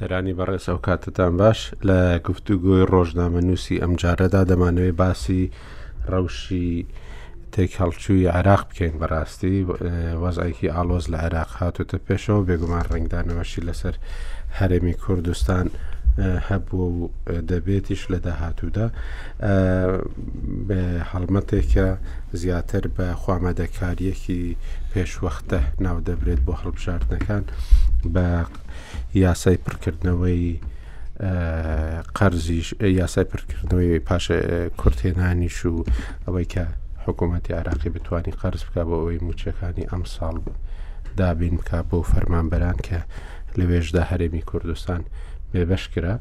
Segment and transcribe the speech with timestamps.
[0.00, 1.98] سەرانی بەڕێز ئەو کاتتان باش لە
[2.28, 5.42] گفتوگۆی ڕۆژنامە نووسی ئەمجارەدا دەمانوێت باسی
[6.12, 6.68] ڕەوشی
[7.52, 9.56] تێکهڵچووی عراق بکەین بەڕاستی
[10.22, 13.94] وەزایکی ئالۆز لە عێراق هاتوتە پێشەوە بێگومان ڕنگدانەوەشی لەسەر
[14.58, 15.66] هەرێمی کوردستان
[16.18, 17.10] هەبوو و
[17.50, 18.88] دەبێتیش لە داهاتوودا
[20.68, 20.80] بە
[21.12, 21.88] هەڵمەتێکە
[22.32, 24.56] زیاتر بە خوامەدەکاریەکی
[24.92, 27.44] پێشوەختە ناو دەبرێت بۆ هەڵبژاردنەکان
[28.14, 28.26] بە
[29.24, 30.44] یاسای پڕکردنەوەی
[32.18, 32.68] قەرزیش
[33.00, 34.36] یاسای پرکردنەوەی پاشە
[34.80, 35.84] کورتێنانیش و
[36.26, 36.62] ئەوەی کە
[37.06, 40.36] حکوومەتتی عراقی بتانی قەرز بکە بۆ ئەوەی موچەکانی ئەم ساڵ
[41.20, 42.98] دابین بکە بۆ فەرمانبەران کە
[43.58, 45.02] لەوێژدا هەرێمی کوردستان
[45.58, 46.14] بێبەش کرا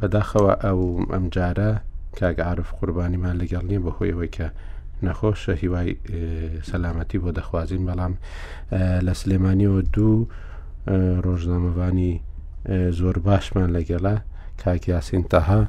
[0.00, 0.80] بەداخەوە ئەو
[1.14, 1.70] ئەمجارە
[2.18, 4.46] کاگعاعرف قوربانیمان لەگەڵ نییە بەهۆیەوەی کە
[5.06, 5.90] نەخۆشە هیوای
[6.70, 8.14] سەلامەتی بۆ دەخوازیین بەڵام
[9.06, 10.28] لە سلێمانیەوە دوو
[11.24, 12.12] ڕۆژنامەوانی
[12.98, 14.16] زۆر باشمان لەگەڵە
[14.62, 15.60] کاک یاسین تەها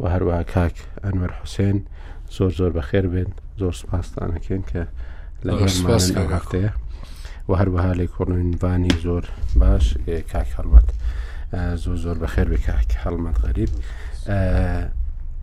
[0.00, 1.76] و هەروە کاک ئەنوەر حوسێن
[2.36, 4.82] زۆر زۆر بەخێر بێن زۆر سپاسستانەکەن کە
[5.46, 5.52] لە
[6.34, 6.70] هەفتەیە
[7.50, 9.24] و هەروەها لە کۆڕنوینوانی زۆر
[9.60, 9.84] باش
[10.32, 10.88] کاک هەڵمەت
[11.82, 13.70] زۆر زۆر بەخێر بێ کاک هەڵمەت غەریب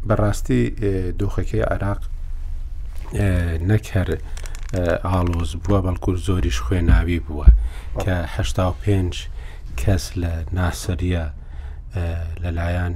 [0.08, 0.62] بەڕاستی
[1.20, 2.02] دۆخەکەی عراق
[3.70, 4.10] نەک هەر
[5.08, 7.48] ئاڵۆز بووە بەڵکو زۆریش خوێناوی بووە
[8.04, 8.46] کەه
[8.84, 9.14] پێنج
[9.82, 11.26] کەس لە ناسەریە
[12.42, 12.96] لەلایەن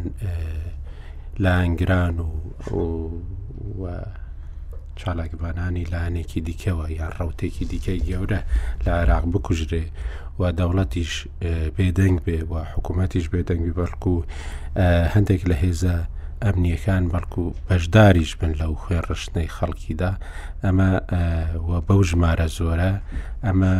[1.43, 2.31] لانگران و
[5.03, 8.41] چالاکبانانی لایەنێکی دیکەوە یان ڕوتێکی دیکەی گەورە
[8.85, 9.85] لە عێراق بکوژرێ
[10.39, 11.13] و دەوڵەتیش
[11.77, 14.15] بێدەنگ بێ و حکوومەتیش بێدەنگی بەڵکو
[15.13, 15.95] هەندێک لە هێزە
[16.45, 20.11] ئەمنیەکان بەڵکو بەشداریش بن لەو خوێن ڕشتنەی خەڵکیدا
[20.63, 20.89] ئەمە
[21.87, 22.91] بەو ژمارە زۆرە
[23.45, 23.73] ئەمە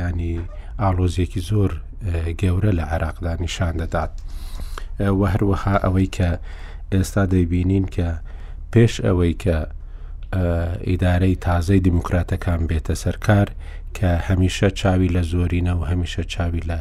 [0.00, 0.32] ینی
[0.80, 1.70] ئالۆزیەکی زۆر
[2.40, 4.12] گەورە لە عێراقدا نیشان دەدات
[5.18, 6.28] و هەروەها ئەوەی کە
[6.92, 8.08] ئێستا دەیبینین کە
[8.72, 9.56] پێش ئەوەی کە
[10.32, 13.48] ئیدارەی تازەی دیموکراتەکان بێتە سەرکار
[13.96, 16.78] کە هەمیشە چاوی لە زۆرینە و هەمیشە چاوی لە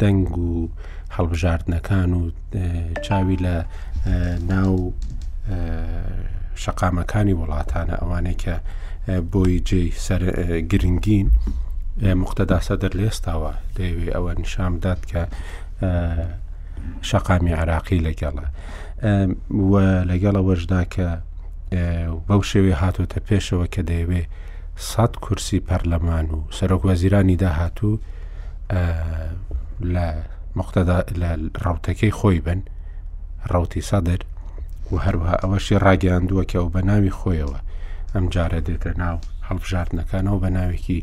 [0.00, 0.68] دەنگ و
[1.16, 2.22] هەڵبژاردنەکان و
[3.06, 3.56] چاوی لە
[4.50, 4.92] ناو
[6.64, 8.54] شقامەکانی وڵاتانە ئەوانەیە کە
[9.32, 9.82] بۆی جێ
[10.70, 11.28] گرنگین
[12.22, 15.22] مختەداسە دەر لێستاوە دەیەوێ ئەوە نیشامدات کە
[17.10, 18.46] شقامی عراقی لەگەڵە.
[19.02, 21.08] لەگەڵەوەشدا کە
[22.28, 24.22] بەو شێوێ هاتوتە پێشەوە کە دەیەوێ
[24.90, 27.92] سەد کورسی پەرلەمان و سەرۆکوەزیرانی داهاتوو
[29.94, 30.06] لە
[30.58, 31.30] مختدا لە
[31.64, 32.60] ڕوتەکەی خۆی بن
[33.52, 34.18] ڕوتی سەدر
[34.92, 37.58] و هەروها ئەوەشی ڕاگەاندووە کە ئەو بە ناوی خۆیەوە
[38.14, 39.16] ئەم جارە دێتە ناو
[39.48, 41.00] هەڵبژاردنەکانەوە بە ناوێکی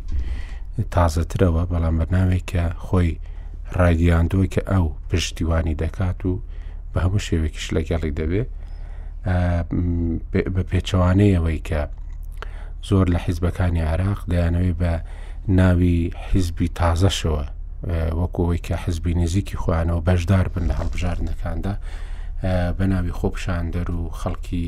[0.94, 3.20] تازەترەوە بەڵام بەناوێک کە خۆی
[3.80, 6.34] ڕاگەاندووە کە ئەو پشتیوانی دەکات و
[6.94, 8.44] بە هەموو شێوێکیش لەگەڵی دەبێ
[10.56, 11.82] بە پێچەوانەیەوەی کە
[12.90, 14.92] زۆر لە حیزبەکانی عراق دەیانەوەی بە
[15.60, 16.00] ناوی
[16.30, 17.46] حیزبی تازەشەوە
[18.20, 21.74] وەکوەوەی کە حزبی نزیکی خوانەوە بەشدار بن لە هەڵبژاردنەکاندا
[22.78, 24.66] بە ناوی خۆپشاندەر و خەڵکی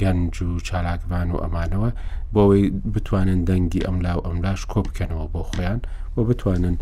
[0.00, 1.90] گەنج و چالاکبان و ئەمانەوە
[2.34, 5.80] بۆەوەی بتوانن دەنگی ئەملا و ئەملاش کۆ بکەنەوە بۆ خۆیان
[6.14, 6.76] بۆ بتوانن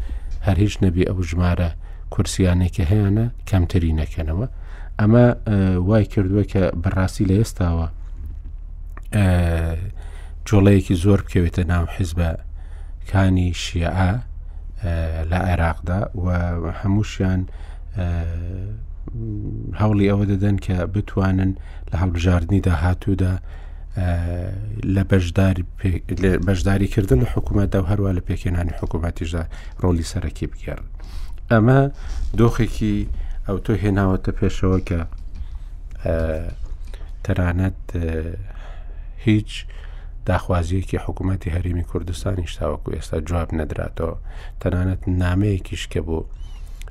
[0.46, 1.70] هەر هیچ نەبی ئەو ژمارە
[2.14, 4.46] کورسیانێکی هەیەە کەمتری نەکەنەوە
[5.00, 5.24] ئەمە
[5.88, 7.86] وای کردووە کە بەڕاستی لە ئێستاوە
[10.48, 12.30] جۆڵەیەکی زۆر بکەوێتە ناو حیزبە
[13.12, 14.12] کانی شیعە
[15.30, 16.26] لە عێراقدا و
[16.80, 17.42] هەمووشیان
[19.80, 21.52] هەوڵی ئەوە دەدەن کە بتوانن
[21.90, 23.34] لە هەڵبژاردننی داهاتوودا
[26.24, 29.42] لە بەشداریکردن لە حکوومەتدا و هەروە لە پێکێنانی حکوومەتیشدا
[29.82, 30.86] ڕۆلی سەرەکی بگەڕن.
[31.50, 31.78] ئەمە
[32.38, 32.98] دۆخێکی
[33.48, 35.00] ئەو تۆ هێناوەتە پێشەوە کە
[37.24, 37.82] تەرانەت
[39.26, 39.50] هیچ
[40.30, 44.16] داخوازیەکی حکوومەتتی هەرمی کوردستانی شتاوەکو ئێستا جواب نەدراتەوە
[44.62, 46.22] تەنانەت نامەیەکیش کە بوو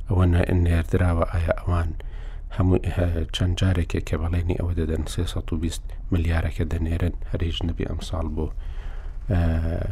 [0.09, 0.25] ئەوە
[0.65, 1.89] نێردراوە ئایا ئەوان
[2.57, 2.77] هەموو
[3.35, 8.51] چەند جارێکێک کە بەڵێنی ئەوە دەدەن 320 ملیارەکە دەنێرن هەرێژ نەبی ئەمساڵ بوو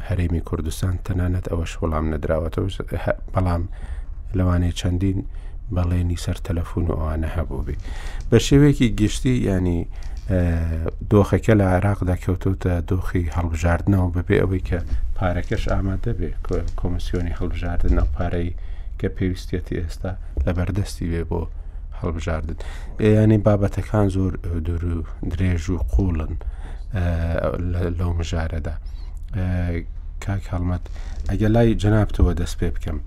[0.07, 2.67] هەرێمی کوردستان تەنانەت ئەوەش وەڵام نەدراوەتەوە
[3.35, 3.63] بەڵام
[4.37, 5.19] لەوانەیە چەندین
[5.75, 7.75] بەڵێنی سەر تەلەفۆن و ئەوانە هەبوو بێ
[8.29, 9.79] بە شێوەیەکی گشتی ینی
[11.11, 14.79] دۆخەکە لە عراقدا کەوتوتە دۆخی هەڵبژاردنەوە ببێ ئەوەی کە
[15.17, 16.29] پارەکەش ئامادە بێ
[16.79, 18.49] کۆمسیۆنی هەڵبژاردن نە پارەی
[18.99, 20.11] کە پێویستێتی ئێستا
[20.45, 21.41] لە بەردەستی بێ بۆ
[22.01, 22.57] هەڵبژاردن
[23.15, 24.31] ینی بابەتەکان زۆر
[24.65, 26.33] دوور و درێژ و قوڵن
[27.97, 28.75] لەو مژارەدا
[30.23, 30.83] کاک هەڵمەت
[31.31, 32.99] ئەگە لای جەنابتەوە دەست پێ بکەم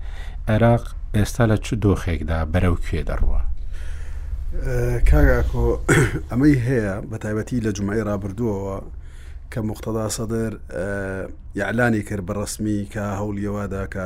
[0.51, 0.83] عێراق
[1.21, 3.39] ئێستا لە چ دۆخێکدا بەرەو کوێ دەڕوە
[5.09, 5.65] کاگاکۆ
[6.29, 8.77] ئەمەی هەیە بە تایبەتی لە جمعی رابرردووەوە
[9.51, 10.53] کە مختدا سەدر
[11.59, 14.03] یعلانی کرد بەڕسمی کە هەولیەوەدا کە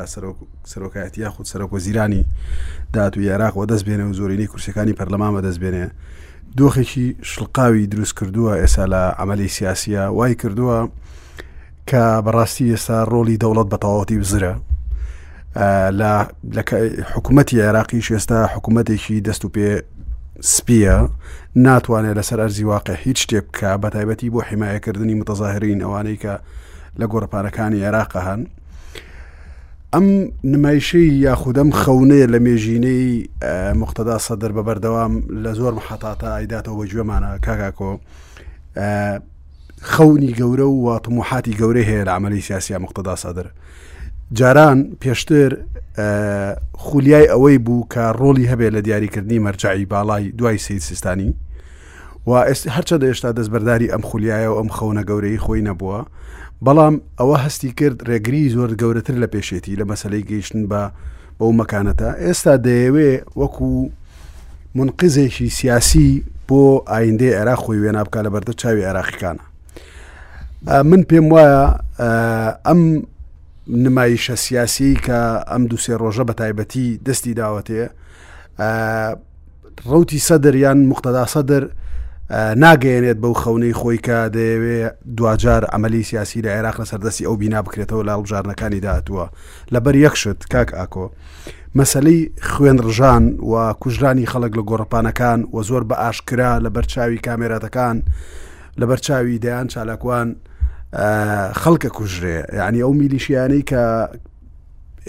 [0.72, 2.26] سەرۆکایەتی یاخود سەرۆکۆ زیرانی
[2.94, 5.86] دات و یاراقەوە دەست بێنێ و زۆرینی کورسەکانی پەرلەمامە دەست بێنێ
[6.58, 10.78] دۆخێکی شلقاوی دروست کردووە ئێستا لە ئەمەلی سیاسە وای کردووە
[11.90, 14.54] کە بەڕاستی ئێستا ڕۆلی دەوڵەت بەتەواوەتی بزرە
[16.00, 16.25] لە
[17.16, 19.69] حکوومەتتی عێراقی شێستا حکوومەتێکی دەست و پێ
[20.44, 20.98] سپیە
[21.56, 26.34] ناتوانێت لەسەر ئەرزیواقع هیچ شتێک بکە بە تایبەتی بۆ حیمایەکردنی متەظاهرین ئەوانەی کە
[27.00, 28.42] لە گۆڕپارەکانی عێراق هەن
[29.94, 30.06] ئەم
[30.54, 33.28] نمایشەی یاخودەم خەونەیە لە مێژینەی
[33.81, 35.13] مختدا سەدر بە بەردەوام
[35.44, 37.92] لە زۆر مححتاتە ئایداتەوە بە گوێمانە کاکاکۆ
[39.92, 43.48] خەونی گەورە و واتموحاتی گەورەی هەیە لە عملی سیاسی مختدا سەدر
[44.34, 45.56] جاران پێشتر
[46.74, 51.34] خولیای ئەوەی بوو کە ڕۆلی هەبێ لە دیاریکردنی مەرجایی باڵای دوای سید سیستانی
[52.28, 56.00] و هەرچە دەێشتا دەستبەرداری ئەم خولیایە و ئەم خەونە گەورەی خۆی نەبووە
[56.66, 60.81] بەڵام ئەوە هەستی کرد ڕێگری زۆر گەورەتر لە پێشێتی لە مەسلەی گەیشتن بە
[61.40, 63.90] بەو مەکانەتە ئێستا دەیەوێ وەکو
[64.76, 69.44] منقزێکی سیاسی بۆ ئایندەی عێراق خۆی وێنە بکە لە بەردە چاوی عێراقیکانە
[70.90, 71.62] من پێم وایە
[72.68, 72.81] ئەم
[73.69, 77.89] نمایشە سیاسی کە ئەم دووسێ ڕۆژە بە تایبەتی دەستی داوەتەیە
[79.86, 81.63] ڕوتی سەدرریان مختدا سەدر
[82.63, 84.80] ناگەێنێت بەو خەونەی خۆی کە دەیەوێ
[85.18, 89.25] دوجار ئەمەلی سیاسی لە عێراق لە سەردەستی ئەو بینا بکرێتەوە لە هەڵبژارنەکانی داهتووە
[89.74, 91.06] لەبەر یەخشت کاک ئاکۆ
[91.75, 97.98] مەسلەی خوێن ڕژان و کوژرانی خەڵک لە گۆڕپانەکان و زۆر بە ئاشکرا لە بەرچاوی کامێراتەکان
[98.80, 100.30] لە بەرچاوی دەیان چالاکوان
[101.62, 103.86] خەڵکە کوژرێ یعنی ئەو میلیشیانەی کە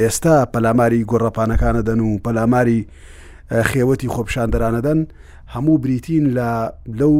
[0.00, 2.80] ئێستا پەلاماری گۆڕەپانەکانە دەن و پەلاماری
[3.68, 5.00] خێوەتی خۆپشاندەرانەدەن
[5.54, 6.50] هەموو بریتین لە
[7.00, 7.14] لەو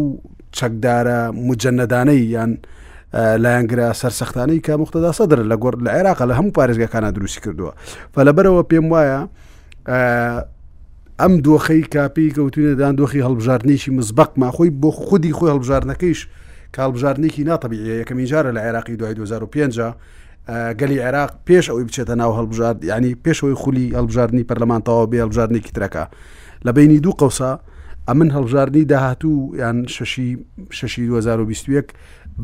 [0.57, 2.53] چەکدارە مجەنەدانەی یان
[3.43, 7.73] لایەنگرا سەرسەختانەی کە مختدا سەدر لە گۆڕ لە عێراق لە هەموو پارێزگەکانە دروستی کردووە
[8.15, 9.21] فەلەبەرەوە پێم وایە
[11.21, 16.21] ئەم دۆخەی کاپی کەوتونەدان دۆخی هەڵبژارنیشی مزبەق ماخۆی بۆ خودی خۆی هەڵبژارنەکەیش
[16.77, 19.77] کاڵبژارنێکی ناتەبی یەکەمی جارە لە عێراقی دوای 2005
[20.81, 26.05] گەلی عێراق پێش ئەوی بچێتە ناو هەڵبژار ینی پێشەوەی خولی هەڵبژارنی پەرلەمانتەوە بێ هەڵبژارنێکی ترەکە
[26.67, 27.53] لە بینی دوو قوسا
[28.09, 29.87] ئەمن هەڵبژارنی داهاتوو یان
[30.77, 31.85] ششی 2021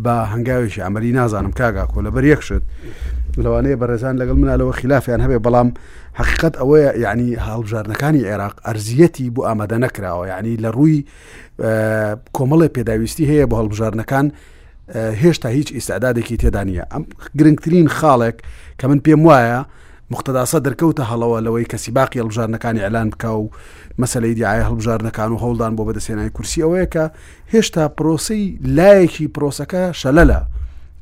[0.04, 2.62] بە هەنگاوێکی ئەمەری نازانم کاگا کۆ لە بەر یەکشت
[3.44, 5.68] لەوانەیە بەڕێزان لەگەڵ منالەوە خلافیان هەبێ بەڵام
[6.18, 10.96] حقیقت ئەوەیە یعنی هاڵبژارنەکانی عێراق ئەرزیەتی بۆ ئامادە نەکراوە یعنی لە ڕووی
[12.36, 14.26] کۆمەڵی پێداویستی هەیە بۆ هەڵبژارنەکان
[15.22, 17.04] هێشتا هیچ ئیسعدادێکی تێدانە ئەم
[17.38, 18.36] گرنگترین خاڵێک
[18.80, 19.60] کە من پێم وایە،
[20.12, 23.44] مختداسە دەرکەوتە هەڵەوە لەوەی کەسی باقی هەڵبژارنەکانی ئەلان بکە و
[24.00, 27.04] مەسلەی دیعاە هەڵبژارنەکان و هەوڵدان بۆ بەدەسێنای کورسی ئەوەیە کە
[27.54, 28.42] هێشتا پرۆسی
[28.78, 30.40] لایەکی پرۆسەکە شەلەلە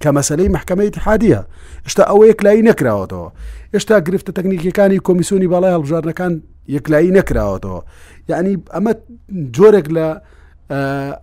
[0.05, 1.41] کە مەسلەی محکمەی تحادیە
[1.93, 3.29] شتا ئەوە یەکلایی نەکراوەتەوە
[3.75, 6.33] ئێشتا گرفتە تەکنیکیەکانی کۆمیسیۆنی بەڵای هەڵبژارنەکان
[6.77, 7.81] یەکلایی نەکراوەتەوە
[8.31, 8.93] یعنی ئەمە
[9.57, 10.09] جۆرێک لە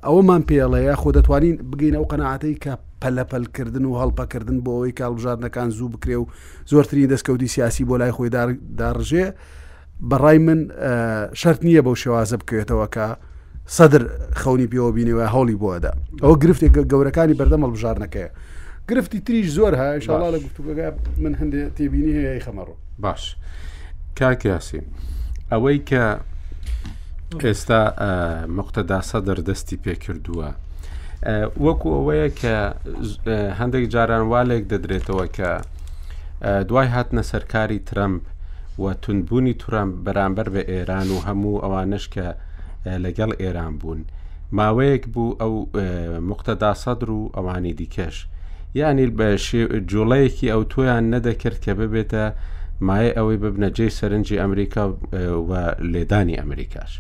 [0.08, 5.90] ئەوەمان پێڵەیە خۆ دەتوانین بگەین ئەو قەنەعاتەی کە پەلەپەلکردن و هەڵپەکردن بۆ ئەوەی کاڵژارنەکان زوو
[5.94, 6.26] بکرێ و
[6.72, 8.30] زۆرترین دەستکەوتی سیاسی بۆ لای خۆی
[8.80, 9.26] داڕژێ
[10.10, 10.60] بەڕای من
[11.42, 13.06] شەرت نییە بەو شێوازە بکوێتەوە کە
[13.78, 14.02] سەدر
[14.42, 15.92] خەونی پێوە بینەوە هەوڵی بۆدا
[16.24, 18.28] ئەوە گرفتێک گەورەکانی بەردەمەڵ بژارنەکەی
[18.90, 23.36] گرفتی تریش زۆر هاش لە گفتوگە من هەندێک تێبینی هەیە خەمەڕۆ باش
[24.18, 24.82] کاکیاسی
[25.52, 26.04] ئەوەی کە
[27.46, 27.82] ئێستا
[28.58, 30.50] مقتەدا سەدر دەستی پێکردووە
[31.66, 32.56] وەکو ئەوەیە کە
[33.60, 35.50] هەندێک جاران والێک دەدرێتەوە کە
[36.70, 38.22] دوای هاتنە سەرکاری ترمپ
[38.84, 42.28] و تونبوونی تورم بەرامبەر بە ئێران و هەموو ئەوانش کە
[43.04, 44.02] لەگەڵ ئێران بوون
[44.58, 45.54] ماوەیەک بوو ئەو
[46.30, 48.16] مقتەدا سەدر و ئەوانی دیکەش
[48.74, 49.30] یانی بە
[49.92, 52.24] جوڵەیەکی ئەو تۆیان نەدەکرد کە ببێتە
[52.88, 54.84] مایە ئەوەی ببنەجێی سەرنجی ئەمریکا
[55.50, 55.52] و
[55.94, 56.94] لێدانی ئەمریکاش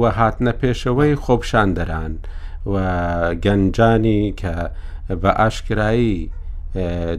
[0.00, 2.12] وە هاتنە پێشەوەی خۆپشاندەران
[2.72, 2.74] و
[3.44, 4.54] گەنجانی کە
[5.22, 6.14] بە ئاشکایی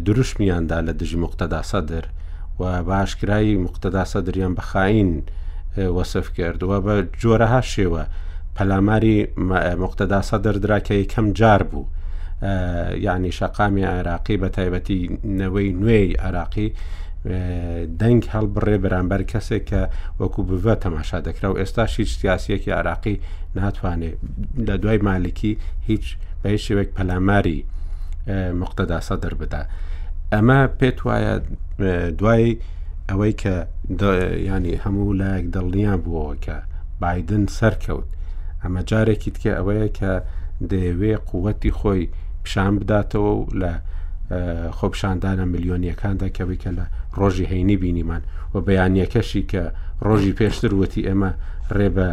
[0.05, 2.05] دروشمیاندا لە دژی مختدا سەدر
[2.61, 5.11] و باشکرایی مختدا سەدریان بەخاین
[5.97, 8.03] وەسف کردووە بە جۆرەها شێوە
[8.55, 9.15] پەلاماری
[9.83, 11.85] مختدا سەدر دراکە یەکەم جار بوو
[13.01, 16.69] یعنی شەقامی عراقی بە تایبەتی نەوەی نوێی عراقی
[18.01, 19.81] دەنگ هەڵبڕێ بەرامبەر کەسێک کە
[20.19, 23.15] وەکو بڤە تەماشا دەکرا و ئێستا شیچ سیاسەکی عراقی
[23.55, 24.17] ناتوانێت
[24.67, 25.53] لە دوای مالکی
[25.87, 26.05] هیچ
[26.43, 27.59] بە هیچ شێوێک پەلاماری
[28.61, 29.61] مقتەداسە دەربدا.
[30.33, 31.33] ئەمە پێت وایە
[32.19, 32.47] دوای
[33.09, 33.55] ئەوەی کە
[34.49, 36.55] ینی هەموو لایەک دڵنیان بووەوە کە
[37.01, 38.07] بادن سەرکەوت
[38.63, 40.11] ئەمە جارێکی تکە ئەوەیە کە
[40.69, 42.07] دەیەوێ قوەتی خۆی
[42.43, 43.71] پیشان بداتەوە و لە
[44.77, 46.85] خۆپشاندانە میلیۆنیەکاندا کەویکە لە
[47.19, 48.21] ڕۆژی هەینی بینیمان
[48.53, 49.63] و بەیانیەکەشی کە
[50.07, 51.31] ڕۆژی پێشتر وتی ئێمە
[51.77, 52.09] ڕێ بە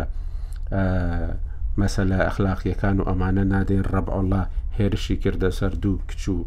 [1.80, 4.42] مەسەلە ئەخلاقیەکان و ئەمانە نادێن ڕەبعله
[4.78, 6.44] هێرشی کردە سەر دوو کچوو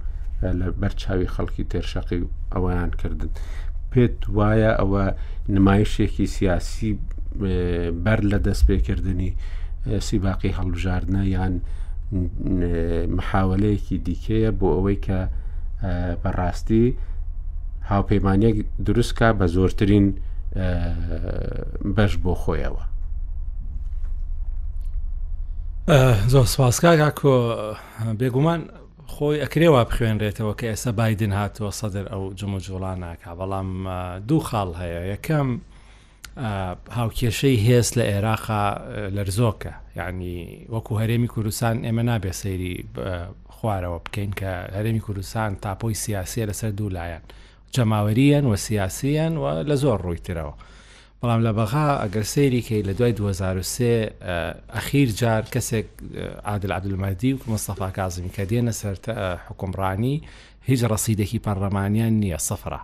[0.59, 3.29] لە بەرچاوی خەڵکی تێرشەقی و ئەویان کردن.
[3.91, 5.05] پێت وایە ئەوە
[5.55, 6.91] نمایشێکی سیاسی
[8.05, 9.31] بەر لە دەست پێکردنی
[10.07, 11.55] سیباقی هەڵبژاردنە یان
[13.17, 15.19] محاولەیەکی دیکەیە بۆ ئەوەی کە
[16.23, 16.85] بەڕاستی
[17.91, 18.55] هاوپەیمانەک
[18.87, 20.05] دروستکە بە زۆرترین
[21.95, 22.83] بەش بۆ خۆیەوە
[26.33, 27.35] زۆر سواسکاگا کۆ
[28.19, 28.61] بێگومان
[29.13, 33.69] خۆی ئەکرێەوە بخوێنرێتەوە کە ئێستا بادن هاتووە سەدر ئەو جمە جوڵانە کا بەڵام
[34.27, 35.49] دوو خاڵ هەیە یەکەم
[36.95, 38.65] هاوکێشەی هێز لە عێراقا
[39.15, 40.37] لەرزۆکە یعنی
[40.73, 42.75] وەکو هەرێمی کوردستان ئێمە نابێ سەیری
[43.55, 47.23] خوارەوە بکەین کە هەرێمی کوردستان تاپۆی سیاسیە لەسەر دوو لایەن
[47.75, 50.53] جەماوەریەن و سیاسیان و لە زۆر ڕووی ترەوە
[51.21, 54.11] بەڵام لە بەغا ئەگەر سەیریکەی لە دوای 2023
[54.75, 55.85] ئەخیر جار کەسێک
[56.49, 58.95] عادل عبدمەدی و مستەفا کازمی کە دێنە سەر
[59.47, 60.15] حکومڕانی
[60.69, 62.81] هیچ ڕسیدەکی پەرلەمانیان نییە سەفرە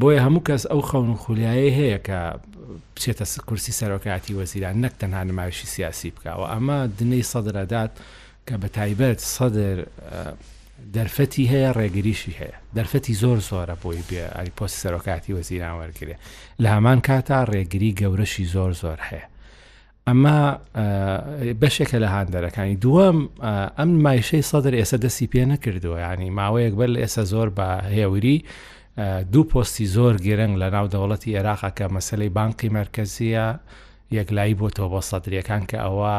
[0.00, 2.18] بۆیە هەموو کەس ئەو خەون و خولیایی هەیە کە
[2.96, 7.92] بچێتە کورسی سەرۆکاتی وەزیران نەک تەنها نمایشی سیاسی بکەوە ئەمە دنەی سەدرەدات
[8.48, 9.78] کە بە تایبەت سەدر
[10.96, 16.16] دەرفەتی هەیە ڕێگریشی هەیە دەرفەتی زۆر زۆرە بۆی بێ ئەلیپۆسی سەرۆکاتی وەزیران وەرگێ
[16.62, 19.24] لە هەمان کاتا ڕێگری گەورەشی زۆر زۆر هەیە
[20.08, 20.38] ئەمە
[21.62, 23.18] بەشێکە لە هاندەرەکانی دووەم
[23.78, 28.38] ئەم مایشەی سەدر ئێستا دەستی پێ نەکردووە ینی ماوەیەک بەر لە ئێستا زۆر بە هێوری
[29.32, 33.58] دوو پۆستی زۆر گرنگ لە ناو دەوڵەتی عێراقا کە مەسلەی بانقی مرکزیە
[34.12, 36.14] یەکلایی بۆتەوە بە سەدرەکان کە ئەوە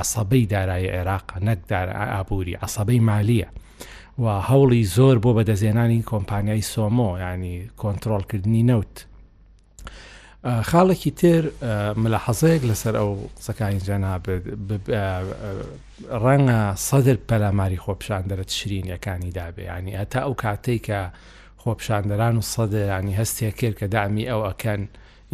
[0.00, 3.46] عسەبەی دارایی عێراق نەکدار ئابووری عسەبەی مالیە.
[4.18, 9.06] و هەوڵی زۆر بۆ بەدەزێنانی کۆمپانیای سۆمۆ ینی کۆنتترۆلکردنی نەوت.
[10.70, 11.42] خاڵێکی تر
[12.02, 14.20] ملە حەزەیەک لەسەر ئەو قسەکانی جەنا
[16.22, 21.00] ڕەنگە سەدر پەلاماری خۆپشاندرە شرینیەکانی دابێ ینی ئەتا ئەو کاتێک کە
[21.66, 24.82] خۆپشاندەران و سەدەرانی هەستێک کرد کە دامی ئەو ئەکەن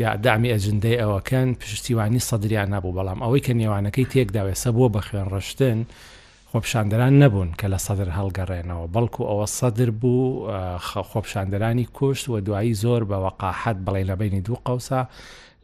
[0.02, 5.28] یا دامی ئەجندەی ئەوەکەن پشتیوانی سەدریان نبوو بەڵام ئەوەی کە نێوانەکەی تێکداوێسە بۆ بە خوێن
[5.34, 5.78] ڕشتن
[6.50, 10.50] خۆپشاندەران نەبوون کە لە سەدر هەڵگەڕێنەوە بەڵکو ئەوە سەدر بوو
[11.10, 15.02] خۆپشاندەرانی کوشت و دوایی زۆر بە وەقاحت بڵێ لە بینی دوو قوسە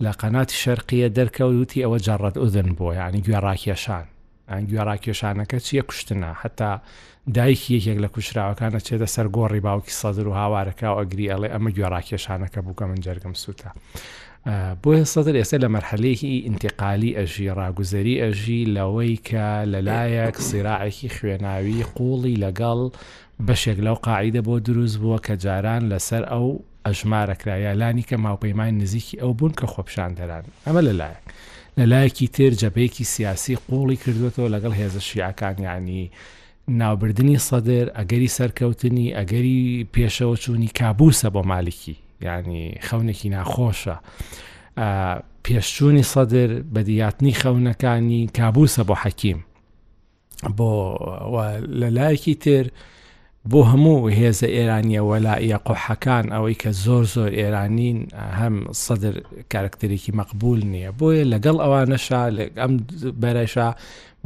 [0.04, 4.06] لە قەنات شەرقیە دەرکەوتی ئەوە جەڕەت ئودن بۆ یانی گوێڕاکێشان
[4.52, 6.72] ئەنگوێڕاکێشانەکە چیە کوشتنا حتا
[7.36, 11.70] دایکی یەکێک لە کوشراوەکانە چێتە سەر گۆڕی باوکی سەدر و هاوارەکە و ئەگری ئەڵێ ئەمە
[11.76, 13.68] گوێڕاکێشانەکە بووکە من جەرگم سووتە.
[14.82, 22.36] بۆیە سەدر ئێستا لە مەرحلەیەکی ئینتیقالی ئەژی ڕاگوزەری ئەژی لەوەی کە لەلایەک سیراعێکی خوێناوی قوڵی
[22.44, 22.80] لەگەڵ
[23.46, 26.48] بەشێک لەو قاعیدە بۆ دروست بووە کە جاران لەسەر ئەو
[26.86, 31.24] ئەژمارەکرایالانی کە ماوپەیمان نزیکی ئەو بوون کە خۆپشان دەران ئەمە لەلایەک.
[31.78, 36.04] لەلایەکی تر جەبەیەکی سیاسی قوڵی کردوێتەوە لەگەڵ هێزە شیعکانیانی
[36.68, 43.96] ناوبردننی سەدر ئەگەری سەرکەوتنی ئەگەری پێشەوە چوونی کابوسە بۆ مالکی ینی خەونێکی ناخۆشە
[45.44, 49.40] پێشچوونی سەدر بەدیاتنی خەونەکانی کابوسە بۆ حەکیم
[50.56, 50.62] بۆ
[51.80, 52.64] لە لایەکی تر
[53.52, 57.98] بۆ هەموو هێزە ئێرانیە وەلایە قۆحەکان ئەوەی کە زۆر زۆر ئێرانین
[58.38, 58.54] هەم
[58.84, 59.14] سەدر
[59.52, 62.22] کارکتێکی مەقبول نییە بۆیە لەگەڵ ئەوانەشا
[62.62, 62.72] ئەم
[63.22, 63.68] بەرەشا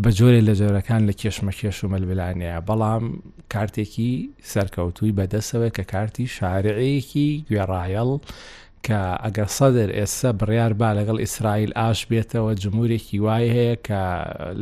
[0.03, 3.05] بە جۆرێ لە جۆرەکان لە کێشمەکێش و مەلبلانەیە بەڵام
[3.53, 4.13] کارتێکی
[4.53, 8.11] سەرکەوتووی بەدەسەوە کە کارتی شارعەیەکی گوێڕایەڵ
[8.87, 14.03] کە ئەگەر سەدر ئێستا بڕیار با لەگەڵ ئیسرائیل ئاش بێتەوە جمهورێکی وای هەیە کە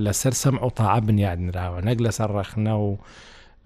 [0.04, 2.88] لەسەر سەم ئۆتاع بنیادنراوە نەک لەسەر ڕەخنە و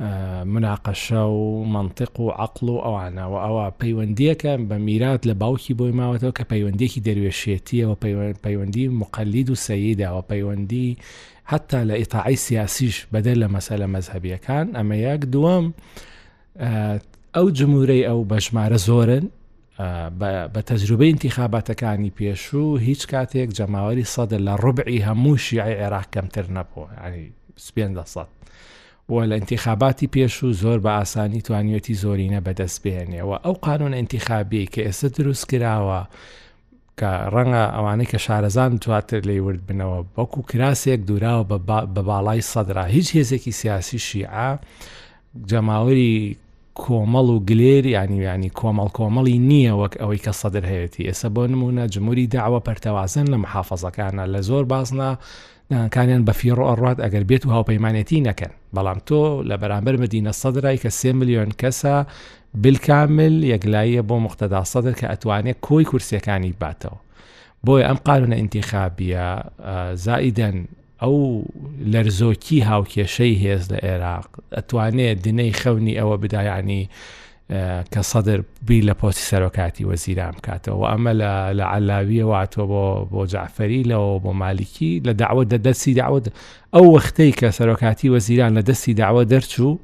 [0.00, 6.32] مناقەشە و منطق و عقل و ئەوانەوە ئەوە پەیوەندیەکە بە میرات لە باوکی بۆی ماوەتەوە
[6.40, 7.94] کە پەیوەندێکی دەروێشێتیەوە
[8.46, 10.96] پەیوەندی مقلید و سەیداوە پەیوەندی
[11.44, 15.66] حتا لە ئیتاعی سیاسیش بەدە لە مەسەلە مەذهبیەکان ئەمە یەک دووەم
[17.36, 19.26] ئەو جمهورەی ئەو بە ژمارە زۆرن
[20.54, 26.86] بە تەجروبەی انتیخاباتەکانی پێشوو هیچ کاتێک جەماوەری سەدە لە ڕوبعی هەموو شیعی عێراق کەمتر نەبوو
[27.06, 27.24] ینی
[27.66, 28.28] سپێن دە سەد
[29.08, 34.66] بووە لە انتیخاباتی پێش و زۆر بە ئاسانی توانیەتی زۆرینە بەدەست بێنێەوە ئەو قانون انتیخابی
[34.66, 36.00] کە ئێستا دروست کراوە
[37.00, 41.44] کە ڕەنگە ئەوانەی کە شارەزان دواتر لێ ورد بنەوە بەکو کراسێک دوراوە
[41.94, 44.50] بە باڵای سەدرا هیچ هێزێکی سیاسی شیعە
[45.50, 46.16] جەماوەری
[46.82, 51.84] کۆمەڵ و گلێر ینیویانی کۆمەڵ کۆمەڵی نییە وەک ئەوەی کە سەدر هەیەی ئێستا بۆ نمونە
[51.94, 55.12] جمهوری داوە پەرتەوازن لە محافەزەکانە لە زۆر بازنا
[55.70, 60.90] کانیان بەفیڕۆ ئەڕات ئەگەر بێت و هاوپەیمانەتی نەکەن بەڵام تۆ لە بەرامبەر مدینە سەدرای کە
[61.00, 61.94] سێ میلیۆن کەسە
[62.62, 66.98] بالکامل یەکلاییە بۆ مختدا سەدر کە ئەتوانێت کۆی کورسەکانی باتەوە
[67.66, 69.26] بۆیە ئەم قانونە ئینتیخابیە
[70.04, 70.56] زائیدەن
[71.02, 71.16] ئەو
[71.92, 76.82] لەرزۆکی هاوکێشەی هێز لە عێراق ئەتوانێت دنەی خەونی ئەوە بدایانی
[77.94, 81.12] کە سەدر بیر لە پۆستی سەرۆکاتی وەزیران بکاتەوە و ئەمە
[81.58, 86.26] لە علاویە واتۆ بۆ بۆ جعفەری لەوە بۆ مالیکی لە داوە دەدەستی داوت
[86.74, 89.78] ئەو وەختەی کە سەرۆکاتی وەزیران لە دەستی داوە دەرچوو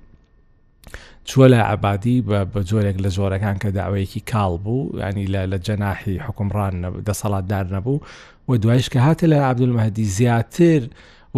[1.29, 6.75] چوە لە عبادی بە جۆرێک لە زۆرەکان کە داوەیەکی کاڵ بوو ینی لە جەناحی حکمڕان
[7.09, 8.01] دەسەڵاتدار نەبوو
[8.49, 10.83] و دوایش کە هاتە لە عبدولمەهدی زیاتر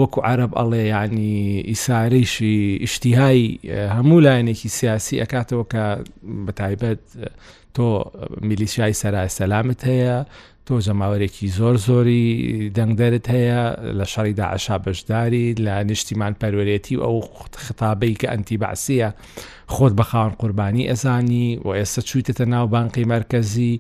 [0.01, 1.35] وەکو عرب ئەڵێ ینی
[1.71, 3.41] ئیسارەیشی ئیشتیهای
[3.97, 5.85] هەموو لایەنێکی سیاسی ئەکاتەوە کە
[6.47, 6.99] بە تایبەت
[7.77, 7.83] تۆ
[8.49, 10.19] میلیشای سەرای سەلامت هەیە
[10.67, 12.27] تۆ جەماوەرێکی زۆر زۆری
[12.77, 13.63] دەنگدەرت هەیە
[13.99, 17.17] لە شەڕیدا عشا بەشداری لە نیشتیمان پەروەرێتی ئەو
[17.67, 19.11] خطابەی کە ئەنتیباسیە
[19.75, 23.75] خۆت بە خاوەن قوربانی ئەزانی و ئێستا چویتە ناو بانقی مرکزی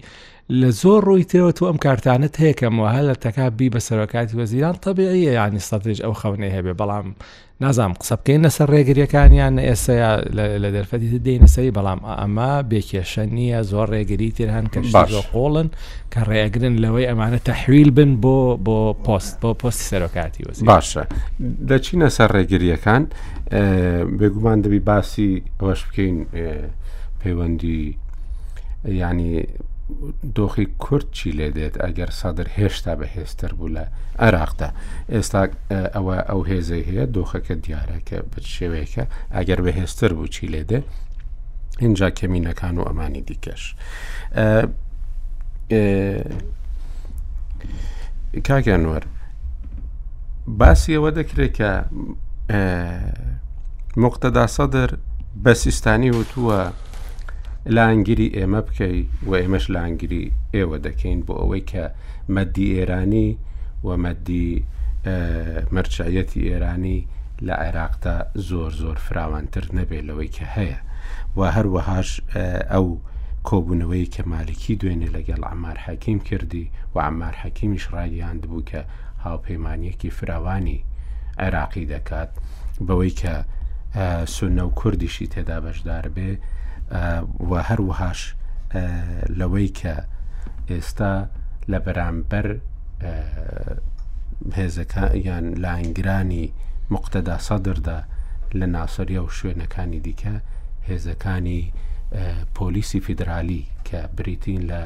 [0.50, 4.76] لە زۆر ڕووی ترەوە تو ئەم کارتانت هەیەکەمەوە هە لە تەکا بی بە سەرۆکاتی وەزیران
[4.84, 7.06] تەبیعە ینی سەدرێژ ئەو خەونەی هەبێ بەڵام
[7.62, 9.94] نازام قسە بکەین لەسەر ڕێگریەکانیان ئێسا
[10.62, 14.80] لە دەرفەتی دێنەسەری بەڵام ئەمە بێکێشە نییە زۆر ڕێگری تر هەن کە
[15.34, 15.68] قۆڵن
[16.12, 21.02] کە ڕێگرن لەوەی ئەمانە تەحویل بن بۆ بۆ پۆست بۆ پۆستی سەرۆکاتی وەزی باشە
[21.68, 23.02] دەچینە سەر ڕێگریەکان
[24.18, 25.30] بێگومان دەبی باسی
[25.60, 26.16] ئەوەش بکەین
[27.20, 27.82] پەیوەندی
[29.02, 29.34] ینی
[30.36, 33.84] دۆخی کورد چی لێ دێت ئەگەر سادر هێشتا بەهێزتر بوو لە
[34.24, 34.68] عێراقدا
[35.12, 35.42] ئێستا
[35.94, 39.04] ئەوە ئەو هێزەی هەیە دۆخەکە دیارەکە ب شێوەیەکە
[39.36, 40.84] ئەگەر بەهێزتر بوو چی لێ دێت
[41.84, 43.62] اینجا کەمینەکان و ئەمانی دیکەش
[48.46, 49.04] کاگەنوەر
[50.60, 51.70] باسی ئەوە دەکرێت کە
[54.04, 54.90] مقتەدا سەدر
[55.44, 56.60] بە سیستانی وتووە
[57.66, 61.84] لانگیری ئێمە بکەی و ئێمەش لانگیری ئێوە دەکەین بۆ ئەوەی کە
[62.34, 63.30] مەدی ئێرانی
[63.86, 64.50] و مەدی
[65.74, 67.00] مەرچایەتی ئێرانی
[67.46, 68.16] لە عێراقدا
[68.48, 70.78] زۆر زۆر فراوانتر نەبێت لەوەی کە هەیە
[71.38, 72.10] و هەروەهاش
[72.72, 72.86] ئەو
[73.48, 78.80] کۆبوونەوەی کە مالکی دوێنێ لەگەڵ ئەمار حەکیم کردی و ئەمار حەکیمیش ڕاییاند بوو کە
[79.24, 80.84] هاوپەیمانیەکی فراوانی
[81.42, 82.30] عێراقی دەکات
[82.86, 83.34] بەوەی کە
[84.34, 86.30] سونە و کوردیشی تێدا بەشدار بێ
[87.50, 88.20] و هەروەهاش
[89.40, 89.94] لەوەی کە
[90.70, 91.14] ئێستا
[91.70, 92.46] لە بەرامبەر
[94.58, 96.46] هێزەکە یان لاینگرانی
[96.94, 97.98] مقتەدا سەدردا
[98.58, 100.34] لە ناسەریە و شوێنەکانی دیکە
[100.88, 101.62] هێزەکانی
[102.56, 104.80] پۆلیسی فیدرالی کە بریتین لە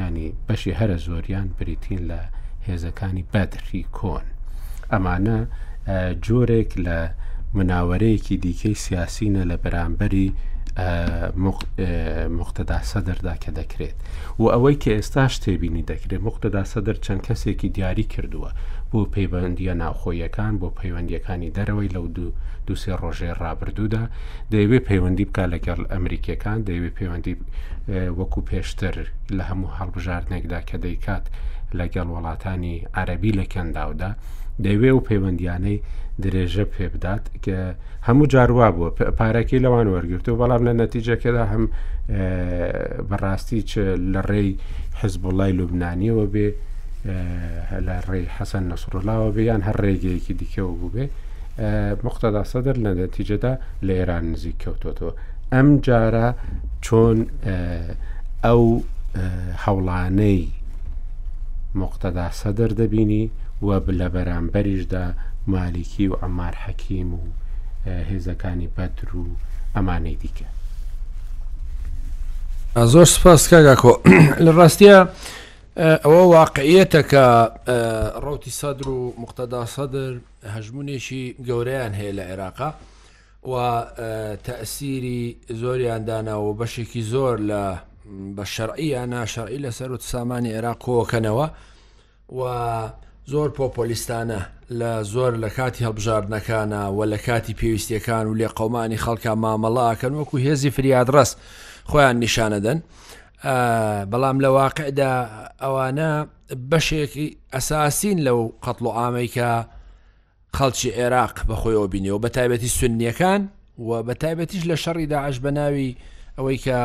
[0.00, 2.20] ینی بەشی هەرە زۆریان بریتین لە
[2.68, 4.26] هێزەکانی بەدری کۆن
[4.92, 5.38] ئەمانە
[6.26, 6.98] جۆرێک لە
[7.56, 10.28] مناوەرەیەکی دیکەی سیاسینە لە بەرامبەری
[10.72, 13.96] مختدا سەدردا کە دەکرێت
[14.40, 18.50] و ئەوەی کە ئێستاش تێبینی دەکرێت مختدا سەدر چەند کەسێکی دیاری کردووە
[18.90, 22.32] بۆ پەیوەندیە ناوخۆیەکان بۆ پەیوەندیەکانی دەرەوەی لەو دوو
[22.66, 24.04] دووسێ ڕۆژێ ڕابردوودا
[24.52, 27.34] دەیوێت پەیوەندی بکە لەگەڵ ئەمریکەکان دەیوێت پەیوەندی
[28.18, 28.96] وەکو پێشتر
[29.36, 31.24] لە هەموو هەڵبژاردنێکدا کە دەیکات
[31.78, 34.10] لەگەڵ وڵاتانی عەربی لە کەنداودا.
[34.60, 35.78] دەیوێ و پەیوەندیانەی
[36.22, 37.58] درێژە پێ بدات کە
[38.08, 41.64] هەموو جاروا بووە پارەکەی لەوان وەرگرتو بەڵام لە نەتیجەکەدا هەم
[43.08, 43.62] بەڕاستی
[44.14, 44.50] لە ڕێی
[45.00, 46.48] حزب وڵای لوبنانیەوە بێ
[47.86, 51.06] لە ڕێی حەسەن نەسرلاوە بیان هەر ڕێگەیەکی دیکەەوە بوو بێ
[52.04, 53.52] مختدا سەدر لە نەتیجەدا
[53.86, 55.12] لە ئێران نزیک کەوتۆتەوە
[55.52, 56.28] ئەم جارە
[56.84, 57.18] چۆن
[58.44, 58.62] ئەو
[59.64, 60.42] هەوڵانەی
[61.82, 63.24] مختدا سەدر دەبینی
[63.62, 65.14] وە لە بەرامبەریشدا
[65.46, 67.20] مالیکی و ئەمار حەکیم و
[67.86, 69.26] هێزەکانی بەدر و
[69.76, 70.46] ئەمانەی دیکە
[72.84, 73.94] زۆر سپاس کاگاکۆ
[74.44, 74.98] لە ڕاستیە
[75.76, 77.24] ئەوە واقعیەتە کە
[78.24, 80.12] ڕوتی سەدر و مختدا سەدر
[80.54, 82.70] هەژمونێکی گەورەیان هەیە لە عێراقا
[83.52, 83.56] و
[84.46, 87.62] تەسیری زۆریاندانەوە بەشێکی زۆر لە
[88.36, 91.48] بە شەرعی یان ناشەرعی لەسەر و سامانی عێراق کۆکەنەوە
[92.38, 92.40] و
[93.26, 94.40] زۆر پۆپۆلیستانە
[94.72, 100.38] لە زۆر لە کاتی هەڵبژاردنەکانە و لە کاتی پێویستیەکان و لێ قەمانی خەڵکە مامەڵاکەن وەکو
[100.38, 101.34] هێزی فریادڕست
[101.92, 102.78] خۆیان نیشانەدەن
[104.10, 105.10] بەڵام لە واقعدا
[105.62, 106.26] ئەوانە
[106.70, 109.66] بەشێکی ئەساسین لەو قەتڵ و ئامیکە
[110.56, 113.42] خەڵکی عێراق بەخۆیەوە بینیەوە بە تایبەتی سنیەکان
[113.78, 115.96] و بە تایبەتیش لە شەڕی داعش بە ناوی
[116.38, 116.78] ئەوەی کە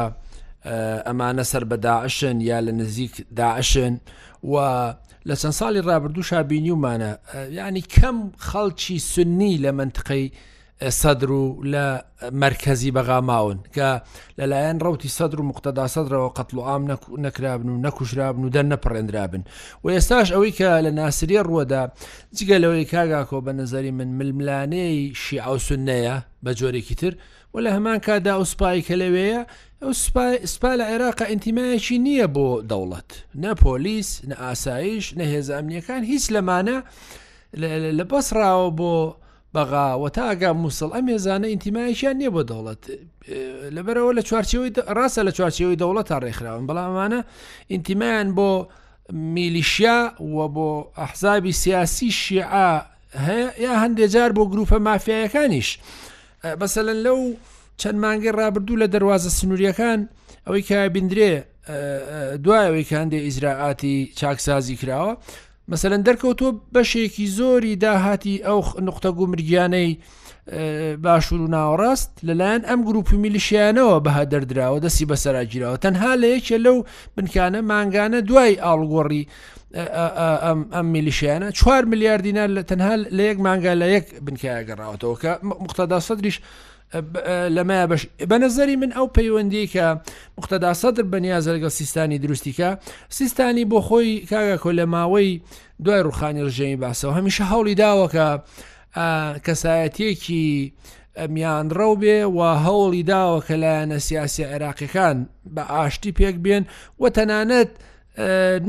[1.08, 4.00] ئەمانە سەر بە داعشن یا لە نزیک داعشن
[4.44, 4.54] و
[5.30, 7.12] لە چەند ساڵی ڕابردوو شابینی ومانە
[7.58, 8.18] ینی کەم
[8.50, 10.32] خەڵکی سنی لە منتقەی
[11.02, 13.90] سەدر و لە مرکزی بەغاماون کە
[14.38, 16.84] لەلایەن ڕوتی سەدر و مقتەدا سەدرەوە قەتڵ و ئام
[17.26, 19.42] نەکرابن و نەکوژرابن و دەن نەپڕێنرابن
[19.84, 21.84] و ئێستاش ئەوەی کە لە ناسریە ڕووەدا
[22.38, 27.14] جگە لەوەی کاگاکۆ بە نظری من ململانەی شیعوسنەیە بە جۆرێکی تر
[27.58, 29.42] و لە هەمان کادا ئەوسپای کە لەوەیە
[29.82, 29.92] ئەو
[30.48, 33.10] سپا لە عێراقا ئەتیمایەکی نییە بۆ دەوڵەت
[33.42, 36.78] نە پۆلیس نە ئاسایش نە هێز ئەمنیەکان هیچ لەمانە
[37.98, 38.94] لە بەسراوە بۆ
[39.54, 42.82] بەغاوە تا ئاگا مووسڵ ئەم ێزانە ئینتیمایشیان نییە بۆ دەوڵەت
[43.76, 47.20] لەبەرەوە لە چوارچەوەی ڕاستە لە چوارچەوەی دەوڵەت تا ڕێکخراون بەڵامانە
[47.72, 48.52] ئینتیمایان بۆ
[49.34, 52.48] میلیشیا و بۆ ئەحزابی سیاسی شیع
[53.28, 55.70] هەیە یا هەندێجار بۆ گروپە مافیایەکانیش.
[56.60, 57.20] بەسەلەن لەو
[57.82, 60.00] چەند مانگە ڕابردوو لە دەواازە سنووریەکان
[60.46, 61.34] ئەوەی کە بندرێ
[62.44, 65.14] دوایەوەی کاندێ ئیزراعاتی چاکسازی کراوە
[65.72, 69.90] مەسەرەن دەرکەوتۆ بەشێکی زۆری داهاتی ئەو نقطە گومرگیانەی
[71.04, 76.86] باشوور و ناوەڕاست لەلایەن ئەم گروپی میلیشیانەوە بەها دەردراوە دەستی بەسەراگیرەوە تەنها لە یەکێ لەو
[77.16, 79.24] بنکانە ماگانە دوای ئاڵگۆڕی
[80.74, 85.40] ئەم میلیشیانە 4 میلیارد دینار لە تەنها لە یەک مانگا لە یەک بنکایە گەڕاوەتەوە کە
[85.64, 86.40] مختدا سەدریش
[87.56, 89.86] لەمە بەش بەنەزەری من ئەو پەیوەندی کە
[90.38, 92.70] مختدا سەدر بەنیاز لەگەڵ سیستانی دروستیکە
[93.10, 95.42] سیستانی بۆ خۆی کاگە کۆ لە ماوەی
[95.84, 98.28] دوای ڕوخانی ڕژەی باسەوە هەمیشە هەوڵی داوە کە
[99.48, 100.72] کەسایەتیەکی
[101.30, 105.18] میانڕە بێ و هەوڵی داوە کە لایەنە سیاسی عێراقیەکان
[105.56, 106.64] بە ئاشتی پێک بێن
[107.00, 107.70] و تەنانەت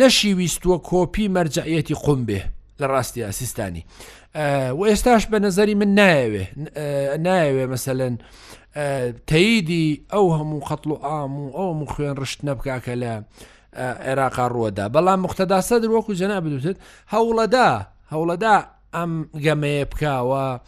[0.00, 2.40] نەشی ویستووە کۆپی مەرجعەتی قم بێ
[2.80, 3.84] لە ڕاستی ئاسیستانی
[4.78, 6.44] و ئێستاش بە نظری من نایوێ
[7.26, 8.14] نایوێ مەسەن
[9.30, 13.12] تەیدی ئەو هەموو قەتڵ و ئام و ئەو هەموو خوێن ڕشت نەبکاکە لە
[14.08, 16.76] عێراقا ڕووەدا بەڵام مختەدا سەدر وەکو جەنا بدوتت
[17.12, 17.70] هەوڵەدا
[18.12, 18.56] هەوڵەدا
[18.94, 19.12] ئەم
[19.44, 20.60] گەمەیە بکاوە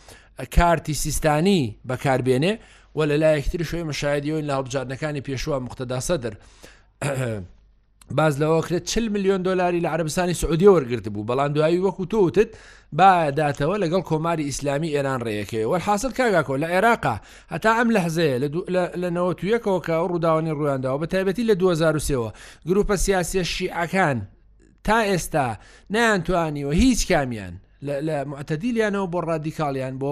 [0.57, 2.55] کارتی سیستانی بەکاربێنێ
[2.97, 6.35] و لە لایەکتری شوێ مەشاهدیەوەی ناڵبجارنەکانی پێشوە مختداسە در.
[8.11, 12.49] باز لەوەکرێت 40 میلیۆن دلاری لە عربستانی سعودی وەرگرت بوو بەڵام دوایی وەکو تووتت
[12.99, 17.17] باداتەوە لەگەڵ کۆماری ئیسلامی ئێران ڕێەکەی وەحاصل کاگاکۆ لە عێراقا
[17.53, 18.37] هەتا ئەم لە حزەیە
[19.03, 22.33] لەەوە تویەکەوە کە ڕووداوانی ڕوویانداوە بە تایبەتی لە 2023
[22.69, 24.23] گروپە سیاسە شیعەکان
[24.85, 25.59] تا ئێستا
[25.91, 30.11] نیانتوانیوە هیچ کامیان لە معتەدیلیانەوە بۆ ڕادیکاڵیان بۆ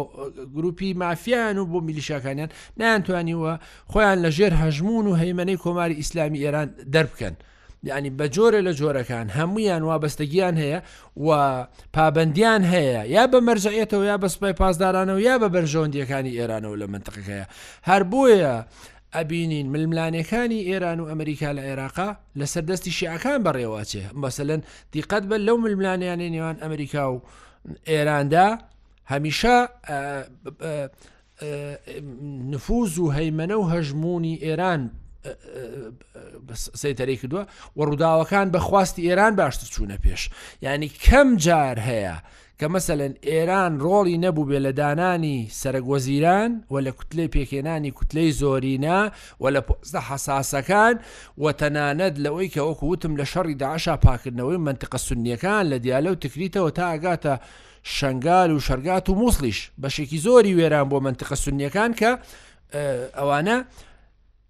[0.54, 2.50] گروپی مافیان و بۆ میلیشەکانیان
[2.80, 3.52] نانتوانیوە
[3.92, 7.34] خۆیان لە ژێر هەژمون و هەیمەەی کۆماری ئیسلامی ئێران دەربکەن.
[7.82, 10.80] یعنی بە جۆرە لە جۆرەکان هەمویان وابستگیان هەیە
[11.26, 11.30] و
[11.92, 17.46] پابندیان هەیە یا بە مەرجەیەتەوە یا بە سپای پاسدارانەوە یا بە بەرژۆندیەکانی ئێرانەوە لە منتقەکەیە
[17.88, 18.56] هەر بۆیە
[19.16, 24.60] ئەبینین ململانەکانی ئێران و ئەمریکا لە عێراقا لە سەردەستی شیعەکان بەڕێواچێ مەسەن
[24.92, 27.22] دیقەت بە لەو ململانیانی نێوان ئەمریکا و
[27.88, 28.48] ئێراندا
[29.12, 29.56] هەمیشە
[32.52, 34.82] نفوز و هەیمەنە و هەژمونی ئێران
[36.82, 37.42] سەیتەری کردووە
[37.76, 40.22] و ڕووداوەکان بەخواستی ئێران باشتر چوونە پێش
[40.62, 42.16] ینی کەم جار هەیە
[42.62, 49.00] کە مەسەلەن ئێران ڕۆڵی نەبوو بێ لە دانانی سەرگوەزیران و لە کوتلەی پێکێنانی کوتلەی زۆرینە
[49.42, 50.94] و لە پۆزدە حساسەکان
[51.42, 56.18] و تەنانەت لەوەی کە وەکو وتم لە شەڕی داعشا پاکردنەوەی منتقە سنیەکان لە دیالە و
[56.24, 57.30] تکریتەوە تا ئاگاتە
[57.96, 62.10] شنگال و شەرگات و مووسلیش بەشێکی زۆری وێران بۆ منتقە سنیەکان کە
[63.18, 63.56] ئەوانە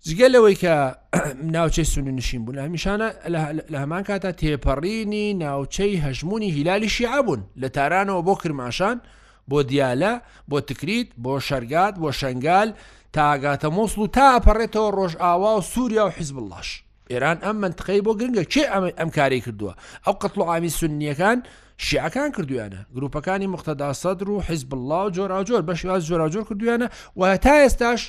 [0.06, 0.92] جگە لەوەی کە
[1.54, 3.08] ناوچەی سونی نشین بوون هەمیشانە
[3.72, 8.96] لە هەمان کاتە تێپەڕینی ناوچەی هەژمونی هیلالی شیعبوون لە تارانەوە بۆ کرماشان
[9.50, 10.14] بۆ دیالە
[10.50, 12.68] بۆ تکریت بۆ شەرگات بۆ شنگال
[13.16, 16.68] تاگاتە مۆسل و تاپەڕێتەوە ڕۆژئاوا و سووریا و حیز بڵاش
[17.10, 18.64] ئێران ئەم منتقەی بۆ گرنگە کێ
[18.98, 19.74] ئەم کاری کردووە
[20.06, 21.38] ئەو قەتڵ و ئامی سنیەکان
[21.86, 26.86] شیعەکان کردویانە گروپەکانی مختدا سەدر و حیز بڵاو جۆرا جۆر بەشواز جۆرا جۆر کردویانە
[27.18, 28.00] و تا ئێستاش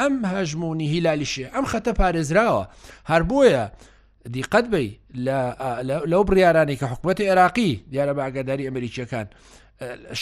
[0.00, 2.64] ئەم هەژمونی هیلالیشێ ئەم خەتە پارێزراوە
[3.10, 3.64] هەر بۆیە
[4.36, 4.88] دیقەت بی
[6.12, 9.26] لەو بریارانی کە حکوومەتی عێراقی دیارە باگداری ئەمریکیەکان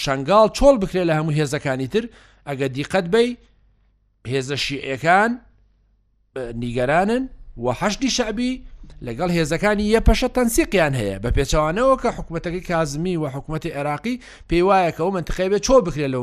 [0.02, 2.04] شنگال چۆڵ بکرێ لە هەموو هێزەکانی تر
[2.48, 3.30] ئەگە دیقەت بی
[4.32, 5.30] هێزە شیعەکان
[6.62, 7.22] نیگەرانن
[7.66, 8.52] وهشتی شعبی
[9.06, 14.14] لەگەڵ هێزەکانی یە پەشە تەنسیقیان هەیە بە پێچوانەوە کە حکوومەتەکەی کازمی و حکوومەتتی عێراقی
[14.48, 16.22] پێی وایەکە و منتخەبێت چۆ بکرێت لەو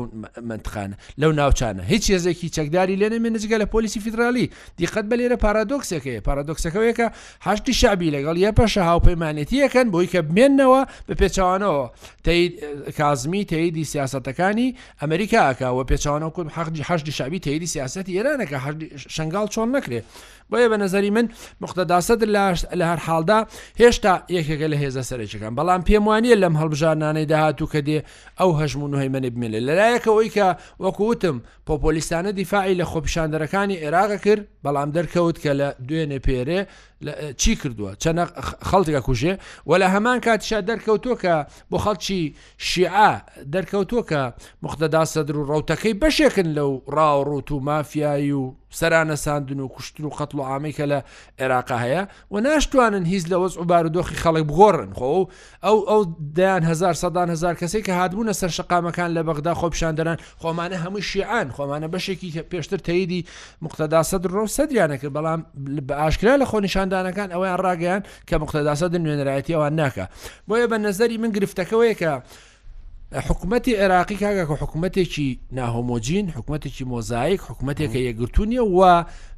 [0.50, 4.50] منتخانە لەو ناوچانە هیچ هێزێکی چەکداری لێنە منجگە لە پۆلیسی فیدراالی
[4.82, 7.06] دیقەت بە لێرە پارادۆکسەکەی پارادۆکسەکەوەیەکە
[7.46, 11.84] هەشتی شابی لەگەڵ یە پەشە هاوپەیمانێتیەکەن بۆی کە بمێنەوە بە پێچوانەوە
[12.98, 14.68] کازمی تیدی سیاستەکانی
[15.02, 18.58] ئەمریکاکە و پێچوانەوە کوم حەقی هەشتی شابی تیدی سیاستی ئێرانەکە
[19.14, 20.04] شنگال چۆن نەکرێت
[20.52, 21.28] بۆیە بە نظری من
[21.60, 22.24] مختداسەد
[22.80, 23.46] لە هەر حالدا
[23.80, 27.98] هێشتا یەکێکە لە هێزە سەرچەکان بەڵام پێم وانە لەم هەڵبژانانەی داهاتوو کە دێ
[28.40, 30.48] ئەو هەژم و نوهیمەنی بمێنێت لەلایەکەەوەی کە
[30.84, 36.60] وەکووتم پۆپۆلیستانە دیفاعی لە خۆپیشاندەرەکانی عێراق کرد بەڵام دەرکەوت کە لە دوێنێ پێرێ
[37.36, 38.20] چی کردووە چەند
[38.68, 39.32] خەڵتێکە کوژێ
[39.66, 41.34] و لە هەمان کاتیشا دەرکەوتۆ کە
[41.70, 42.20] بۆ خەڵکی
[42.68, 43.12] شیعە
[43.54, 44.22] دەرکەوتۆ کە
[44.62, 50.10] مختدا سەدر و ڕوتەکەی بەشێکن لەو ڕاوڕوت و مافیایی و سەرانە ساندن و کوشتن و
[50.10, 51.00] قەتڵ و ئامیکە لە
[51.38, 55.26] عێراقا هەیە و ناشتوانن هیچ لە وەز وبارودۆخی خەڵک بگۆڕن خۆ
[55.64, 56.02] ئەو ئەو
[56.34, 61.00] دایان هزار سەدان هزار کەسی کە هاتبوونە سەر شقامەکان لە بەغدا خۆپشان دەران خۆمانە هەموو
[61.10, 63.26] شیعان خۆمانە بەشێکی پێشتر تەیدی
[63.62, 65.40] مختدا سەد ڕۆ سەدریانەکرد بەڵام
[65.88, 70.04] بە ئاشکرا لە خۆنیشان خاندانەکان ئەویان ڕاگەیان کە مختداسە دن نوێنەرایەتی ئەوان ناکە
[70.48, 72.12] بۆیە بە نظری من گرفتەکەەوەی کە
[73.28, 75.28] حکوومەتی عێراقی کاگەکە حکوومەتێکی
[75.58, 78.80] ناهۆمۆجین حکوومەتێکی مۆزایک حکوومەتێکە یەگرتوونیە و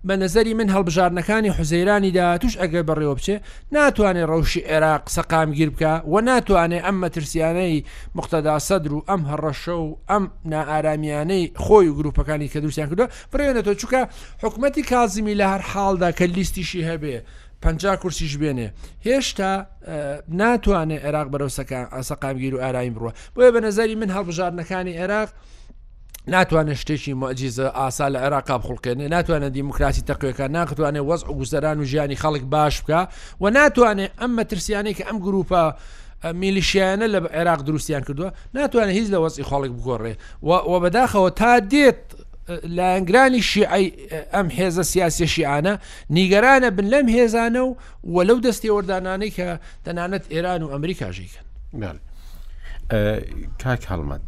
[0.09, 3.37] بە نظری من هەڵبژارنەکانی حوزەیرانیدا توش ئەگەر بەڕێوە بچێ
[3.73, 7.85] ناتوانێت ڕەوشی عێراق سەقامگیر بکە و ناتوانێت ئەم مەترسیانەی
[8.17, 13.79] مختدا سەدر و ئەم هەڕەشە و ئەم نائارامیانەی خۆی و گروپەکانی کە دووسیان کردو بڕێنێتەوە
[13.81, 14.03] چووکە
[14.43, 17.17] حکوومەتی کازمی لە هەر حالدا کە لیستیشی هەبێ
[17.75, 18.69] پ کورسیش بێنێ
[19.07, 19.53] هێشتا
[20.41, 25.29] ناتوانێت عێراق بەرەوسەکە ئاسەقامگیر و ئارایم بڕوە بۆیە بە نظری من هەڵبژارنەکانی عێراق
[26.35, 32.17] ناتوانێت شتێکی مجیزە ئاسا لە عێراقا بخڵکێنێ ناتوانێت دیموکراسی تەقوێکە ناتوانێت وەز گوزەران و ژیانی
[32.23, 33.01] خەڵک باش بکە
[33.43, 35.63] و ناتوانێت ئەم مەترسیانەی کە ئەم گروپە
[36.41, 42.03] میلیشیانە لە عێراق دروستیان کردووە ناتوانێت هیچ لە وەزی خەڵک بگۆڕێ و بەداخەوە تا دێت
[42.49, 43.93] لایەنگرانی شیعی
[44.33, 45.75] ئەم هێزە سیاسی شیعانە
[46.13, 47.73] نیگەرانە بن لەم هێزانە و
[48.15, 49.49] وەلەو دەستی وەردانانەی کە
[49.85, 51.47] تەنانەت ئێران و ئەمریکاژیکەن
[53.63, 54.23] کاک هەڵمەد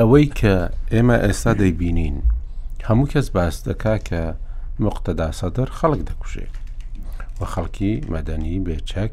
[0.00, 0.54] ئەوەی کە
[0.92, 2.16] ئێمە ئێستا دەیبینین
[2.88, 4.22] هەموو کەس باس دەکا کە
[4.84, 6.54] مقتەدا سەدەر خەڵک دەکوشێت
[7.38, 9.12] و خەڵکی مەدەنی بێچەک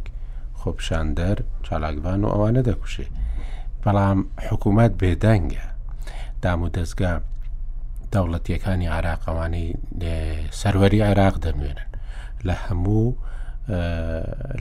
[0.60, 3.12] خۆپشاندەر چالاکبان و ئەوانە دەکوشێت
[3.84, 5.66] بەڵام حکوومەت بێدەنگە
[6.44, 7.14] دام و دەستگا
[8.16, 9.68] دەوڵەتیەکانی عراقەوانی
[10.62, 11.90] سەروەری عراق دەنوێنن
[12.48, 13.06] لە هەموو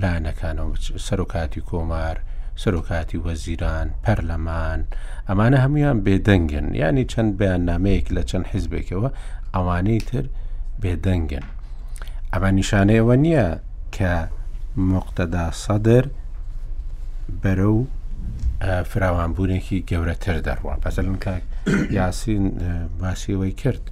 [0.03, 0.73] لاەنەکانەوە
[1.07, 2.17] سەرۆکاتی کۆمار
[2.63, 4.81] سەرۆکاتی وەزیران پەرلەمان
[5.29, 9.09] ئەمانە هەمویان بێدەنگن ینی چەند بەیان نامەیەک لە چەند حیزبێکەوە
[9.55, 10.25] ئەوانەی تر
[10.83, 11.47] بێدەنگن
[12.33, 13.47] ئەمە نیشانەیەوە نییە
[13.97, 14.13] کە
[14.93, 16.05] مقتەدا سەدر
[17.43, 17.81] بەرە و
[18.91, 21.45] فراوانبوونێکی گەورەتر دەڕوە بەزەلن کاک
[21.91, 22.53] یاسین
[23.01, 23.91] باسیەوەی کرد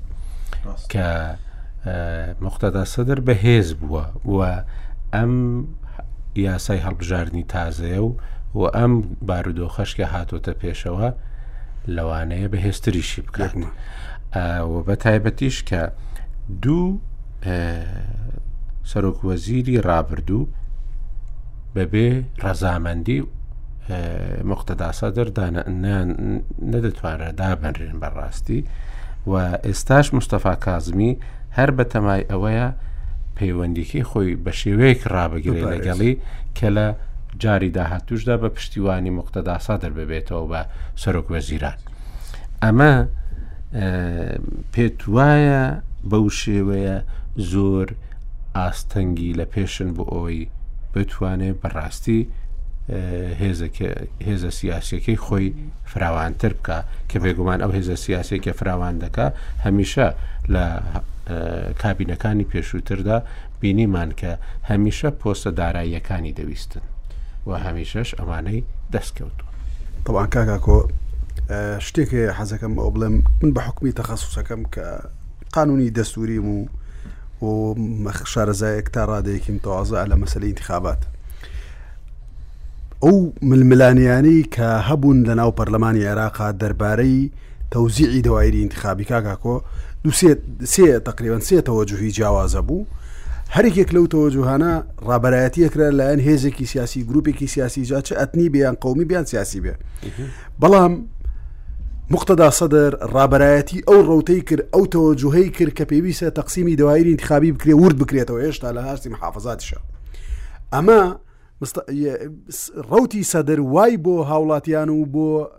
[0.93, 1.07] کە
[2.41, 4.05] مختدا سەدر بەهێز بووە
[4.37, 4.51] وە
[5.15, 5.35] ئەم
[6.37, 8.17] یاسای هەڵبژاردننی تازەیە و
[8.55, 8.93] و ئەم
[9.29, 11.09] بارودۆخەشکە هاتۆتە پێشەوە
[11.97, 13.65] لەوانەیە بەهێستریشی بکاتن
[14.73, 15.81] و بە تایبەتیش کە
[16.63, 16.99] دوو
[18.91, 20.49] سەرۆکوەزیری ڕابردوو
[21.75, 22.09] بەبێ
[22.45, 23.21] ڕەزامەندی
[24.49, 25.63] مقتەداسە دەردانە
[26.73, 28.61] نەدەتوانرە دابنرێن بەڕاستی
[29.31, 29.33] و
[29.67, 31.13] ئێستاش مستەفا کازمی
[31.57, 32.69] هەر بە تەمای ئەوەیە
[33.39, 36.13] پەیوەندیکی خۆی بە شێوەیەک ڕابگیری لەگەڵی
[36.57, 36.87] کە لە
[37.43, 40.61] جاری داهاتوشدا بە پشتیوانی مقتەداسا دەرببێتەوە بە
[41.03, 41.79] سەرۆک وەزیران
[42.63, 42.95] ئەمە
[44.73, 45.65] پێت وایە
[46.11, 46.97] بەو شێوەیە
[47.53, 47.87] زۆر
[48.59, 50.43] ئاستەنگی لە پێشن بۆ ئەوی
[50.95, 52.21] بتوانێت بەڕاستی
[52.91, 55.53] هێزە سیاسەکەی خۆی
[55.93, 56.79] فراوانتر بکە
[57.11, 59.27] کە بێگومان ئەو هێزە سیاسێکە فراوان دەکە
[59.65, 60.09] هەمیشە
[60.55, 60.65] لە
[61.83, 63.17] کابینەکانی پێشووتردا
[63.61, 64.31] بینیمان کە
[64.71, 66.83] هەمیشە پۆستە داراییەکانی دەویستن
[67.49, 68.61] و هەمیشەش ئەمانەی
[68.93, 69.45] دەستکەوتو
[70.05, 70.79] طبعا کاکۆ
[71.87, 74.87] شتێکی حەزەکەم ئەو بڵێم من بە حکومی تەخصوسەکەم کە
[75.57, 76.67] قانونی دەستوریم و
[77.43, 81.03] و شارەزایەک تا ڕادەیەکیم تەوازە لە مەسلەی انتخابات
[83.05, 83.17] ئەو
[83.53, 87.31] ململانیانەی کە هەبوون لە ناو پەرلەمانی عێراقا دەربارەی
[87.73, 89.57] تەوزیعی دەوایری انتخابی کاکۆ
[90.73, 92.87] سێ تقریبان سێ تەوەجوهی جیاوازە بوو
[93.55, 94.73] هەرێکێک لەو تەوەجوهانە
[95.09, 99.75] ڕابەتەتی کرا لایەن هێزێکی سیاسی گروپێکی سیاسی جا چ ئەتنی بیان قومی بیان سیاسی بێ
[100.63, 100.93] بەڵام
[102.11, 107.75] مختدا سەدر ڕابەتەتی ئەو ڕوتەی کرد ئەو تەوەجوهەی کرد کە پێویستە تەقسیمی دەوایری انتخابی بکرێ
[107.83, 109.81] ورد بکرێتەوە هێشتا لە هاستی محافظاتشە
[110.75, 111.01] ئەمە
[112.91, 115.51] روتی صدر وای بۆ هاوڵاتیان و بۆ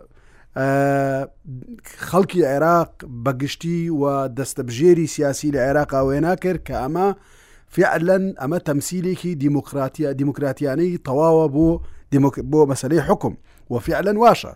[2.10, 2.90] خەڵکی عێراق
[3.24, 7.06] بەگشتی و دەستەبژێری سیاسی لە عێراقاوێ ناکرد کە ئەمە
[7.68, 11.68] فعلەن ئەمە تەمسیلێکی دیموکراتیا دیموکراتیانەی تەواوە بۆ
[12.50, 13.34] بۆ مەسلەی حکم
[13.70, 14.50] و فعلەن واشە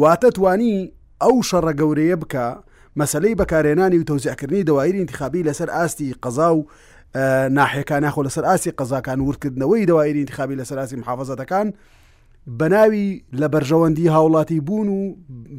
[0.00, 0.92] واتە توانی
[1.24, 2.46] ئەو شەڕە گەورەیە بکە
[2.98, 6.60] مەسلەی بەکارێنانی و تەوزیعکردنی دەوایری انتخابی لەسەر ئاستی قەزا و
[7.14, 11.72] ناحیەکان ناخۆ لەسەر ئاسی قەزاکان وردکردنەوەی دەوایری انتخابی لەسەر ئاسی محافزەتەکان
[12.58, 15.16] بەناوی لە بەرژەوەندی هاوڵاتی بوون و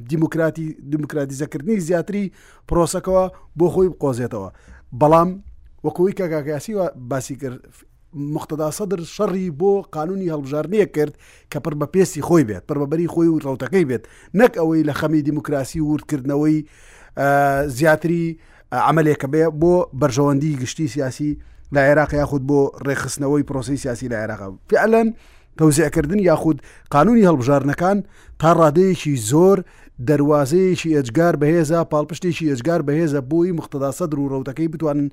[0.09, 2.31] دیموکراتی دموکراتیزەکردنی زیاتری
[2.71, 3.25] پرۆسەکەەوە
[3.59, 4.49] بۆ خۆی بقۆزێتەوە
[5.01, 5.29] بەڵام
[5.83, 7.59] وەکوی کاگاگاسی باسی کرد
[8.13, 11.17] مختدا سەدر شەڕی بۆ قانونی هەڵبژارنیە کرد
[11.51, 14.03] کە پڕ بە پێسی خۆی بێت پڕبەری خۆی و ڕوتەکەی بێت
[14.39, 16.65] نەک ئەوەی لە خەمی دیموکراسی وردکردنەوەی
[17.67, 18.39] زیاتری
[18.73, 21.37] عملێکە بێ بۆ بەرژەوەندی گشتی سیاسی
[21.73, 25.07] لە عێراق یاخود بۆ ڕێخستنەوەی پرۆسی سیاسی لە عێراق فعلەن
[25.57, 27.97] تەوزیعکردن یاخود قانونی هەڵبژارنەکان
[28.39, 29.57] تا ڕادەیەکی زۆر
[30.09, 35.09] دەواازەیەکی ئەجگار بەهێزە پاڵپشتێکی ئەجگار بەهێزە بۆی مختداسە درو ڕوتەکەی بتوانن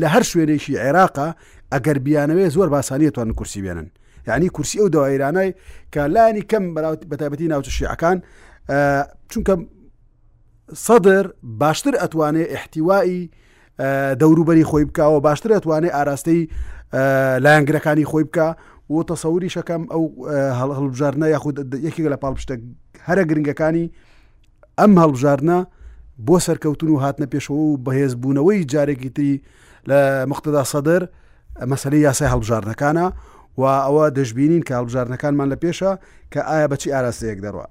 [0.00, 1.28] لە هەر شوێنێکی عێراقا
[1.72, 3.88] ئەگەر بیانەوەی زۆر باسانیتوان کورسی بێنن
[4.28, 5.50] یعنی کورسی ئەو داوایرانای
[5.94, 6.64] کە لانی کەم
[7.10, 8.16] بەتابەتی ناوچە شیعەکان
[9.32, 9.54] چونکە
[10.82, 11.26] سەدر
[11.60, 13.30] باشتر ئەتوانێت احتیوایی
[14.20, 16.40] دەوروبەری خۆی بکەوە باشتر ئەتوانێت ئاراستەی
[17.44, 18.48] لایەنگرەکانی خۆی بکە
[18.92, 20.02] و تەسەوری شەکەم ئەو
[20.78, 21.56] هەڵبژارنە یاخود
[21.88, 22.54] یەکێک لە پاڵپشتە
[23.08, 23.84] هەرە گرنگەکانی
[24.78, 25.58] ئەم هەڵبژارنە
[26.26, 29.34] بۆ سەرکەوتن و هاتنە پێشەوە و بەهێزبوونەوەی جارێکی تری
[29.88, 29.98] لە
[30.30, 31.02] مختدا سەدر
[31.70, 33.06] مەسلەی یاسای هەڵبژارنەکانە
[33.58, 35.92] و ئەوە دەشببینین کە هەڵبژارنەکانمان لە پێشە
[36.32, 37.66] کە ئایا بەچی ئاراستەیەک دەڕوە.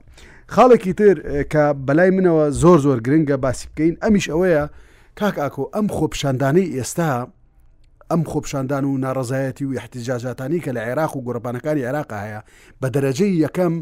[0.52, 4.64] خاڵێکی تر کە بەلای منەوە زۆر زۆر گرنگە باسی بکەین ئەمیش ئەوەیە
[5.20, 7.28] کاک ئاکۆ ئەم خۆپشاندانەی ئێستا
[8.12, 12.42] ئەم خۆپشاندان و ناڕزایەتی و احتیجاجاتانی کە لە عێراق و گۆڕپانەکانی عێراق هەیە
[12.82, 13.74] بە دەرەجەی یەکەم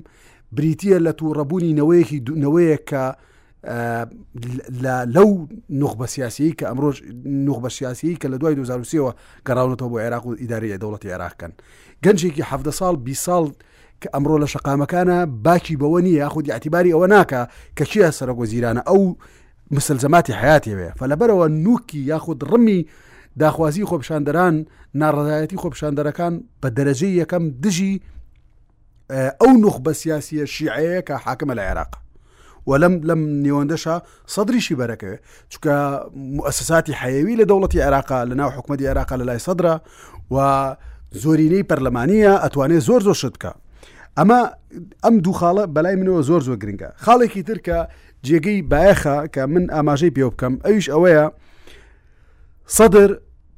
[0.57, 3.03] بریتە لە تو ڕەبوونی نەوەیەکی نەوەیە کە
[5.15, 5.29] لەو
[5.81, 6.95] نخبە سیاسی کە ئەمڕۆژ
[7.47, 9.11] نخبە سیاسی کە لە دوای 2023ەوە
[9.47, 11.51] گەڕاونەوە بۆ عێراق و ئیداری دەوڵەتی عێراقکەن
[12.05, 13.45] گەنجێکی ه ساڵ بی ساڵ
[14.01, 17.41] کە ئەمڕۆ لە شقامەکانە باکی بەوە نیە یاخودی عتیباری ئەوە ناکە
[17.79, 19.01] کە چیە سەرۆگۆزیرانە ئەو
[19.71, 22.81] مسلزماتی حیاتێوێ فەلەبەرەوە نوکی یاخود ڕمی
[23.41, 24.55] داخوازی خۆپشاندەران
[25.01, 26.33] ناڕزایەتی خۆپشاندەرەکان
[26.63, 27.93] بە دەرەجەی یەکەم دژی
[29.41, 31.91] ئەو نوخ بە سیاسیە شیعەیە کە حاکمە لە عێراق
[32.69, 33.95] وەلم لەم نێوەندەشا
[34.35, 35.17] سەدریشی بەرەکەوێ
[35.53, 35.75] چکە
[36.37, 39.75] مؤسساتی حەیەوی لە دەوڵەتی عێراقا لە ناو حکومەتی عێراقا لە لای سەدرا
[40.33, 40.37] و
[41.21, 43.51] زۆرینەی پەرلەمانیە ئەتوانێت زۆر زۆر شتکە
[44.21, 44.39] ئەمە
[45.03, 47.77] ئەم دوو خاڵە بەلای منەوە زۆر زۆر گرنگە خاڵێکی ترکە
[48.25, 51.25] جێگەی باەخە کە من ئاماژەی پێ بکەم ئەویش ئەوەیە
[52.77, 53.11] سەدر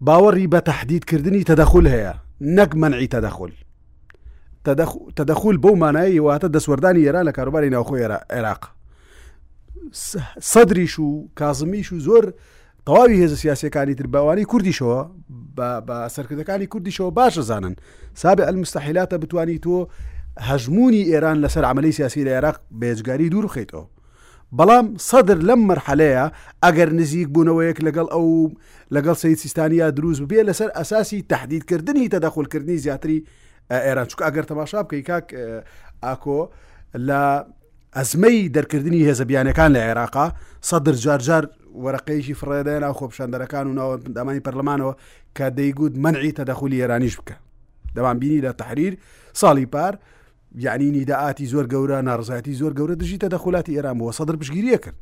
[0.08, 2.14] باوەڕی بە تهدیدکردنی تەدەخل هەیە
[2.58, 3.54] نەک منعی تەدەخل
[5.18, 8.02] تەدەخل بەو مانایی واتە دەسوەردانی ئێران لە کاروباری ناوخۆی
[8.36, 8.64] عێراق
[10.52, 12.26] سەدریش و کازمیش و زۆر
[12.88, 15.00] تەواوی هێز سیاسەکانی تر باوانی کوردیشەوە
[15.88, 17.76] بە سەرکردەکانی کوردیشەوە باشە زانن
[18.22, 19.78] سابێ ئەلمستەحیلاتە بتانی تۆ
[20.48, 23.86] هەژمونی ئێران لەسەر عملی سیاسی لە عێراق بێجگاری دوور خیتەوە
[24.58, 26.26] بەڵام سەدر لەم مرحلەیە
[26.64, 28.52] ئەگەر نزیک بوونەوەیەک لەگەڵ ئەو
[28.96, 33.24] لەگەڵ سید سیستانیا دروست ببێ لەسەر ئەساسی تهدیدکردنی تەداخلکردنی زیاتری
[33.72, 35.28] ئێران چک ئەگەر تەماشا بکەی کاک
[36.04, 36.42] ئاکۆ
[37.08, 37.24] لە
[37.96, 40.28] ئەزمەی دەرکردنی هێزەبیانەکان لە عێراقا
[40.70, 41.46] سەدر جارجار
[41.84, 44.94] وەرەقەیەکی فڕێداینا خۆپشاندەرەکان و ناوەدامانی پەرلەمانەوە
[45.38, 47.36] کە دەیگوت منعی تەدەخلی ئێرانیش بکە
[47.96, 48.94] دەوان بینی لە تحریر
[49.42, 49.94] ساڵی پار
[50.56, 54.96] یعنی نیداعاتی زۆر گەورە ناڕزایەتی زۆر گەورە دژیتە دەخولاتی ئێرانەوە سەدر پشگیریە کرد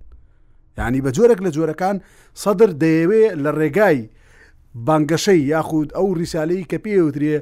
[0.78, 1.98] یعنی بە جۆرەك لە جۆرەکان
[2.44, 4.00] سەدر دەیەوێ لە ڕێگای
[4.88, 7.38] بانگەشەی یاخود ئەو ریسالەی کە پێوترێ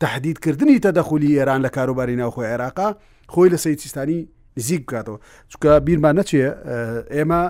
[0.00, 2.90] تهدیدکردنی تەدەخولی ئێران لە کاروباری ناوخۆی عێراقا
[3.32, 5.18] خۆی لە سەیسیستانی نزیک بکاتەوە
[5.52, 6.44] چکە بیرمان نەچێ
[7.14, 7.42] ئێمە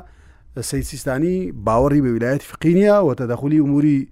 [0.70, 4.08] سەیسیستانی باوەڕی بە ویلایەت فقینیا و تەدەخلی عموری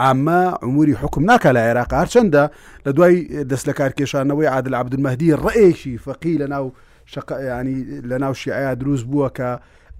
[0.00, 2.44] ئامە عموری حکم ناکە لە عێراق هەرچەندە
[2.86, 6.66] لە دوای دەست لە کارکێشانەوەی عادل عبدمەدی ڕێیشی فەقی لە ناو
[7.06, 7.78] شقیانی
[8.10, 9.50] لە ناو شیعیا دروست بووە کە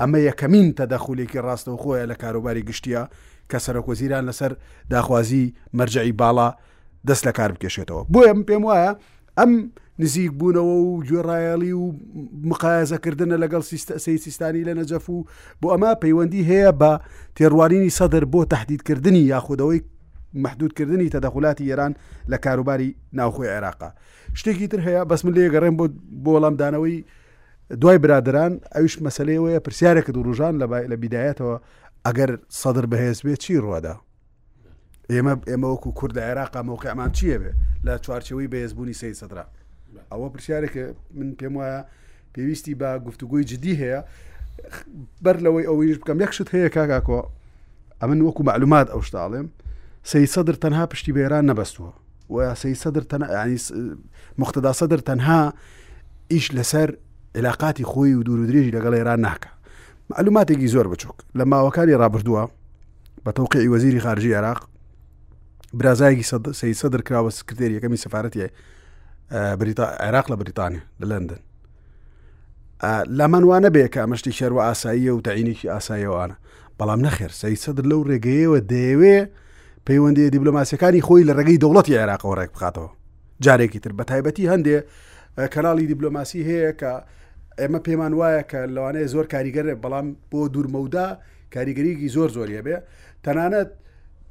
[0.01, 3.03] ئەمە یەکەمین تەدەخولێکی ڕاستە و خۆیە لە کاروباری گشتیە
[3.51, 4.53] کە سەرۆکۆزیران لەسەر
[4.91, 6.49] داخوازی مەرجعی باڵا
[7.09, 8.91] دەست لە کار بکێشێتەوە بۆیە پێم وایە
[9.39, 9.51] ئەم
[10.01, 11.93] نزیک بوونەوە و گوێڕایەڵی و
[12.51, 13.63] مقازەکردنە لەگەڵ
[14.17, 15.19] سیستانی لە نەجەف و
[15.61, 16.93] بۆ ئەمە پەیوەندی هەیە بە
[17.37, 19.81] تێڕوارینی سەدر بۆ تهدیدکردنی یاخودەوەی
[20.35, 21.93] محدودکردنی تەدەخلاتی ئێران
[22.31, 23.89] لە کاروباری ناوخۆی عێراقا
[24.39, 25.85] شتێکی تر هەیە بەس من لێگەڕێن بۆ
[26.25, 26.97] بۆڵامدانەوەی
[27.81, 30.55] دوای برادران ئەوش مەسلەیەوەیە پرسیارێکە دوڕژان
[30.91, 31.57] لە بیدایەتەوە
[32.07, 32.31] ئەگەر
[32.61, 33.95] سەدر بەهێز بێت چی ڕوادا
[35.13, 37.53] ئێمە ئێمە وەکو کورد عێراقا مۆکەمان چییە بێ
[37.87, 39.45] لە چوارچەوەی بەهێزبوونی سی سەدرا
[40.13, 40.85] ئەوە پرسیارێکە
[41.19, 41.87] من پێم وایە
[42.39, 44.01] پێویستی بە گفتوگوی جدی هەیە
[45.25, 47.21] بەر لەوەی ئەوەیش بکەم یەخشت هەیە کاگاکۆ
[48.01, 49.47] ئەمن وەکو معلومات ئەو شتاڵێم
[50.11, 51.93] سی سەدر تەنها پشتی بێران نەبەستووە
[52.35, 53.57] و سی سەدر تەنانی
[54.39, 55.41] مختدا سەدر تەنها
[56.33, 56.89] ئیش لەسەر
[57.37, 59.51] علااقاتی خۆی و دوور و درێژی لەگەڵ ئێران ناکە
[60.11, 62.45] معلوماتێکی زۆر بچووک لە ماوەکانی ڕابردووە
[63.25, 64.61] بە تەوقعی وەزیری خارجی عراق
[65.79, 66.25] برازایکی
[66.61, 68.47] سی سەدر کراوە سکرێریەکەمی سفارەتی
[69.33, 71.39] عێراق لە بریتانیا لە لندن
[73.19, 76.37] لەمانوانە بێ کە مەشتی شەروە ئاساییە و تەعینێکی ئاساییەوانە
[76.79, 79.19] بەڵام نەخێر سەی سەدر لەو ڕێگەیەوە دەیەوێ
[79.87, 82.91] پەیوەندی دیبلوماسیەکانی خۆی لە ڕێگەی دەوڵەتی عێراقەوە ڕێک بخاتەوە
[83.45, 84.77] جارێکی تر بە تایبەتی هەندێ
[85.53, 86.93] کەناڵی دیبلۆماسی هەیە کە
[87.61, 91.07] ئێمە پێمان وایە کە لەوانەیە زۆر کاریگەرێ بەڵام بۆ دوورمەودا
[91.55, 92.77] کاریگەریکی زۆر زۆریە بێ
[93.25, 93.71] تەنانەت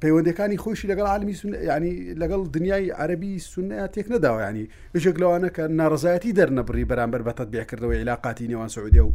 [0.04, 1.36] پەیوەندەکانی خۆشی لەگەڵ عالمی
[1.66, 7.48] ینی لەگەڵ دنیای عربی سنە تێک نەداوە ینی بژێک لەوانە کە ناڕزایەتی دەرنەبڕی بەرامبەر بەتەت
[7.54, 9.10] بێکردەوە علااقاتی نێوان سعودێ و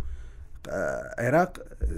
[1.21, 1.51] عێراق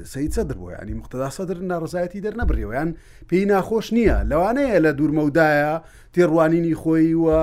[0.04, 2.90] سید سەدر بۆ ینی مختدا سەدر ناڕزایەتی دەرنەبڕیەوە یان
[3.30, 5.74] پێی ناخۆش نییە لەوانەیە لە دوورمەودایە
[6.14, 7.42] تێڕوانینی خۆی وە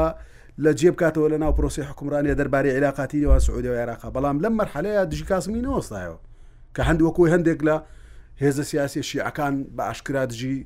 [0.65, 5.25] لە جێبکاتەوە لە ناو پرۆسی حکومرانە دەربارەی علااقاتی نێوان سعودەوە عێراقا بەڵام لەم مەرحەلەیە دژی
[5.31, 6.19] کاسمی نەوەستایەوە
[6.77, 7.77] کە هەندوەکۆی هەندێک لە
[8.43, 10.59] هێزە سیاسی شیعەکان بە ئاشکراتژی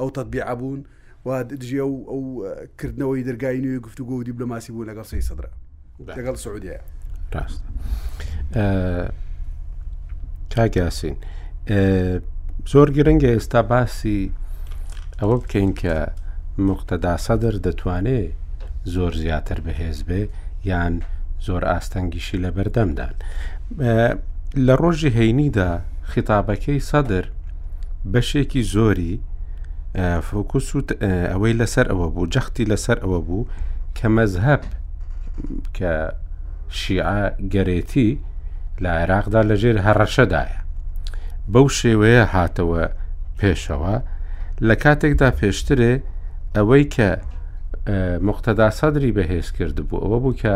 [0.00, 0.80] ئەو تەبیع بوون
[1.26, 2.22] و دژێ و ئەو
[2.78, 5.50] کردنەوەی دەرگای نوێ گفتوگو و دیبلماسی بوو لەگەڵ سی سەدرا
[6.18, 6.78] لەگەڵ سعودیە
[7.34, 7.60] ڕاست
[10.52, 11.16] چاگیاسین
[12.72, 14.20] زۆر گرنگگە ئێستا باسی
[15.20, 15.96] ئەوە بکەین کە
[16.68, 18.32] مختەداسەدر دەتوانێت
[18.94, 20.22] زۆر زیاتر بەهێز بێ
[20.70, 20.94] یان
[21.46, 23.14] زۆر ئاستەنگیشی لە بەردەمدان.
[24.66, 25.70] لە ڕۆژی هەینیدا
[26.12, 27.24] خیتابەکەی سەدر
[28.12, 29.14] بەشێکی زۆری
[30.30, 33.42] فۆکوس و ئەوەی لەسەر ئەوە بوو جەختی لەسەر ئەوە بوو
[33.96, 34.62] کە مەزهب
[35.76, 35.92] کە
[36.78, 37.22] شیعە
[37.52, 38.10] گەرێتی
[38.82, 40.60] لە عێراقدا لەژێر هەڕەشەدایە
[41.52, 42.82] بەو شێوەیە هاتەوە
[43.38, 43.96] پێشەوە
[44.68, 45.92] لە کاتێکدا پێشترێ
[46.56, 47.10] ئەوەی کە
[48.28, 50.54] مختدا سەدری بەهێز کرد بوو ئەوە بوو کە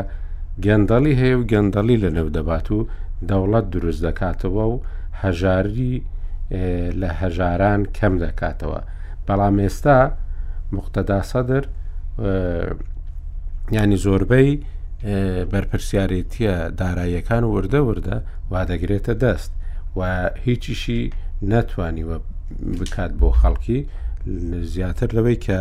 [0.64, 2.80] گەندەڵی هەیە و گەندەڵی لە نەو دەبات و
[3.28, 4.76] دەوڵەت دروست دەکاتەوە و
[5.22, 5.94] هەژاری
[7.00, 8.80] لە هەژاران کەم دەکاتەوە.
[9.30, 9.98] بەڵام ئێستا
[10.76, 11.64] مختدا سەدر
[13.76, 14.50] ینی زۆربەی
[15.52, 18.16] بەرپرسیارێتیە داراییەکان وردە وردە
[18.52, 19.50] وادەگرێتە دەست
[19.98, 20.00] و
[20.46, 21.02] هیچیشی
[21.52, 22.16] نەتوانیوە
[22.80, 23.80] بکات بۆ خەڵکی
[24.74, 25.56] زیاتر لەوەی کە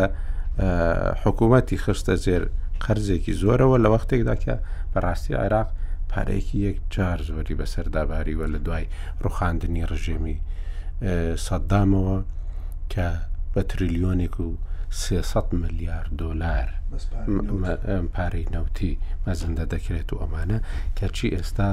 [1.23, 2.43] حکوومەتی خستە زێر
[2.83, 4.55] قەرزێکی زۆرەوە لە وەختێکدا کە
[4.93, 5.69] بەڕاستی عێراق
[6.11, 8.85] پارەیەکی یەک چار زۆری بەسەرداباریوە لە دوای
[9.23, 10.37] ڕوخاندنی ڕژێمی
[11.45, 12.17] سەددامەوە
[12.93, 13.07] کە
[13.55, 14.53] بە تریلیۆنێک و
[14.89, 16.67] 300 ملیار دلار
[18.13, 18.93] پارەی نەوتی
[19.27, 20.59] مەزندە دەکرێت و ئەمانە
[20.97, 21.71] کەچی ئێستا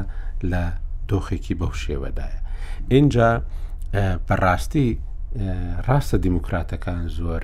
[0.51, 0.65] لە
[1.09, 2.41] دۆخێکی بەو شێوەدایە
[2.91, 3.43] اینجا
[4.29, 4.89] بەڕاستی
[5.89, 7.43] ڕاستە دیموکراتەکان زۆر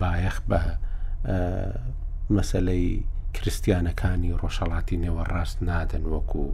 [0.00, 0.60] بایەخ بە
[2.36, 6.44] مەسلەی کرستیانەکانی ڕۆژەڵاتی نێوە ڕاست نادەن وەکو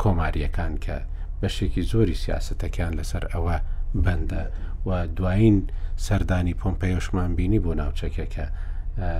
[0.00, 0.96] کۆماریەکان کە
[1.40, 3.56] بەشێکی زۆری سیاستەکان لەسەر ئەوە
[4.04, 4.42] بەندە
[4.86, 8.46] و دوایین سەردانی پۆمپەیۆشمان بینی بۆ ناوچەکەکە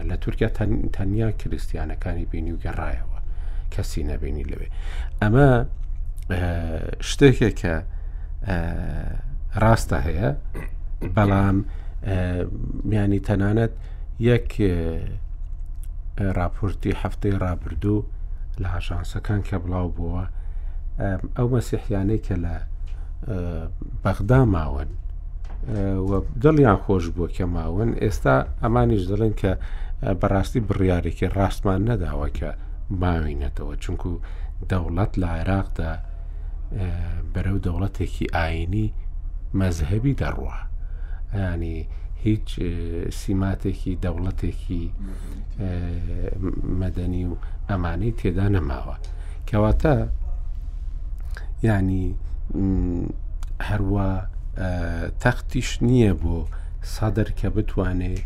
[0.08, 0.48] لە تورکیا
[0.96, 3.18] تەنیا کریسیانەکانی بینی و گەڕایەوە
[3.74, 4.68] کەسی نەبینی لەوێ
[5.22, 5.48] ئەمە
[7.10, 7.74] شتێکێکە
[9.62, 10.30] ڕاستە هەیە
[11.16, 11.58] بەڵام
[12.90, 13.72] میانی تەنانەت
[14.30, 14.50] یەک
[16.38, 18.06] راپۆرتی هەفتەی رابرردوو
[18.62, 20.24] لە هاشانسەکان کە بڵاو بووە
[21.36, 22.56] ئەو مەسیحیانەی کە لە
[24.04, 24.90] بەغدا ماون
[25.66, 29.52] دڵیان خۆش بووە کە ماون ئێستا ئەمانیش دەڵێن کە
[30.20, 32.50] بەڕاستی بڕیارێکی ڕاستمان نەداوە کە
[33.02, 34.10] ماوینەتەوە چونکو
[34.70, 35.92] دەوڵەت لە عێراقدا
[37.32, 38.88] بەرەو دەوڵەتێکی ئاینی
[39.58, 40.56] مەزهبی دەڕوە
[41.34, 41.88] ینی
[42.24, 42.46] هیچ
[43.20, 44.84] سیماتێکی دەوڵەتێکی
[46.82, 47.34] مەدەنی و
[47.70, 48.96] ئەمانەی تێدا نەماوە
[49.48, 49.96] کەواتە
[51.70, 52.06] ینی
[53.68, 54.08] هەروە
[55.22, 56.36] تەختیش نییە بۆ
[56.94, 58.24] سەدر کە بتوانێت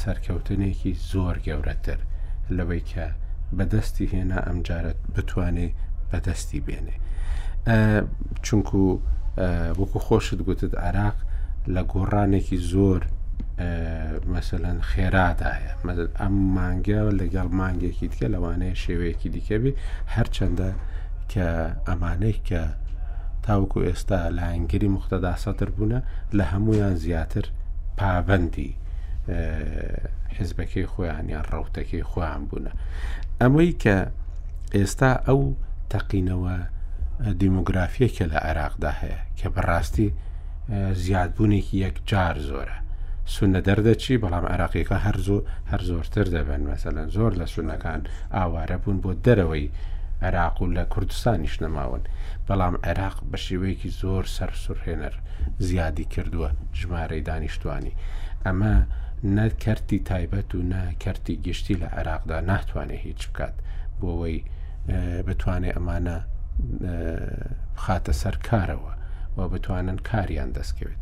[0.00, 1.98] سەرکەوتنێکی زۆر گەورەتر
[2.56, 3.06] لەوەی کە
[3.56, 5.74] بەدەستی هێنا ئەمجارەت بتوانێت
[6.10, 6.96] بەدەستی بێنێ
[8.44, 8.80] چونکو
[9.80, 11.16] وەکو خۆشت گوتت عراق
[11.74, 13.00] لە گۆڕانێکی زۆر
[14.34, 15.72] مثلەن خێرادایە
[16.20, 19.72] ئەم مانگە لەگەڵ مانگێکی دیکە لەوانەیە شێوەیەکی دیکەبی
[20.14, 20.70] هەرچەندە
[21.32, 21.48] کە
[21.88, 22.62] ئەمانەی کە
[23.46, 25.98] تاوەکو ئێستا لاینگیری مختدا سەتر بوونە
[26.36, 27.44] لە هەمویان زیاتر
[27.98, 28.70] پابندی
[30.36, 32.72] حزبەکەی خۆیان یان ڕوتەکەی خۆیان بوونە
[33.40, 33.96] ئەمەی کە
[34.76, 35.40] ئێستا ئەو
[35.92, 36.56] تەقینەوە
[37.40, 40.08] دیموگرافیەکە لە عێراقدا هەیە کە بەڕاستی
[41.04, 42.76] زیادبوونێکی یەک جار زۆرە
[43.34, 48.00] سونە دەردەچی بەڵام عراقیەکە هەر زۆر هەر زۆرتر دەبن مەسەەن زۆر لە سونەکان
[48.34, 49.68] ئاوارە بوون بۆ دەرەوەی
[50.22, 52.00] عێراق و لە کوردستانیش نەماون
[52.48, 55.14] بەڵام عێراق بە شێوەیەکی زۆر سەرسوورهێنەر
[55.66, 57.96] زیادی کردووە ژمارەی دانیشتوانی
[58.46, 58.74] ئەمە
[59.36, 63.54] نەکەرتی تایبەت و نەکەرتی گشتی لە عێراقدا ناتوانێت هیچ بکات
[64.00, 64.38] بۆەوەی
[65.26, 66.16] بتوانێ ئەمانە
[67.82, 68.92] خاتە سەر کارەوە
[69.36, 71.00] و بتوانن کاریان دەستکەوێت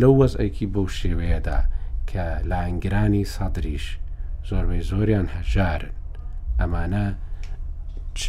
[0.00, 1.58] لەو وەزئەیەکی بەو شێوەیەدا
[2.10, 3.86] کە لانگرانی سەدریش
[4.48, 5.92] زۆربەی زۆریان هەژارن
[6.60, 7.06] ئەمانە
[8.20, 8.24] چ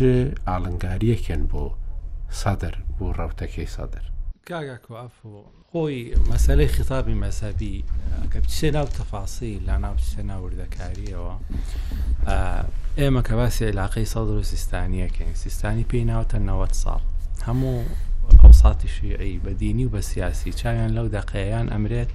[0.47, 1.63] ئالنگاریەکەن بۆ
[2.41, 4.01] سادر بۆ ڕەوتەکەی سادر
[5.71, 5.97] خۆی
[6.31, 7.75] مەسلەی خطابی مەسەبی
[8.33, 11.33] کە بچێ ناو تەفاسی لە ناو بچێ ناوردەکاریەوە
[12.99, 17.01] ئێمە کە باسی علاقی سەدر و سیستانیەکەین سیستانی پێی ناوتە 90 ساڵ
[17.47, 17.83] هەموو
[18.43, 22.11] ئەوساتی شیعی بەدینی و بە سیاسی چاویان لەو دەقەیان ئەمرێت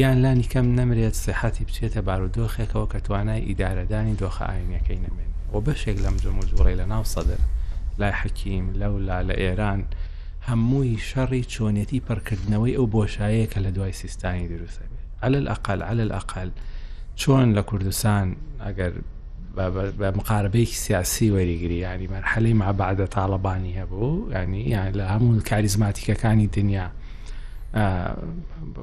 [0.00, 5.98] یان لانی کەم نەمرێت سەحەتی بچێتە بارودۆخێکەوە کە توانای ئیدارەدانی دۆخە ئاینەکەی نەمێت بۆ بەشێک
[6.04, 7.40] لەم جموجوڕی لە ناو سەدر
[8.00, 9.80] لای حەکیم لەولا لە ئێران
[10.48, 16.10] هەمووی شەڕی چۆنێتی پڕکردنەوەی ئەو بۆشایەیە کە لە دوای سیستانی دروستە بێت علل ئەقل علل
[16.16, 16.50] ئەقل
[17.20, 18.26] چۆن لە کوردستان
[18.64, 18.92] ئەگەر
[20.00, 26.88] بە مقاربەیەکی سیاسی وەریگری ینی مەرحەلی مابعدە تاالبانی هەبوو ینی یان لە هەموو کاریزماتیکەکانی دنیا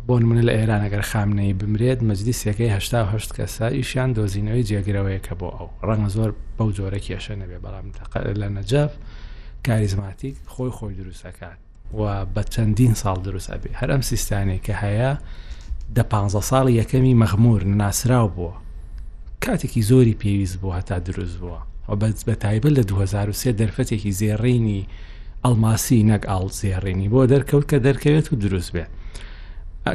[0.08, 5.70] بۆ منە لە ئێران ئەگەر خامنەی بمرێت مەجلیسیەکەی هشت کەسا ئیشیان دۆزینەوەی جێگرەوەیەکە بۆ ئەو
[5.88, 7.86] ڕەنگە زۆر بەو جۆرە کێشە نەبێ بەڵام
[8.42, 8.92] لە نەجەف
[9.66, 11.58] کاریزماتیک خۆی خۆی دروستەکات
[12.00, 12.02] و
[12.34, 15.12] بە چەندین ساڵ دروست ئەبێ هەر ئەم سیستانی کە هەیە
[15.96, 16.14] دە پ
[16.50, 18.56] ساڵ یەکەمی مەخمور ناسرااو بووە
[19.46, 21.94] کاتێکی زۆری پێویست بوو هەتا دروست بووە و
[22.28, 24.84] بە تایبەت لە 2023 دەرفەتێکی زێڕینی
[25.48, 28.86] ئەلماسی نەک ئاڵزیێڕێنی بۆ دەرکەوت کە دەرکەوێت و دروست بێ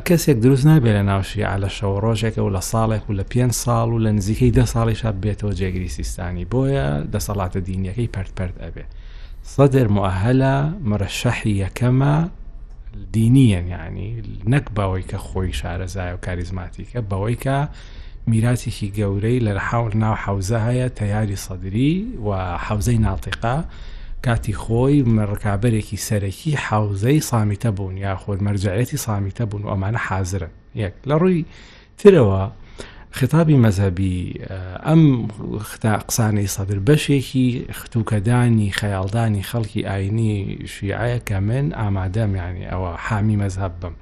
[0.09, 3.89] کەسێک دروست نابێت لە ناوشی لە شەو ڕۆژێکە و لە ساڵێک و لە پێ ساڵ
[3.95, 8.85] و لە نزیکەی دە ساڵیش بێتەوە جێگری سیستانی بۆیە دەسەڵاتە دینیەکەی پەرپەرد ئەبێ
[9.53, 10.57] سەدر مؤهلە
[10.91, 12.15] مرەشەحی یەکەمە
[13.15, 14.11] دینیەن ینی
[14.53, 17.57] نەک بەوەی کە خۆی شارەزای و کاریزماتیکە بەوەی کە
[18.31, 21.93] میراتێکی گەورەی لە حاول ناو حوزە هەیە تەیاری سەدری
[22.27, 22.29] و
[22.67, 23.59] حوزەی ناتیقا
[24.25, 30.51] کاتی خۆی مڕکابێکی سەرەکی حوزەی سامیتە بوون یا خۆر مەرجەتی سامیتە بوون و ئەمانە حازرن
[30.77, 31.45] یەک لە ڕووی
[32.01, 32.45] ترەوە
[33.19, 34.17] خطابی مەذهبی
[34.87, 35.03] ئەم
[36.09, 37.49] قسانەی سەدر بەشێکی
[37.79, 40.35] ختوکەدانی خەیاڵدانی خەڵکی ئاینی
[40.73, 43.95] شیعە کە من ئامادەم ینی ئەوە حامی مەذهب بم.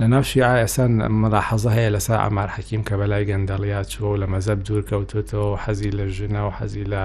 [0.00, 0.92] لە ناو شیعە ئەسان
[1.22, 5.90] مەلاحەزە هەیە لەسا ئەمار حەکیم کە بەلای گەندەڵیا چوە و لە مەزەب دوور کەوتوتەوە حەزی
[5.98, 7.04] لە ژنە و حەزی لە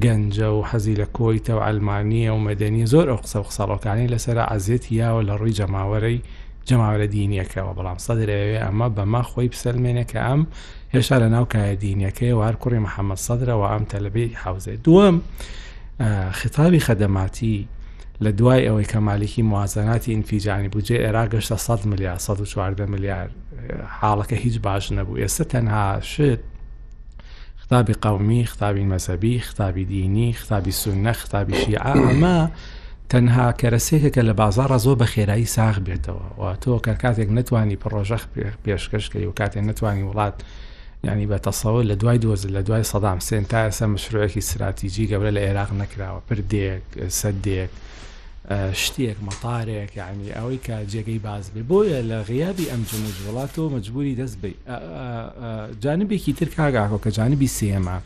[0.00, 4.84] گەنجە و حەزی لە کۆیتە و ئەلمانیە و مەدەنی زۆر ئەو قسە قسەڵۆکانی لەسرە ئازیێت
[4.92, 6.18] یاوە لە ڕووی جەماوەرەی
[6.68, 10.42] جەماوەرە دینیەکەەوە بەڵام سەدرەوێ ئەمە بەما خۆی بسەلمێنێکە ئەم
[10.94, 15.16] هێشا لە ناوکایە دینیەکەی وار کوڕی محەممەد سەدرەوە ئەم تەلبی حوزێ دووەم
[16.40, 17.58] خطابی خەدەماتی
[18.24, 22.18] لە دوای ئەوەی کە مالیکی موازەناتی ئینفیجانی بجێ ئێرا گەشتە 100 میلیار
[22.70, 23.28] 1 میلیار
[24.00, 26.40] حاڵەکە هیچ باش نەبوو ئێستا تەنها شت
[27.66, 32.38] ختابی قومی ختابی مەسەبی ختابی دینی ختابی سونە ختابی شیعە ئەمە
[33.12, 38.22] تەنها کەرەسێکێکە لە بازارە زۆر بە خێرایی ساغ بێتەوە تۆ کە کاتێک نتوانی پڕۆژەخ
[38.64, 40.34] پێشکەشکەی و کاتێک نتوانی وڵات
[41.06, 45.40] ینی بەتەسەوە لە دوای دۆز لە دوای سەدام سێن تا ئێسا مشروعێکی استراتیژی گەورە لە
[45.46, 46.84] عێراق نەکراوە پردێک
[47.20, 47.70] سەدێک
[48.84, 54.16] شتێک مەپارێک یعنی ئەوەی کە جێگەی باز بێ بۆیە لە غیابی ئەم جموج وڵاتەوە مجبوری
[54.20, 54.52] دەست بی
[55.82, 57.96] جانبێکی تر کاگاکۆ کە جانبی سێمە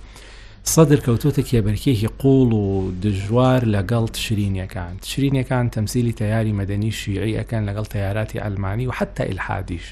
[0.75, 2.67] سەدر کەوتۆتە کێبەرکێکی قوڵ و
[3.03, 9.87] دژوار لەگەڵ شرینیەکان شرینیەکان تەمسیلی تەیاری مەدەنی شیعیەکەن لەگەڵ تەیاراتی ئەلمانی و حتا ئلحادیش.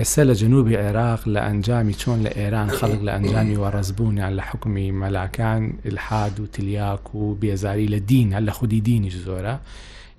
[0.00, 4.92] ئێستا لە جنوبی عێراق لە ئەنجامی چۆن لە ئێران خەڵک لە ئەنجامی وەڕزبوونیان لە حکومی
[5.00, 9.54] مەلاکان الحاد و تلیاک و بێزاری لە دین هە لە خودی يعني برور زۆرە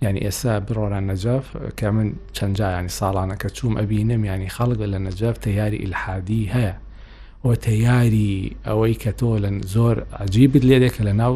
[0.01, 1.45] ینی ئێستا بڕۆرە نەجەف
[1.79, 2.07] کە من
[2.37, 6.73] چەندجایانی ساڵانە کە چوم ئەبینم ینی خەڵک لە نەجەف تیاری الحادی هەیە
[7.43, 11.33] ئەو تیاری ئەوەی کە تۆ لە زۆر عجیبت لێدێک کە لە ناو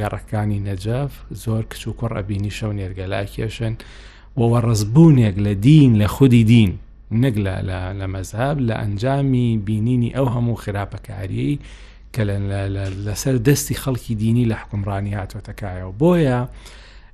[0.00, 1.12] گەڕەکانی نەجەف
[1.44, 2.70] زۆر کچ و کوڕ ئەبینی شەو
[5.46, 6.72] لە دین لە خودی دین
[7.12, 7.60] نقلة
[7.92, 11.58] لمذهب لأنجامي بينيني أوهم خرابة كعري
[12.14, 16.48] كلا لسر دستي خلقي ديني لحكم رانيات وتكايا وبويا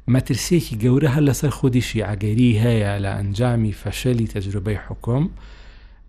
[0.06, 5.28] ما ترسيكي قورها لسر خودي شي عقري هيا لأنجامي فشلي تجربة حكم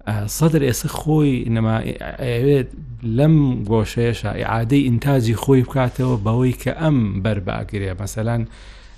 [0.07, 1.83] آه، صدر اسخوي انما
[3.03, 8.45] لم قوشيشا اعادي انتاجي خوي بكاته بويك ام بربا مثلا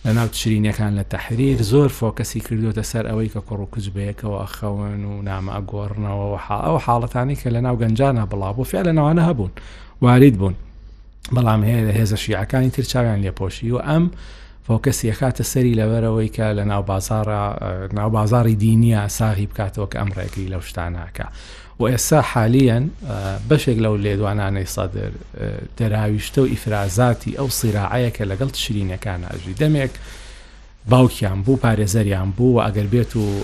[0.05, 5.03] لە ناو تشرینەکان لە تەحریر زۆر فۆکەسی کردوتە سەر ئەوەی کە کوڕ و کچبەیەکەوە خەون
[5.05, 9.51] و نامە ئەگۆڕنەوە ئەو حاڵەتانی کە لە ناو گەنجانە بڵاو بۆ فیا لە ناوانە هەبوون
[10.01, 10.55] وارد بوون
[11.35, 14.05] بەڵام هەیە لە هێزە شیعەکانی ترچاویان لێپۆشی و ئەم
[14.67, 17.41] فۆکەسی ئەکاتە سەری لەبەرەوەی کە لە ناو بازارە
[17.93, 21.27] ناو بازاری دینیە ساغی بکاتەوە کە ئەم ڕێگری لەو شتاناکە
[21.79, 22.91] و ئێستا حالیان
[23.49, 25.11] بەشێک لەو لێدوانانەی سادر
[25.77, 29.93] دەراویشتە و ئیفرازاتی ئەو سیراعەیەکە لەگەڵ شرینەکان ئاژی دەمێک
[30.89, 33.43] باوکیان بوو پارێزەریان بوو و ئەگەر بێت و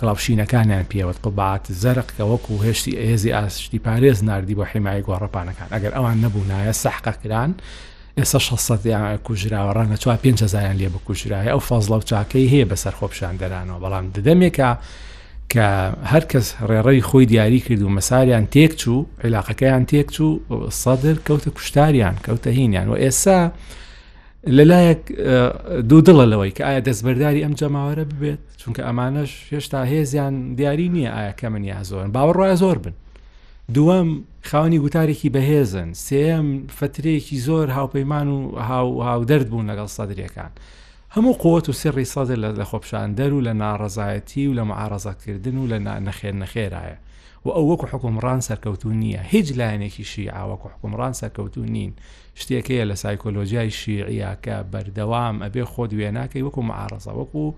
[0.00, 6.18] قڵاوشینەکانیان پێوت قوبات زەرقکە وەکو هێشتی ئێزی ئاستی پارێز نردی بۆ حیمای گۆڕپانەکان ئەگەر ئەوان
[6.24, 7.50] نەبوو نایە سەحقەکران
[8.18, 12.94] ئێستا 600 کوژراوە ڕەنگە چوار پێ زایان لێ بکوژرایە ئەو فەزڵە و چاکەی هەیە بەسەر
[13.00, 14.70] خۆپشان دەرانەوە بەڵام دەدەمێکە
[15.54, 15.68] کە
[16.12, 20.32] هەر کەس ڕێڕەی خۆی دیاری کرد و مەساریان تێک چوو علاقەکەیان تێک چوو
[20.82, 23.40] سەدر کەوتە کوشتاریان کەوتە هینیان و ئێسا
[24.56, 25.02] لەلایەک
[25.88, 31.10] دوو دڵە لەوەی کە ئایا دەستبەرداری ئەم جەماوەرە ببێت چونکە ئەمانەش هێشتا هێزیان دیاری نییە
[31.16, 32.94] ئایا کەمەنیا زۆرن باوەڕای زۆر بن
[33.74, 34.08] دووەم
[34.50, 36.46] خاوەنی گوتارێکی بەهێزن سێم
[36.78, 38.38] فترەیەکی زۆر هاوپەیمان و
[39.06, 40.52] هاو دەرد بوون لەگەڵ سەدرەکان.
[41.16, 46.98] همو قوت سر صاد لخوب شاندل لنا رزايتي ولا معارضة كردن ولنا نخير نخير عيا
[47.44, 51.94] وأوكو حكم رانسا كوتونية هج لاني الشيعة وكو حكم رانسا كوتونين
[52.34, 57.54] شتيكي لسايكولوجيا الشيعية كبر دوام أبي خود ويناكي وكو معارضة وكو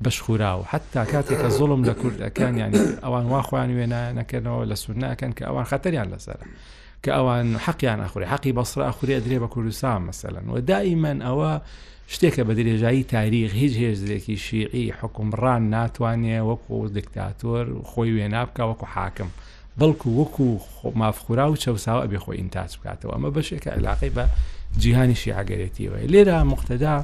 [0.00, 5.64] بشخوراو حتى كاتك الظلم لكل كان يعني أوان واخو يعني وينا نكنو سنة كان كأوان
[5.64, 6.44] خطر يعني لسالة
[7.02, 11.58] كأوان حقي يعني أخوري حقي بصرة أخوري أدري أدريبا كردسان مثلا ودائما أوا
[12.08, 19.28] شتێکە بە درێژایی تاریخ هیچ هێزێکی شیعی حکومڕان ناتوانێ وەکو دکتاتۆر خۆی وێنابکە وەکو حاکم
[19.80, 20.48] بەڵکو وەکو
[21.00, 24.24] مافخورا و چەساوە ئەبێ خۆی ئینتاج بکاتەوە ئەمە بەشێکە علاقی بە
[24.82, 26.96] جیهانی شیعگەرێتیەوە لێرە مختدا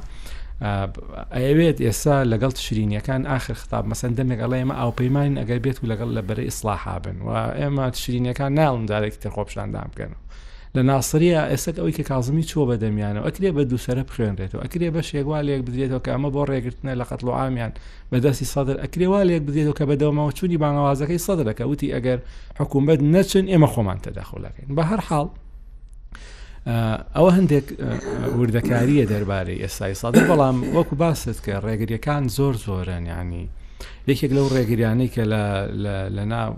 [1.39, 5.89] ئەوێت ئێستا لەگەڵ شرینیەکان آخر خطاب مەسەند دەمێک ئەڵێ ئمە ئەو پەیمان ئەگەر بێت و
[5.91, 7.29] لەگەڵ لە بەرە ئیسلاحابن و
[7.59, 10.11] ئێمە شرینیەکان ناڵم دارێکی ترخۆپشاندان بکەن
[10.75, 15.41] لە ناسریە ئێستا ئەوەی کە کازمی چۆ بەدەمیانەوە ئەکرێ بە دووسرە بخوێنرێتەوە ئەکرێ بە شێگووا
[15.47, 17.71] لێک بدرێتەوە کە ئەمە بۆ ڕێگرتنە لە قەت لەعاامیان
[18.11, 22.19] بەدەستی سەدر ئەکرێوا لێک بدرێتەوە کە بەدەمەوە چوونی بانەوازەکەی سەدرەکە وتی ئەگەر
[22.59, 25.27] حکوومەت نەچن ئێمە خۆمان تەداخۆلاکەین بە هەر حاڵ.
[27.15, 27.67] ئەوە هەندێک
[28.39, 33.45] وردەکاریە دەربارەی ئێستای سادە بەڵام وەکو باست کە ڕێگریەکان زۆر زۆرن ینی
[34.09, 35.23] یەکێک لەو ڕێگریانی کە
[36.15, 36.51] لە ناو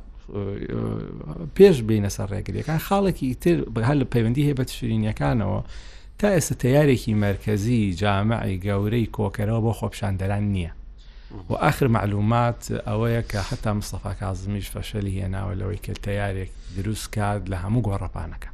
[1.56, 5.60] پێش بینە سەر ڕێگریەکان خاڵێکی ئیتر بەها لە پەیوەندی هەیە بە تشرینیەکانەوە
[6.20, 10.72] تا ئێستا تیارێکی مرکزی جامعی گەورەی کۆکەرەوە بۆ خۆپشاندەران نییە
[11.50, 17.42] و آخر معلومات ئەوەیە کە حتا مستەفا کازمیش فەشەلی هێناوە لەوەی کە تیارێک دروست کات
[17.52, 18.50] لە هەموو گۆڕەپانەکە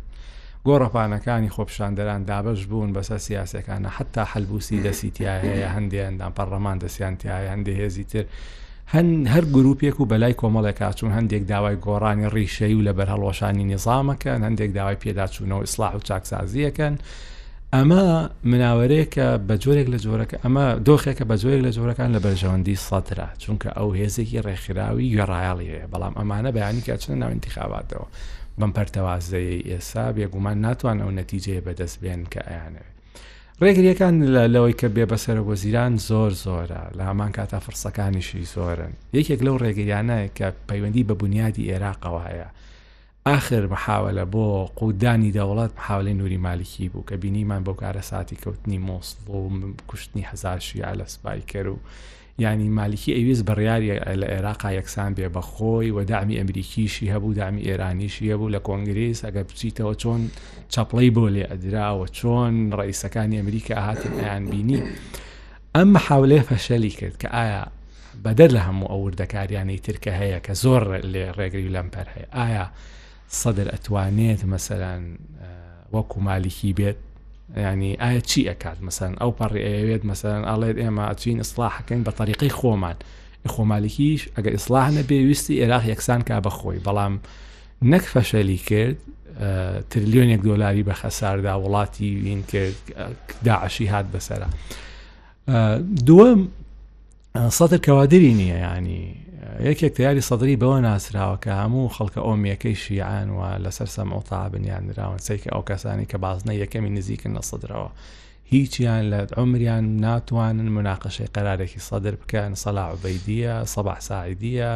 [0.67, 7.73] گۆڕەپانەکانی خۆپشاندەران دابش بوون بەسەر سیاسەکانە حتا حلبوسی دەسیتیایە هەندێ ئەندام پەرلەمان دەسییان تایە هەندێ
[7.81, 8.25] هێزی تر
[8.93, 14.39] هەن هەر گرروپێک و بەلای کۆمەڵێکا چون هەندێک داوای گۆڕانی ڕیشەی و لە بەرهەڵۆشانی نظامەکەن
[14.47, 16.95] هەندێک داوای پێداچوونەوە ئیسلاح و چاکسازیەکەن
[17.75, 18.03] ئەمە
[18.51, 23.69] مناوەرەیەکە بە جۆرێک لە جۆرەکە ئەمە دۆخێکە بە جۆرێک لە جۆرەکان لە بەرژەوەندی سەترا چونکە
[23.77, 28.07] ئەو هێزێکی ڕێکخراوی گوێڕایاڵی هەیە بەڵام ئەمانە بەیانی کاچنە ناو انتخاباتەوە
[28.59, 32.96] بەم پەرتەوازەیە ئێسا بێگومان ناتوان ئەو نەتیجەیە بەدەست بێن کە ئەیانەوێت
[33.63, 34.15] ڕێگریەکان
[34.53, 40.19] لەوەی کە بێ بەسەر وەزیران زۆر زۆرە لە هەمان کاتا فرسەکانیشی زۆرن یەکێک لەو ڕێگریانە
[40.37, 42.47] کە پەیوەندی بە بنیادی عێراقەوە هەیە
[43.37, 44.47] آخر مححاولە بۆ
[44.79, 49.51] قودانی دەوڵات مححاولی نووری مالکی بوو کە بینیمان بۆ کارە ساتی کەوتنی مۆسڵ و
[49.89, 51.77] کوشتنی هەزار شیع لە سپایکەر و
[52.39, 58.29] ینی مالیکی ئەویز بڕیاری لە عێراقا یەکسان بێ بەخۆی و دامی ئەمریکیشی هەبوو دامی ئێرانیشی
[58.31, 60.21] هەبوو لە کۆنگریس ئەگە بچیتەوە چۆن
[60.73, 64.83] چاپڵی بۆ لێ ئەدراوە چۆن ڕئیسەکانی ئەمریکا ئاهاتن ئەیان بینی
[65.75, 67.63] ئەم حاولێ فەشەلی کرد کە ئایا
[68.23, 72.65] بەدەر لە هەموو ئەوردەکاریانەی ترکە هەیە کە زۆر لێ ڕێگری لەمپەر هەیە ئایا
[73.39, 75.03] سەدر ئەتوانێت مەسەرەن
[75.93, 76.97] وەکو مالیکی بێت
[77.55, 82.51] ینی ئایا چی ئەکات مەسەن ئەو پەڕی ئەوێت مەسەرەن ئاڵێت ئێمە ئەچین ئسلاحەکەین بە تەریقی
[82.59, 82.97] خۆمان
[83.55, 87.13] خۆمالیکیش ئەگە ئسلاح نەبێ ویستی عێراق یەکسان کا بەخۆی بەڵام
[87.91, 88.97] نەک فەشەلی کرد
[89.91, 92.79] تریلیۆنێک دۆلاری بە خەساردا وڵاتی وین کرد
[93.45, 94.47] داعشی هات بەسرە
[96.07, 96.41] دووەم
[97.57, 99.01] سەتر کەوادری نییە ینی
[99.67, 105.49] یەکێک تیاری سەدری بەوە ناسراوە کە هەموو خەڵکە ئۆمیەکەی شیعان و لەسەر سەمەوتا بنیاندراون سیکە
[105.53, 107.89] ئەو کەسانی کە بازنە یەکەمی نزیکن لە سەدرەوە
[108.53, 114.71] هیچیان لە عمریان ناتوانن مناقەشەی قەرارێکی سەدر بکەن سەلا عبەیدیە سەبح ساعیدە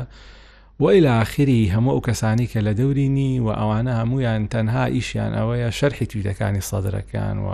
[0.81, 5.69] وی لە آخری هەموو ئەو کەسانی کە لە دەورینی و ئەوانە هەمویان تەنها ئیشیان ئەوەیە
[5.79, 7.49] شەرحی تویتەکانی سەدرەکان و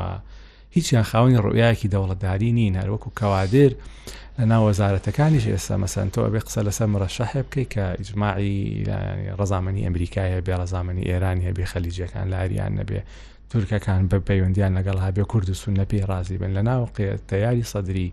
[0.75, 3.71] هیچیان خاونی ڕویایکی دەوڵەتداری نین هەروەکو کەوادر
[4.39, 8.83] لە ناو وەزارەتەکانیش ئێستا مەسەن تۆ بێ قسە لەسەر مڕەشەحێ بکەیت کە ئیجمماعی
[9.39, 12.99] ڕزامانی ئەمریکایە بێ ڕزامانی ئێرانی هەبێ خەلیجیەکان لاریان نەبێ
[13.51, 16.81] تورکەکان بە پەیوەندیان لەگەڵ هابێ کورد و سون نەپی ڕازی بن لە ناو
[17.31, 18.09] تیاری سەدری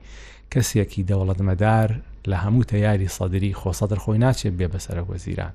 [0.53, 1.89] کەسێکی دەوڵەتمەدار
[2.31, 5.55] لە هەموو تیاری سەدری خۆسەدر خۆی ناچێت بێ بەسەر وەزیران.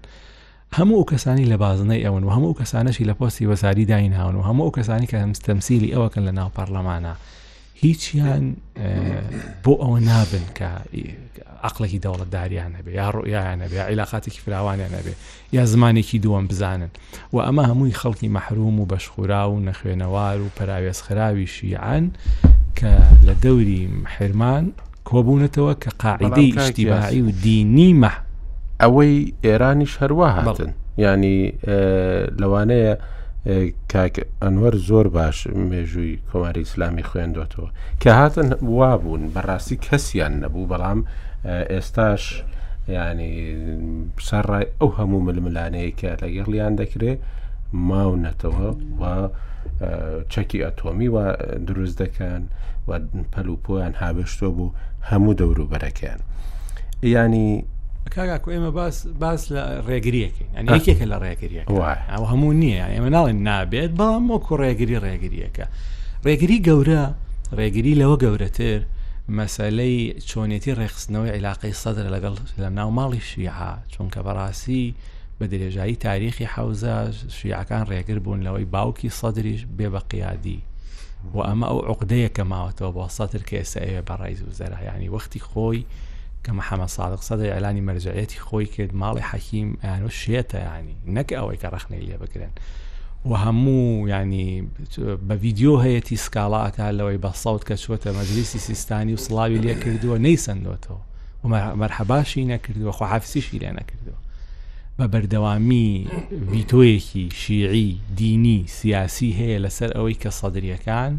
[0.77, 5.07] هەموو کەسانی لە بازنەی ئەوەن و هەموو کەسانەشی لە پۆستی وەزاری دایناون و هەموو کەسانی
[5.11, 7.15] کە هەمستەمسیلی ئەوەکەن لە ناو پەرلەمانە
[7.81, 8.55] هیچیان
[9.65, 10.67] بۆ ئەوە نابن کە
[11.67, 15.13] عقلێکی دەوڵەتداریان هەبێ یا ڕۆیان هەبێ عیلااقاتێکی فراوانیان هەبێ
[15.53, 16.89] یا زمانێکی دووەم بزانن
[17.33, 22.11] و ئەمە هەمووی خەڵکی مەحروم و بەشخورا و نەخوێنەوار و پراوێز خراوی شیعان
[22.79, 22.91] کە
[23.27, 24.65] لە دەوری حرمان
[25.09, 28.11] کۆبوونەتەوە کە قاعدەی شتیباعی و دینی مە
[28.83, 31.53] ئەوەی ئێرانیش هەروە هاتن ینی
[32.41, 32.93] لەوانەیە
[33.91, 35.37] کاک ئەنوەر زۆر باش
[35.71, 37.69] مێژووی کۆماری ئسلامی خوێندوێتەوە
[38.01, 40.99] کە هاتن وابوون بەڕاستی کەسیان نەبوو بەڵام
[41.71, 42.23] ئێستاش
[42.97, 43.33] ینی
[44.27, 47.19] سەرڕای ئەو هەموو ململانەیە کە لەگەڵیان دەکرێت
[47.89, 48.69] ماونەتەوە
[49.01, 49.03] و
[50.33, 51.17] چەکی ئەتۆمی و
[51.67, 52.41] دروست دەکەن
[52.87, 52.91] و
[53.33, 54.75] پەلوپۆیان هابشتۆ بوو
[55.09, 56.19] هەموو دەوروبەرەکەیان
[57.13, 57.49] ینی
[58.15, 61.71] کاگاکو ئێمە باس باس لە ڕێگریەکەین ئە یەکێکە لە ڕێگریەکە
[62.11, 65.65] ئەو هەموو نییە ئێمە ناڵێن نابێت بەڵام وەکو ڕێگری ڕێگریەکە
[66.25, 67.03] ڕێگری گەورە
[67.59, 68.79] ڕێگری لەوە گەورەتر
[69.37, 69.97] مەسلەی
[70.29, 74.85] چۆنێتی ڕێخستنەوەی عیلاقی سەدر لەگەڵ لە ناو ماڵی شیعا چونکە بەڕاستی
[75.39, 76.95] بە درێژایی تاریخی حوزە
[77.37, 80.59] شیعەکان ڕێگر بوون لەوەی باوکی سەدریش بێ بە قیادی
[81.35, 85.81] و ئەمە ئەو عقدەیە کە ماوەتەوە بۆ سەتر کێسە ئێوە بەڕای زوزەرە ینی وەختی خۆی
[86.43, 91.55] كما محمد صادق صدر اعلاني مرجعيتي خوي كد مالي حكيم يعني وشيته يعني نك اوي
[91.57, 92.49] كرخني اللي بكرن
[93.25, 94.67] وهمو يعني
[94.97, 100.95] بفيديو هيتي سكالات هلا بصوت كشوتا مجلسي سيستاني وصلاوي اللي كردوه نيسن دوتو
[101.43, 104.19] ومرحباشي نكردوه خو حافسيشي اللي نكردوه
[104.99, 106.11] بەبەردەوامی
[107.33, 111.17] شيعي ديني سياسي هي لسر لەسەر ئەوەی کە يكان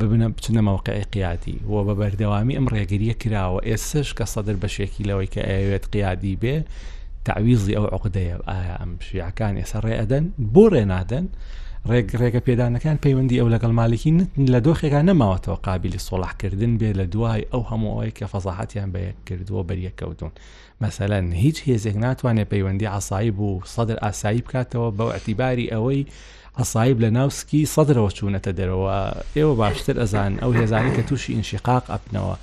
[0.00, 5.30] ببنە بچنە مەوقعی قیاتی و بە بەردەوامی ئەم ڕێگریە کراوە ئێسش کە سەدر بەشێکی لەوەی
[5.34, 6.56] کە ئەوێت قیادی بێ
[7.24, 10.24] تعویزی ئەو عقدەیە ئایا ئەم شیعکان ئێستا ڕێئدەن
[10.54, 11.26] بۆ ڕێنادەن
[11.90, 14.12] ڕێک ڕێگە پێدانەکان پەیوەندی ئەو لەگەڵ مالکی
[14.52, 20.32] لە دۆخێکا نەماوەتەوە قابلی سۆڵاحکردن بێ لە دوای ئەو هەمووەوەی کە فەزاحاتیان بەیەک کردووە بەریەکەوتون
[20.82, 26.02] مەسەلەن هیچ هێزێک ناتوانێت پەیوەندی عسایی بوو سەدر ئاسایی بکاتەوە بەو ئەتیباری ئەوەی
[26.60, 28.92] هەسایب لە ناوسکی سەدرەوە چوونەتە دەرەوە
[29.36, 32.34] ئێوە باشتر ئەزان ئەو هێزانی کە تووشی ئینشقاق ئەپنەوە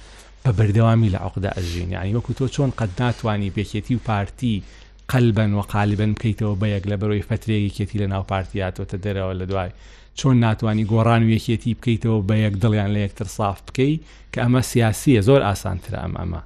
[0.46, 4.56] بە بەردەوامی لە عقدا ئەژین ینی وەکو تۆ چۆن قەت ناتوانانی پێکێتی و پارتی
[5.12, 9.46] قەلبەن و قالبن بکەیتەوە بە یەک لە بەرۆی فترێکی کێتی لە ناو پارتیاتۆتە دەرەوە لە
[9.52, 9.70] دوای
[10.20, 13.94] چۆن ناتوانانی گۆڕان و یەکێتی بکەیتەوە بە یەک دڵیان لە یەکتر ساف بکەی
[14.34, 16.42] کە ئەمە سیاسیە زۆر ئاسانتر ئەم ئەمە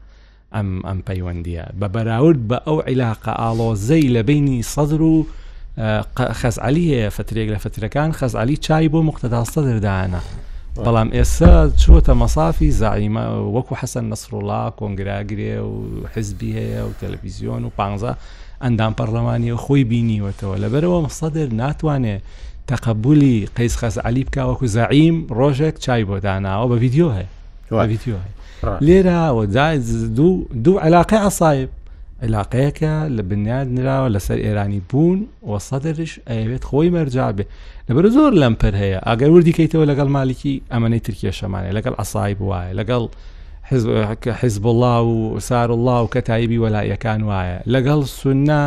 [0.56, 5.18] ئەم ئەم پەیوەندیە بە بەراورد بە ئەو عیلاقە ئاڵۆزەی لە بینی سەدر و
[6.34, 10.20] خاز علي فتريك لفترة كان خز علي شاي بو الصدر دانا
[10.78, 18.16] بلام اسا شو مصافي زعيمة وكو حسن نصر الله كونغراغري وحزبيه وتلفزيون وبانزا
[18.64, 22.22] اندام برلماني وخوي بيني وتولى برو مصدر ناتواني
[22.68, 27.26] تقبلي قيس خاز علي بكا وكو زعيم روجك شاي بو دانا وبا فيديو هي
[27.72, 28.16] بفيديو
[28.64, 29.76] هي ليرا ودا
[30.06, 31.70] دو دو علاقه عصايب
[32.24, 37.44] علاقەیەکە لە بنیاد نراوە لەسەر ئێرانی بوون و سەدرش ئەوێت خۆی مەرجابێ
[37.90, 43.04] لەبەر زۆر لەمپەر هەیە ئەگەر وردیکەیتەوە لەگەڵ مالیکی ئەمەەی ترکیە شەمانە لەگەڵ ئەسای بواە لەگەڵ
[44.42, 48.64] حزب الله و سار الله و کەتایبی وەلایەکان وایە لەگەڵ سنا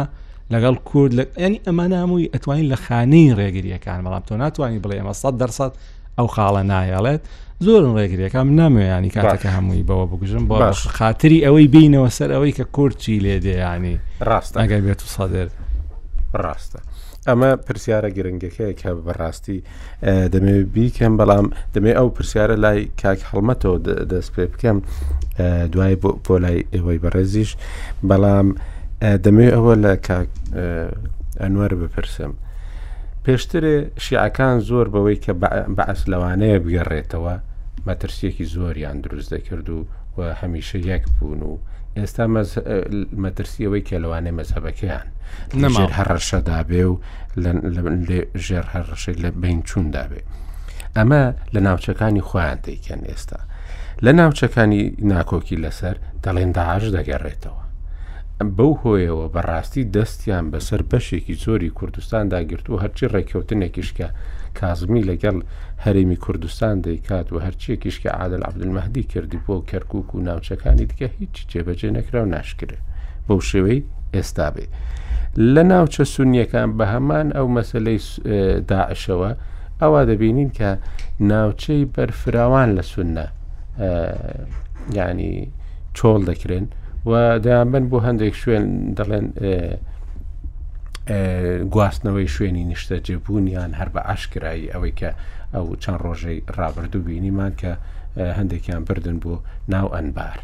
[0.53, 5.31] لەگەڵ کورد لە ینی ئەمانامووی ئەتوانین لە خانەی ڕێگریەکان بەڵام تۆ ناتوانانی بڵێ ئەمە سە
[5.41, 5.73] دەرسەد
[6.19, 7.23] ئەو خاڵە نایەڵێت
[7.67, 12.65] زۆرم ڕێگرێکم نامێ ینی کاتەکە هەمووی بەوە بگوژم باش خااتری ئەوەی بینەوە سەر ئەوەی کە
[12.77, 13.97] کورتچی لێ دەیانی
[14.29, 15.49] ڕاست ئەگەر بێت و سادر
[16.45, 16.81] ڕاستە.
[17.29, 19.59] ئەمە پرسیارە گرنگەکەی کە بەڕاستی
[20.33, 23.79] دەمێ بیکەم بەڵام دەمێ ئەو پرسیارە لای کاک هەڵمەتەوە
[24.13, 24.77] دەست پێ بکەم
[25.73, 25.95] دوای
[26.25, 27.51] بۆ لای ئێوەی بەڕێزیش
[28.11, 28.49] بەڵام
[29.25, 29.93] دەمێ ئەوە لە
[31.43, 32.33] ئەنوەر بپرسم.
[33.25, 35.33] پێشترێ شیعەکان زۆر بەوەی کە
[35.77, 37.37] بەعس لەوانەیە بگەڕێتەوە
[37.89, 39.87] مەترسیەکی زۆریان دروست دەکرد و
[40.19, 41.59] و هەمیشە یەک بوون و
[41.97, 42.25] ئێستا
[43.25, 45.07] مەترسیەوەی کێلەوانەی مەزەبەکەیان
[45.63, 46.99] نەماڵ هەڕەشە دابێ و
[48.47, 50.21] ژێر هەڕەشەی لە بین چوون دابێ
[50.97, 51.23] ئەمە
[51.55, 53.39] لە ناوچەکانی خۆیان دەیکەن ئێستا
[54.05, 57.61] لە ناوچەکانی ناکۆکی لەسەر دەڵێن داعاش دەگەڕێتەوە
[58.57, 64.09] بەو هۆیەوە بەڕاستی دەستیان بەسەر بەشێکی زۆری کوردستان داگررت و هەرچی ڕێککەوتنێکیشکە
[64.59, 65.37] کازمی لەگەڵ
[65.85, 71.91] هەرێمی کوردستان دەیکات و هەرچیەکیشکە عادل عبدمەدی کردی بۆ کەرکک و ناوچەکانی دیکە هیچ جێبەجێ
[71.97, 72.79] نەکرا و ناشکرێ
[73.27, 73.81] بەو شێوەی
[74.15, 74.67] ئێستا بێ
[75.55, 77.99] لە ناوچە سونیەکان بە هەمان ئەو مەسلەی
[78.71, 79.31] داعشەوە
[79.83, 80.71] ئەوا دەبینین کە
[81.31, 83.27] ناوچەی بەرفراوان لە سونە
[84.99, 85.35] ینی
[85.97, 86.67] چۆڵ دەکرێن
[87.09, 87.13] و
[87.45, 88.67] دەیانبن بۆ هەندێک شوێن
[88.99, 89.27] دەڵێن
[91.75, 95.11] گواستنەوەی شوێنی نیشتە جێبوونیان هەر بە ئاشکایی ئەوەی کە
[95.55, 97.73] ئەو چەند ڕۆژەی ڕابردوو بینیمان کە
[98.39, 99.35] هەندێکیان بردن بۆ
[99.73, 100.39] ناو ئەنبار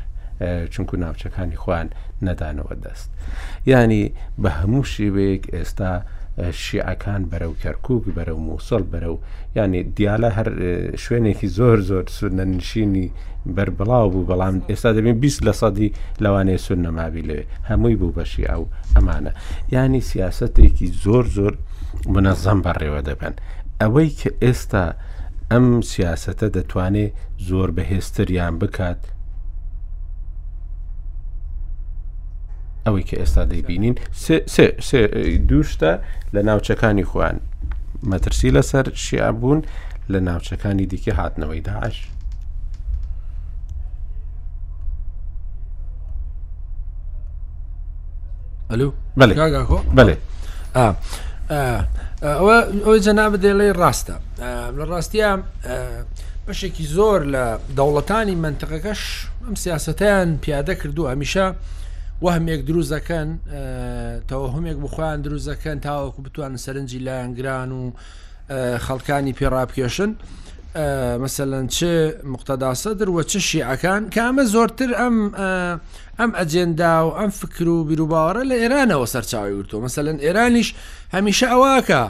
[0.73, 1.87] چونکو ناوچەکانی خوان
[2.27, 3.09] نەدانەوە دەست.
[3.73, 4.03] ینی
[4.43, 5.93] بە هەموو شێوەیەک ئێستا
[6.37, 9.17] شیعەکان بەرەو کەرکک بەرەو مووسڵ بەرەو
[9.57, 10.49] ینی دیالە هەر
[11.03, 13.07] شوێنێکی زۆر زۆر سونەنشینی
[13.55, 18.49] بربڵاو بوو بەڵام ئێستا دەبین 20 لە سەدی لەوانەیە سون نەماوی لەوێ هەمووی بوو بەشی
[18.51, 18.63] ئەو
[18.97, 19.33] ئەمانە
[19.75, 21.55] ینی سیاستێکی زۆر زۆر
[22.15, 23.35] منەزەم بەڕێوە دەبن
[23.81, 24.85] ئەوەی کە ئێستا
[25.53, 27.13] ئەم سیاسەتە دەتوانێت
[27.49, 29.01] زۆر بەهێستریان بکات
[32.87, 33.95] ئەوەی کە ئێستا دەیبینین
[35.49, 35.93] دووشتە
[36.35, 37.37] لە ناوچەکانی خوان
[38.11, 39.61] مەترسی لەسەر شیعبوون
[40.13, 41.97] لە ناوچەکانی دیکە هاتنەوەی داعش
[48.71, 49.35] ئەلو بڵێ
[52.25, 54.17] ئەوە ئەوەی جەناب دێڵێ ڕاستە
[54.79, 55.31] لە ڕاستیە
[56.47, 57.45] بەشێکی زۆر لە
[57.79, 59.03] دەوڵەتانی منتەقەکەش
[59.47, 61.47] ئەم سیاستیان پیادە کردو ئەمیشە
[62.25, 63.29] وەهمێک دروزەکەن
[64.29, 67.83] تەوەهمێک بخۆیان دروزەکەن تاوەکو بتوانن سەرنجی لایەنگران و
[68.87, 70.11] خەڵکانی پێڕابکێشن
[71.25, 71.79] مثلەن چ
[72.33, 75.17] مقتەداسە دروە چ شیعەکان کامە زۆرتر ئەم
[76.21, 80.69] ئەم ئەجێندا و ئەم فکر و بیرروباوەڕە لە ئێرانەوە سەرچاوی ورتۆ مەمثلەن ئێرانیش
[81.15, 82.03] هەمیشە ئەواکە.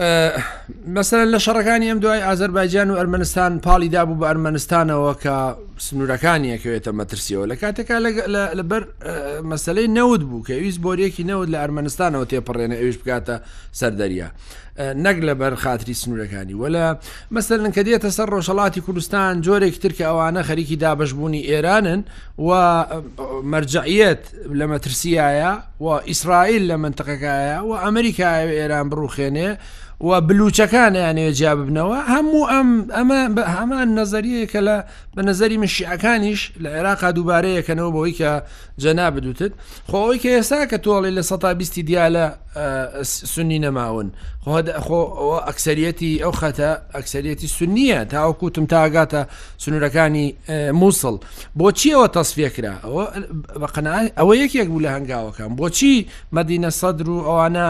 [0.00, 5.34] مەسەر لە شەڕەکانی ئەم دوای ئازەربایجان و ئەرمەنستان پاڵی دابوو بە ئەرمەنستانەوە کە
[5.86, 7.96] سنوورەکانی یەکەوێتە مەترسیەوە لە کاتێکا
[8.58, 8.82] لەبەر
[9.52, 13.36] مەسلەی نەوت بوو کە ویست بۆریەکی نەوت لە ئەرمەنستانەوە تێپەڕێنە ئەویش بکاتە
[13.78, 14.28] سەردەریە
[15.04, 16.86] نەک لەبەر خاتری سنوورەکانی وەلا
[17.34, 22.00] مەسەرن کە دێتە سەر ڕۆژەڵاتی کوردستان جۆرێک ترکە ئەوانە خەریکی دابشبوونی ئێرانن
[22.46, 22.50] و
[23.52, 24.22] مەرجعیت
[24.58, 25.52] لە مەترسیایە
[25.84, 29.50] و ئیسرائیل لە منتەقەکایە و ئەمریکای ئێران بڕوخێنێ
[30.00, 34.76] و بلوچەکانیانێ جیا ببنەوە هەموو ئەم ئەمە بە هەمان نظریەیەکە لە
[35.16, 38.30] بە نظری مشیعەکانیش لە عێراقا دووبارەیەکەنەوە بەوەی کە
[38.82, 39.52] جەنا بدوتت
[39.90, 42.26] خۆی کە ئێستا کە تۆڵی لە سە بیستی دیالە
[43.02, 44.08] سنی نەماون
[44.86, 45.00] خۆ
[45.48, 49.22] ئەکسەرەتی ئەو خەتە ئەکسەرەتی سنیە تاوەکوتم تاگاتە
[49.62, 50.26] سنوورەکانی
[50.80, 51.14] مووسڵ
[51.60, 52.74] بۆچیەوە تەسفێکرا
[54.18, 55.94] ئەوە یەکێک بوو لە هەنگاوەکەم بۆچی
[56.36, 57.66] مەدینە سەدر و ئەوانە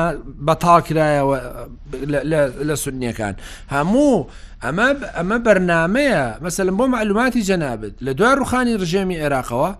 [0.47, 1.37] بەتاکرایەوە
[2.13, 3.35] لە لە سنیەکان
[3.73, 4.27] هەموو
[4.65, 9.71] ئەمە ئەمە بەرنمەیە مەسلم بۆ معلوماتی جەنابێت لە دوای ڕوخانی ڕژێمی عێراقەوە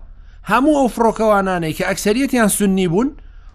[0.51, 3.09] هەموو ئەو فڕۆکەوانانەی کە ئەکسەرەتیان سنی بوون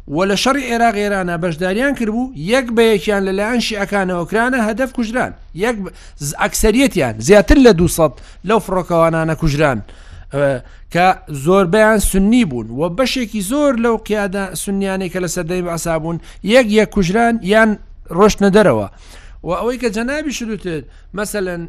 [0.08, 5.32] و لە شەڕی عێراق ئێرانە بەشداریان کردبوو یەک بەیەکیان لەلایەن شیعەکانەوەکرانە هەدەف کوژران
[5.64, 5.76] یەک
[6.42, 8.12] ئەکسەرەتیان زیاتر لە 200
[8.44, 9.80] لەو فڕۆکەوانانە کوژران.
[10.94, 11.06] کە
[11.44, 16.16] زۆربیان سنی بوون و بەشێکی زۆر لەو قیادا سنیانێک کە لە سەدەی بەعسا بوون
[16.54, 17.70] یەک یەک کوژران یان
[18.10, 18.86] ڕۆشتە دەرەوە
[19.42, 20.84] و ئەوەی کە جەنابی شروتت
[21.14, 21.68] مثلەن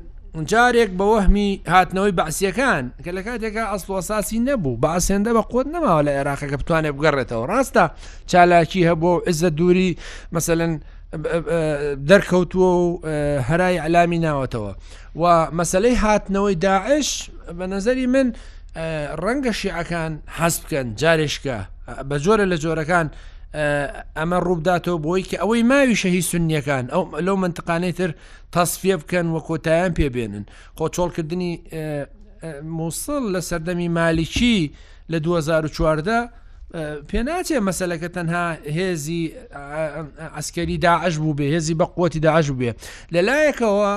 [0.52, 6.12] جارێک بە وەهمی هاتنەوەی باسیەکان کە لە کاتێکە ئەسڵۆساسی نەبوو باسێندە بە قوت نەماوە لە
[6.18, 7.86] عێراقە کە بتوانێت بگەڕێتەوە ڕاستە
[8.32, 9.92] چالاکی هەبوو عزە دووری
[10.32, 10.74] مثلەن
[12.10, 12.84] دەرکەوتووە و
[13.48, 14.74] هەرای علامی ناوەتەوە
[15.22, 15.26] و
[15.60, 17.10] مەسلەی هاتنەوەی داعش
[17.58, 18.28] بە نظری من
[19.24, 21.58] ڕەنگە شیعەکان حەز بکەن جارێشکە
[22.10, 23.08] بە جۆرە لە جۆرەکان
[24.18, 28.12] ئەمە ڕووداتەوە بۆی کە ئەوەی ماوی شەهی سنیەکان ئەو لەو منتقانەی تر
[28.54, 30.46] تەسفێ بکەن وە کۆتایان پێبێنن
[30.78, 31.52] خۆ چۆڵکردنی
[32.78, 34.60] مووسڵ لە سەردەمی مالیکی
[35.12, 36.18] لە 2014
[37.10, 38.46] پێناچێ مەسلەکە تەنها
[38.78, 39.24] هێزی
[40.36, 42.72] ئەسکەری داعش بوو بێ هێزی بە قوتی داعش بێ
[43.14, 43.92] لەلایەکەوە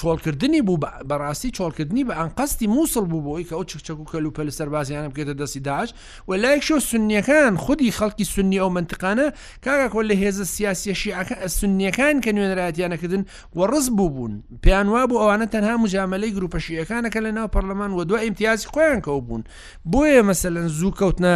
[0.00, 0.78] چۆڵکردنی بوو
[1.08, 5.34] بەڕاستی چۆڵکردنی بە ئەنقەستی مووسڵ بوو بۆی کە ئەو چکچەک و کەلوپە لە سەربازیانە بکێتە
[5.40, 5.94] دەستی داش
[6.28, 9.26] و لایەک شۆ سنیەکان خودی خەڵکی سنی ئەو منتقانە
[9.66, 13.22] کاگە کۆل لە هێز سیاسی شیعەکە سنیەکان کە نوێنەراتیانەکردن
[13.56, 18.04] و ڕز بوو بوون پێیان وا بوو ئەوانە تەنها مجاملەی گروپەشیەکانەکە لە ناو پەرلەمان و
[18.04, 19.44] دوای امتیازی خۆیان کەوت بوون
[19.92, 21.32] بۆیە مەسەن زوو کەوتنە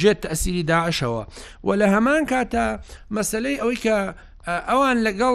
[0.00, 1.22] ژێت ئەسیری داعشەوە
[1.64, 2.64] و لە هەمان کاتە
[3.16, 3.96] مەسلەی ئەوەی کە
[4.46, 5.34] ئەوان لەگەڵ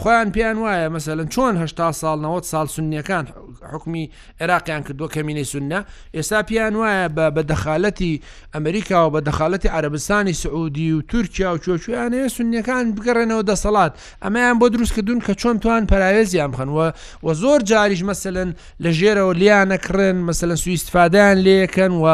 [0.00, 3.26] خۆیان پێیان وایە مەسەن چۆن هشتا ساڵ 90 سال سنیەکان
[3.72, 4.10] حکمی
[4.40, 5.80] عێراقیان کردووە کەمینەی سنە
[6.16, 8.20] ئێستا پیان وایە بە دەخالەتی
[8.54, 13.92] ئەمریکا و بە دەخالەتی عربستانی سعودی و تورکیا و چۆچویانەیە سنیەکان بگەڕێنەوە دەسەڵات
[14.24, 16.88] ئەمەیان بۆ دروستکردون کە چۆن توان پراوێزیان بخەنەوە
[17.24, 18.48] و زۆر جاریش مەسەن
[18.82, 22.06] لە ژێرەوە لیانەکڕن مەسەن سوئیسفادان لێەکەن و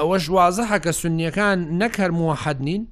[0.00, 2.82] ئەوە ژوازە حەکە سنیەکان نەک هەرمووە حەدنین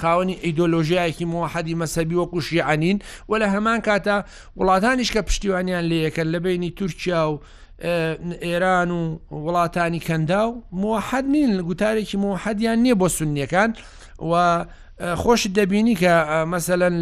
[0.00, 2.98] خاوەنی ئیدۆلۆژیایەکی مۆحەدی مەسەبی وەکو شیعانین
[3.30, 4.16] و لە هەمان کاتە
[4.60, 7.38] وڵاتانیش کە پشتیوانیان لەیەکە لە بینی تورکیا و
[8.46, 9.02] ئێران و
[9.44, 13.70] وڵاتانی کەندا و مۆحەد نین لە گوتارێکی مۆحەدیان نییە بۆ سنیەکان
[14.30, 14.32] و
[15.22, 16.12] خۆشت دەبینی کە
[16.52, 16.94] مەسەەن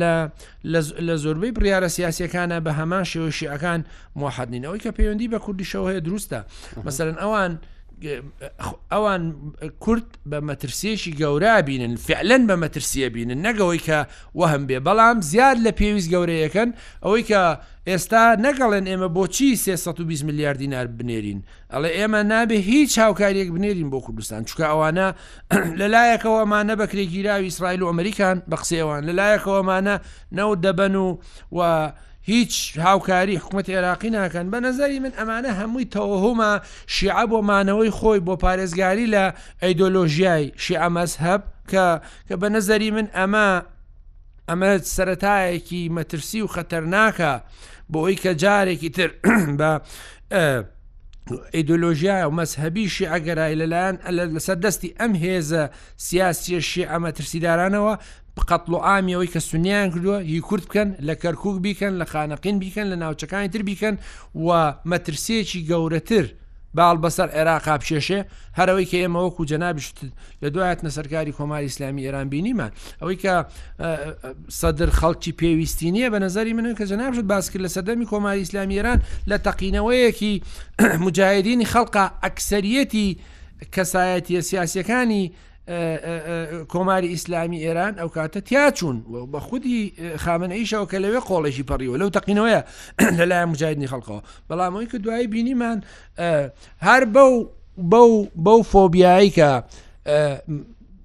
[1.09, 3.81] لە زۆربەی پرارە سیاسەکانە بە هەمان شێوەشیەکان
[4.21, 6.41] مۆحەدنینەوەی کە پەیوەندی بە کوردیشەوە هەیە دروستە
[6.87, 7.53] مەسەرەن ئەوان
[8.91, 9.25] ئەوان
[9.85, 13.99] کورت بە مەترسیەشی گەورا بینن فعلەن بە مەترسیە بینن نەگەوەی کە
[14.35, 16.71] وەهم بێ بەڵام زیاد لە پێویست گەورەیەکەن
[17.05, 17.41] ئەوەی کە
[17.89, 21.41] ئێستا نەگەڵێن ئێمە بۆچی 320 میلیارد دینار بنێرین
[21.73, 25.07] ئەڵێ ئێمە نابێ هیچ هاوکاریەک بنێرین بۆ کوردستان چکە ئەوانە
[25.81, 29.97] لەلایەکەوەمانە بەکرێکی راوی ئیسرائیل و ئەمریکان بە قسێوان لەلایەکەوەمانە
[30.39, 31.09] نەو دەبەن و
[31.57, 31.93] و
[32.27, 36.53] هیچ هاوکاری حکوومەت عێراقی ناکەن بە نظری من ئەمانە هەمووی تەوەهما
[36.87, 39.25] شیع بۆ مانەوەی خۆی بۆ پارێزگاری لە
[39.63, 41.87] ئەیدۆلۆژیای شیع مەزهب کە
[42.29, 43.49] کە بە نظری من ئەمە
[44.49, 47.33] ئەمە سەتایەکی مەترسی و خەتەرناکە
[47.93, 49.11] بۆ ئەوی کە جارێکی تر
[49.59, 49.71] بە
[51.57, 53.97] ئیدۆلۆژیا و مەسهبیشی ئەگەرای لەلایەن
[54.35, 55.63] لەسەر دەستی ئەم هێزە
[56.07, 57.95] سیاسیە شی ئەمە ترسیدارانەوە
[58.43, 62.87] قەتڵ و ئامیەوەی کە سونیان کردووە هی کورد بکەن لە کەرکک بیکەن لە خانەقین بیکەن
[62.93, 63.97] لە ناوچەکانی تر بیکەن
[64.37, 64.51] و
[64.91, 66.25] مەترسیەکی گەورەتر
[66.77, 68.21] باڵ بەسەر عێراقا بشێشێ
[68.59, 69.97] هەرەوەی کە ئێمە وەکو جەنابشت
[70.43, 72.71] لە دوایەت نەسەرکاری کۆماری ئسلامی ئێران بینیمان
[73.01, 73.35] ئەوەی کە
[74.61, 78.75] سەدر خەڵکی پێویستی نییە بە نظری من کە جەنابشت باس کرد لە سەردەمی کۆماری ئسلامی
[78.79, 80.35] ئێران لە تەقینەوەیەکی
[81.07, 83.09] مجاهدینی خەڵقا ئەکسەرەتی
[83.77, 85.25] کەسایەتی سیاسەکانی
[86.69, 89.93] کۆماری ئیسلامی ئێران ئەو کاتە تیاچوون بە خودی
[90.25, 92.61] خامنەیشەوە کە لەوێ قۆڵێکی پەڕیوە لەو تەقینەوەیە
[93.19, 95.79] لەلایەن مجاهدنی خەڵقەوە بەڵامەوەی کە دوایی بینیمان
[96.89, 97.03] هەر
[97.85, 98.13] بەو
[98.45, 99.51] بەو فۆبیایی کە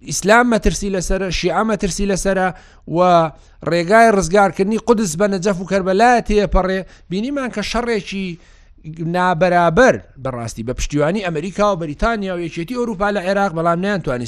[0.08, 2.48] ئیسلام مەترسی لەسرە شیعامە ترسی لەسرە
[2.96, 3.00] و
[3.72, 6.80] ڕێگای ڕزگارکردنی قودس بە نەجەف و کەربەلای تێپەڕێ
[7.10, 8.28] بینیمان کە شەڕێکی
[8.86, 14.26] نابەرابەر بەڕاستی بە پشتیوانی ئەمریکا و بەریتانیا و یەکێتی ئەوروپا لە عێراق بەڵام نیانتوانی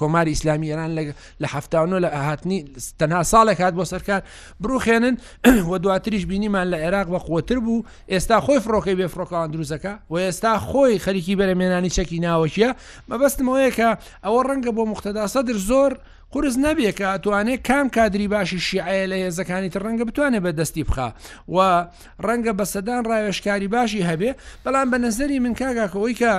[0.00, 0.90] کۆماری ئیسلامی ئێران
[1.42, 2.58] لە هەفتانۆ لە ئاهاتنی
[3.00, 4.22] تەنها ساڵێک هاات بۆ سەرکار
[4.62, 5.14] بروخێنن
[5.70, 10.14] و دواتریش بینیمان لە عێراق بە قوتر بوو ئێستا خۆی فڕۆکەی بێ فڕۆکان دروزەکە و
[10.24, 12.70] ئێستا خۆی خەریکی بەرەمێنانی چەکی ناوەکیە
[13.10, 13.88] مەبەستمەوەیە کە
[14.24, 15.92] ئەوە ڕەنگە بۆ مختدا سەدر زۆر
[16.32, 20.84] قرس نەبێ کە ئەتوانێت کام کادری باشی شیعە لە هێزەکانی تر ڕەنگە بتوانێت بە دەستی
[20.88, 21.08] بخە
[21.54, 21.58] و
[22.26, 24.30] ڕەنگە بە سەدان ڕاوێشکاری باشی هەبێ
[24.64, 26.32] بەڵام بە نظری من کاگاکەوەی کە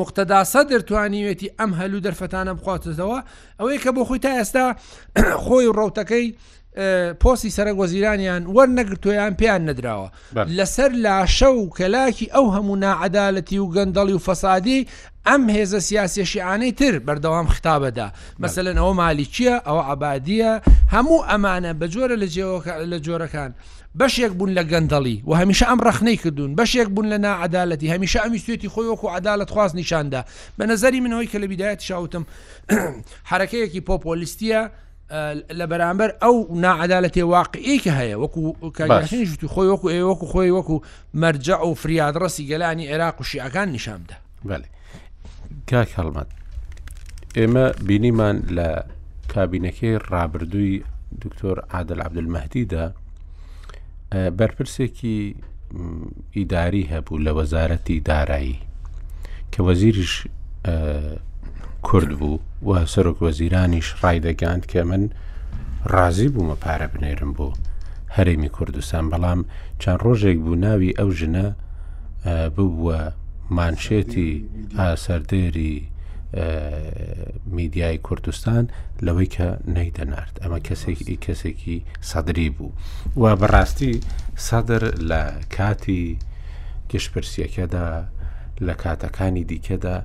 [0.00, 3.18] مقتەداسە دەتوانیوێتی ئەم هەلو دەرفەتانە بخواتەوە
[3.60, 4.64] ئەوەی کە بۆ خۆی تا ئێستا
[5.44, 6.26] خۆی ڕوتەکەی
[7.20, 10.08] پۆسی سەرگۆزیرانیان وەرنەگرتوۆیان پێیان نەدراوە
[10.56, 14.88] لەسەر لاشە و کەلاکی ئەو هەموو نعادالەتی و گەندەڵی و فەسادی
[15.28, 18.08] ئەم هێزە سیاسێشیعانەی تر بەردەوام ختابەدا
[18.42, 20.52] مەسەن ئەوە مالی چییە ئەوە عبادیە
[20.94, 22.26] هەموو ئەمانە بە جۆرە لە
[22.92, 23.52] لە جۆرەکان.
[24.00, 28.38] بەشێک بوون لە گەندەڵی و هەمیشە ئەم ڕخنەی کردوون بەشێک بوون لە نعادالەتی هەمیشە ئەمی
[28.44, 30.20] سوێتی خۆیوەکو عدالت خواست نیشاندا
[30.60, 32.24] بە نظری منەوەی کە لە بیدایەت شاوتم
[33.30, 34.62] حرکەیەکی پۆپۆلیستیە
[35.60, 40.76] لە بەرامبەر ئەو نعادالەتێ واقعی کە هەیە وەکوژت خۆی وەکو ئێوەکو خۆی وەکو
[41.22, 44.16] مەرجە و فریادڕسی گەلانی عێراق و شیعەکان نیشاندا
[45.70, 46.28] کاک هەڵمەت
[47.38, 48.68] ئێمە بینیمان لە
[49.32, 50.82] کابینەکەی ڕابردووی
[51.22, 52.84] دکتۆر عادل عبدمەدیدا
[54.38, 55.16] بەرپرسێکی
[56.36, 58.58] ئیداری هەبوو لە وەزارەتی دارایی
[59.52, 60.14] کە وەزیریش
[61.82, 65.02] کورد بوو و سەرۆک وەزیرانیش ڕایدەگاند کە من
[65.94, 67.52] ڕازی بوومە پارە بنێرم بوو
[68.16, 69.40] هەرێمی کوردستان بەڵام
[69.80, 71.46] چەند ڕۆژێک بوو ناوی ئەو ژنە
[72.56, 72.98] ببووە
[73.58, 74.30] مانشێتی
[74.78, 75.76] ئاسەردێری
[77.56, 78.64] میدیای کوردستان
[79.06, 81.78] لەوەی کە نەیدەنارد ئەمە کەسێکی کەسێکی
[82.10, 82.72] سەدری بوو
[83.20, 83.94] و بەڕاستی
[84.46, 85.22] سەدر لە
[85.56, 86.04] کاتی
[86.90, 87.86] گشتپرسیەکەدا
[88.66, 89.98] لە کاتەکانی دیکەدا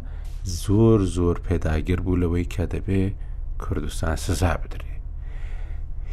[0.63, 3.03] زۆر زۆر پێداگیر بوو لەوەی کە دەبێ
[3.63, 4.93] کوردستان سزا بدرێ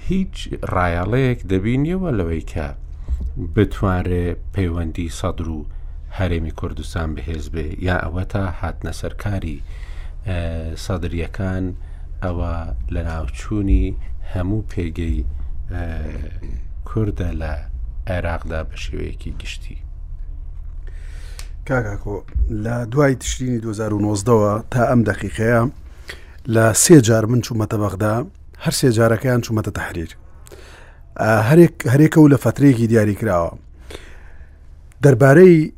[0.09, 0.35] هیچ
[0.75, 2.67] ڕایاڵەیەک دەبینیەوە لەوەی کە
[3.55, 5.61] بتوانێ پەیوەندی سەدر و
[6.19, 9.59] هەرێمی کوردستان بەهێز بێ یا ئەوە تا هاتنە سەرکاری
[10.85, 11.65] سەدرریەکان
[12.25, 12.53] ئەوە
[12.95, 13.87] لە ناوچوونی
[14.33, 15.19] هەموو پێگەی
[16.89, 17.53] کووردە لە
[18.11, 19.79] عێراقدا بە شێوەیەکی گشتی
[21.69, 22.23] کاگاکۆ
[22.65, 24.23] لە دوای تشرینی 2009ەوە
[24.71, 25.71] تا ئەم دەقیقەیە
[26.49, 28.27] لە سێ جار من چوومەتە بەغدا
[28.65, 30.17] هەر سێ جارەکەیان چوومەتە تحریر
[31.91, 33.53] هەرێکە و لە فترێکی دیاری کراوە
[35.05, 35.73] دەربارەی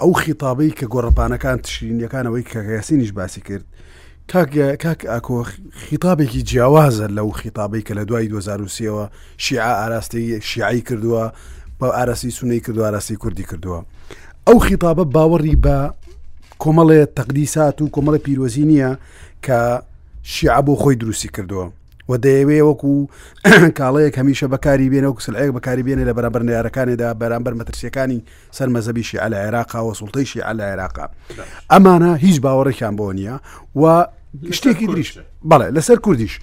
[0.00, 3.64] ئەو خیتابەی کە گۆڕپانەکان تشرینیەکانەوەی کەگەسینیش باسی کرد
[4.82, 5.38] کاک ئاکۆ
[5.86, 9.06] خیتابێکی جیاوازە لەو خیتابەی کە لە دوای 2023ەوە
[9.38, 11.24] شیع ئاراستەی شیعایی کردووە
[11.80, 13.80] بە ئاراسی سونەی کردو ئاراسی کوردی کردووە
[14.48, 15.76] ئەو خیتابە باوەڕی بە
[16.62, 18.90] کۆمەڵێ تەقدیسات و کۆمەڵە پیرۆزی نییە
[19.46, 19.82] کە
[20.22, 21.66] شیع بۆ خۆی دروستی کردووە
[22.08, 22.94] و دەیەوێ وەکو
[23.78, 28.20] کاڵەیەک هەمیشە بەکاری بێنە و کسلەیەک بەکاری بێنێ لە بەرامبەر نارەکانێدا بەرامبەر مەترسیەکانی
[28.56, 31.06] سەر مەزەبیشی ئەل عێراقا و سڵتەیشی ئەل عێراقا
[31.72, 33.36] ئەمانە هیچ باوەڕێکیان بۆ نییە
[33.80, 33.84] و
[34.58, 35.10] شتێکی دریش
[35.50, 36.34] بەڵێ لەسەر کوردیش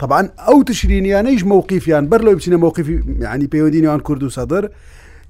[0.00, 2.94] طبعا ئەو تشرینیانەیش مووقیفیان بەر لەوی بچینە مووقیفی
[3.32, 4.64] ینی پەیوەندینیان کورد و سەدر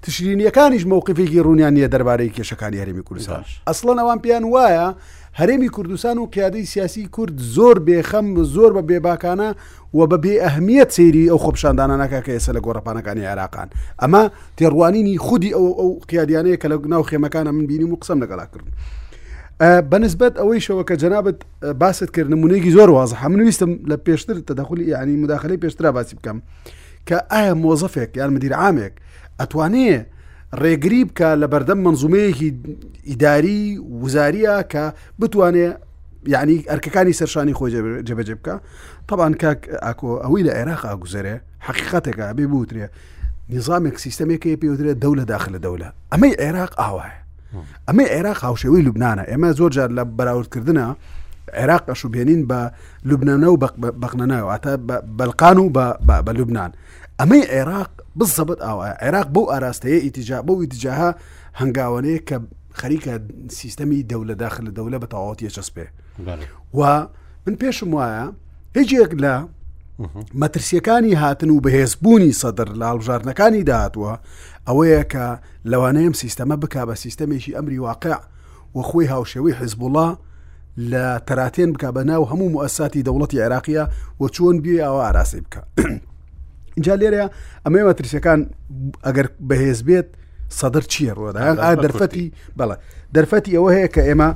[0.07, 4.87] تشرینیەکانیش مووقفێکی ڕوونیانە دەربارەی کێشەکانی هەرێمی کوردستان ئەسڵەن ئەوان پێیان وایە
[5.41, 9.51] هەرێمی کوردستان و قیادەی سیاسی کورد زۆر بێخەم زۆر بە بێباکانە
[9.97, 13.69] و بە بێ ئەهمیت سێری ئەو خۆپشاندانە ناکە کە ئێستا لە گۆڕپانەکانی عێراقان
[14.03, 14.23] ئەمە
[14.59, 18.73] تێڕوانینی خودی ئەو ئەو قیادیانەیە کە لە ناو خێمەکانە من بینیم و قسم لەگەڵاکردن.
[19.91, 21.39] بەنسبت ئەوەی شەوە کە جەنابەت
[21.83, 26.39] باست کرد نمونەیەکی زۆر وازە هەمن ویستم لە پێشتر تەدەخلی یعنی مداخلی پێشترا باسی بکەم
[27.09, 28.95] کە ئایا مۆزەفێک یان مدیر عامێک
[29.41, 29.93] ئەتوانێ
[30.63, 32.51] ڕێگری بکە لە بەردەم منزومەیەکی
[33.09, 33.61] ئیداری
[34.03, 34.85] وزاریە کە
[35.21, 35.69] بتوانێ
[36.35, 37.71] یعنی ئەرکەکانی سەرشانی خۆی
[38.09, 38.55] جێبەجێ بکە
[39.09, 42.87] تەبان کاک ئاکۆ ئەوەی لە عێراق ئاگوزەرێ حقیقەتێکە بێ بوترێ
[43.55, 47.09] نظامێک سیستمێکی پێوترێت دەو لە داخل لە دەولە ئەمەی عێراق ئاواە
[47.89, 50.87] ئەمەی عێراق هاوشێوەی لوبناە ئێمە زۆرجار لە بەراوردکردنە
[51.59, 52.61] عێراق ئەشوبێنین بە
[53.09, 53.57] لوبنەنە و
[54.03, 54.73] بەقنەنەوە ئاتە
[55.19, 55.67] بەلقان و
[56.27, 56.71] بە لوبنان
[57.21, 61.11] ئەمەی عێراق بزەبت ئاوە عێراق بەو ئاراستەیە ئیتیجا بەو ئیتیجاها
[61.61, 62.37] هەنگاوانەیە کە
[62.81, 63.13] خەریکە
[63.61, 65.87] سیستەمی دەولە داخل لە دەولە بە تەواوەتیە چەسپێ
[66.79, 66.81] و
[67.47, 68.25] من پێشم وایە
[68.79, 69.35] هیچێک لە
[70.41, 74.13] مەترسیەکانی هاتن و بەهێزبوونی سەدر لە هەڵژارنەکانی داهاتوە
[74.69, 75.27] ئەوەیە کە
[75.71, 78.19] لەوانەیەم سیستەمە بک بە سیستەمێکی ئەمری واقع
[78.77, 80.09] و خۆی هاوشێوەی حزبوڵە
[80.93, 83.85] لە تەراتێن بک بە ناو هەموو مؤسساتی دەوڵەتی عێراقیە
[84.23, 85.63] و چۆن بێ ئەوە ئاراسی بکە.
[86.77, 87.27] اینجا لێرە
[87.67, 88.41] ئەمە مەترسیەکان
[89.07, 90.09] ئەگەر بەهێز بێت
[90.59, 92.27] سەدر چییە ڕۆدایان ئا دەرفەتی
[92.59, 92.77] بەڵە
[93.15, 94.29] دەرفەتی ئەوە هەیە کە ئێمە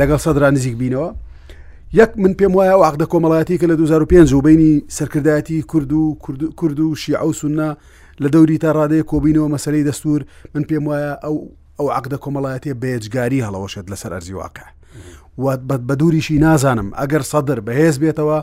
[0.00, 1.10] لەگەڵ سەدرا نزیک بینەوە
[2.00, 6.18] یەک من پێم وایە و عقدە کۆمەڵایەتی کە لە 2005 وبینی سەرکردایەتی کورد و
[6.60, 7.70] کورد و شیعە سوننا
[8.22, 10.20] لە دەوری تا ڕادەیە کۆبینەوە مەسلەی دەستور
[10.54, 11.36] من پێم وایە ئەو
[11.78, 14.66] ئەو عقدە کۆمەڵایەتی بێجگاری هەڵەوەشێت لەسەر ئەرزیواکە
[15.88, 18.38] بە دووریشی نازانم ئەگەر سەدر بەهێز بێتەوە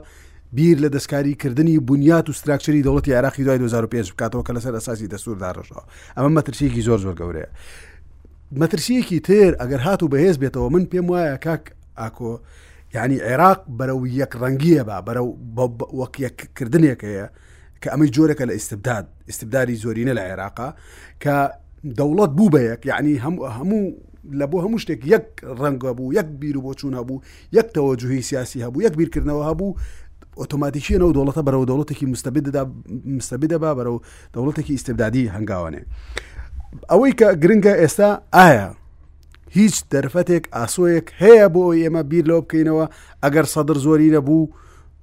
[0.55, 5.37] بیر لە دەستکاریکردنی بنیات و ستراکچری دەوڵەتی عراقی دوای 2005 بکاتەوە کە لەسەر ئەساسی دەستور
[5.39, 5.83] داڕژەوە
[6.17, 7.49] ئەمە مەترسیەکی زۆر زۆر گەورەیە
[8.59, 11.63] مەترسیەکی تر ئەگەر هات و بەهێز بێتەوە من پێم وایە کاک
[11.97, 12.39] ئاکۆ
[12.93, 15.27] یعنی عێراق بەرەو یەک ڕەنگیە با بەرەو
[15.99, 17.27] وەکیەکردنێکەیە
[17.83, 20.69] کە ئەمەی جۆرەکە لە ئیسبداد ئیسبداری زۆرینە لە عێراقا
[21.23, 21.35] کە
[21.97, 23.79] دەوڵەت بوو بە یەک یعنی هەموو
[24.39, 25.25] لە بۆ هەموو شتێک یەک
[25.61, 27.23] ڕەنگە بوو یەک بیر و بۆ چوون هەبوو
[27.57, 29.69] یەک تەوەجوهی سیاسی هەبوو یەک بیرکردنەوە هەبوو
[30.41, 32.05] ئۆتۆماتیکیەوە دەوڵەتە بەرەو دەوڵەتێکی
[33.19, 33.97] مستەبدە بە بەرەو
[34.33, 35.81] دەوڵەتێکی ئیسبدادی هەنگاوانێ
[36.91, 38.69] ئەوەی کە گرنگە ئێستا ئایا
[39.57, 42.85] هیچ دەرفەتێک ئاسۆیەک هەیە بۆ ئێمە بیر لەوە بکەینەوە
[43.23, 44.43] ئەگەر سەدر زۆری نەبوو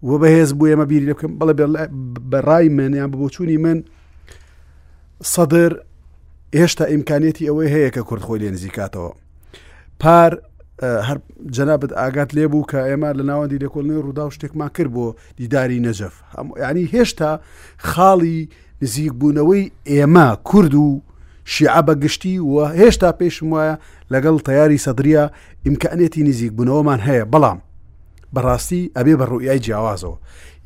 [0.09, 1.55] وە بەهێز بوو ئێمە بیری دەکەم بەڵێ
[2.33, 3.79] بەڕای من یان بۆچووی من
[5.35, 5.73] سەدر
[6.61, 9.13] هێشتا ئیمکانێتی ئەوەی هەیە کە کورد خۆی لێ نزیکاتەوە
[10.01, 10.33] پار
[10.83, 11.19] هەر
[11.57, 15.07] جەنابەت ئاگات لێ بوو کە ئێمە لە ناوەندی لێکۆڵنەوەی ڕوودا و شتێکمان کرد بۆ
[15.37, 16.15] دیداری نەجەف
[16.69, 17.31] ینی هێشتا
[17.89, 18.49] خاڵی
[18.83, 21.01] نزیک بوونەوەی ئێمە کورد و
[21.55, 23.75] شیعە بەگشتی و هێشتا پێشم وایە
[24.13, 25.25] لەگەڵ تیاری سەدریا
[25.67, 27.59] ئیمکانێتی نزیک بوونەوەمان هەیە بەڵام
[28.35, 30.17] بەڕاستی ئەبێ بە ڕوئای جیاوازەوە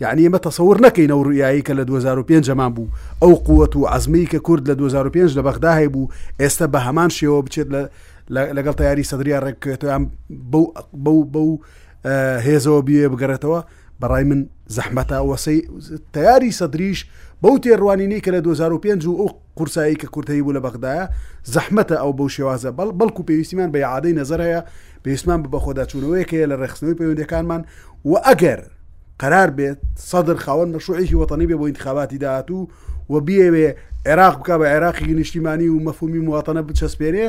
[0.01, 2.89] یعنی ئمە تەسەور نەکەینەوە ڕویایی کە لە 2005 جەمان بوو
[3.23, 6.09] ئەو قووەت و عزمی کە کورد لە 2005 لە بەغدا هەیە بوو
[6.41, 7.83] ئێستا بە هەمان شێوە بچێت لە
[8.35, 10.03] لەگەڵ تیاری سەدریا ڕێکێتیان
[11.05, 11.51] بەو بەو
[12.47, 13.61] هێزەوە بێ بگەڕێتەوە
[14.01, 14.41] بەڕای من
[14.77, 15.59] زەحمەتە وەسی
[16.17, 16.99] تیاری سەدریش
[17.43, 19.29] بەو تێڕوانینەی کە لە 2005 و ئەو
[19.59, 21.07] قورسایی کە کورتایی بوو لە بەغدایە
[21.55, 24.61] زەحمەتە ئەو بەو شێوازە بەڵ بەڵکو پێویستیمان بە عادەی نظرەیە
[25.05, 27.63] پێویستمان بە خۆداچوونەوەیکەیە لە ڕێخستنەوەی پەیوەندەکانمان
[28.11, 28.61] و ئەگەر
[29.23, 29.79] قرار بێت
[30.11, 32.69] سەدر خاوەن مەشوعێکی وەتەنی بێ بۆ انتخاباتی داهاتوو
[33.11, 33.69] و بیەوێ
[34.07, 37.27] عێراق بک بە عێراقی نیشتیمانی و مەفهومی مواتەنە بچەسپێرێ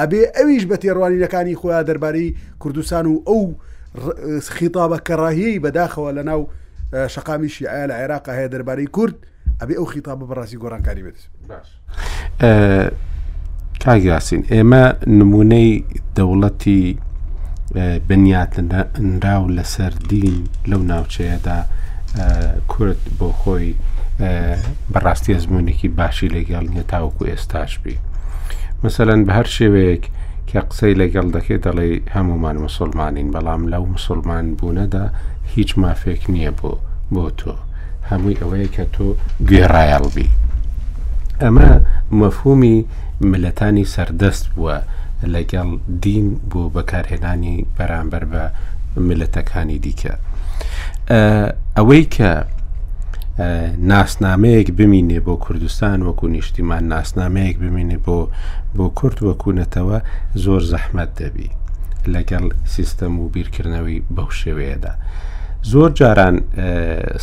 [0.00, 2.28] ئەبێ ئەویش بە تێڕوانینەکانی خۆیان دەربارەی
[2.62, 3.42] کوردستان و ئەو
[4.56, 6.40] خیتابە کەڕاهەیە بەداخەوە لە ناو
[7.14, 9.16] شقامی شیعە لە عێراقا هەیە دەربارەی کورد
[9.60, 11.18] ئەبێ ئەو خیتابە بەڕاستی گۆڕانکاری بێت
[13.84, 14.84] کاگیاسین ئێمە
[15.18, 15.70] نمونەی
[16.16, 16.82] دەوڵەتی
[18.08, 20.36] بنیاتنراو لەسەر دین
[20.70, 21.58] لەو ناوچەیەدا
[22.72, 23.68] کورد بۆ خۆی
[24.92, 27.96] بەڕاستی ئەزمونێکی باشی لەگەڵ نیە تاوەکو ئێستاش بی.
[28.84, 30.04] مەسەەن بە هەر شێوەیەک
[30.50, 35.04] کە قسەی لەگەڵ دەکەێت دەڵێ هەمومان مسلمانین بەڵام لەو مسلمان بوونەدا
[35.54, 36.72] هیچ مافێک نییە بۆ
[37.14, 37.54] بۆ تۆ
[38.10, 39.06] هەمووی ئەوەیە کە تۆ
[39.48, 40.28] گوێڕایەڵبی
[41.42, 41.70] ئەمە
[42.20, 42.78] مەفهومی
[43.30, 44.76] ملەتانی سەردەست بووە
[45.34, 45.68] لەگەڵ
[46.04, 48.42] دین بۆ بەکارهێنانی بەرامبەر بە
[49.08, 50.14] ملەتەکانی دیکە
[51.76, 52.30] ئەوەی کە
[53.92, 58.18] ناسنامەیەک بمینێ بۆ کوردستان وەکو نیشتیمان ناسنامەیەک بمینێ بۆ
[58.76, 59.98] بۆ کورت وەکوونەتەوە
[60.44, 61.50] زۆر زەحمت دەبی
[62.14, 62.44] لەگەڵ
[62.74, 64.92] سیستەم و بیرکردنەوەی بەو شێوەیەدا.
[65.70, 66.36] زۆر جاران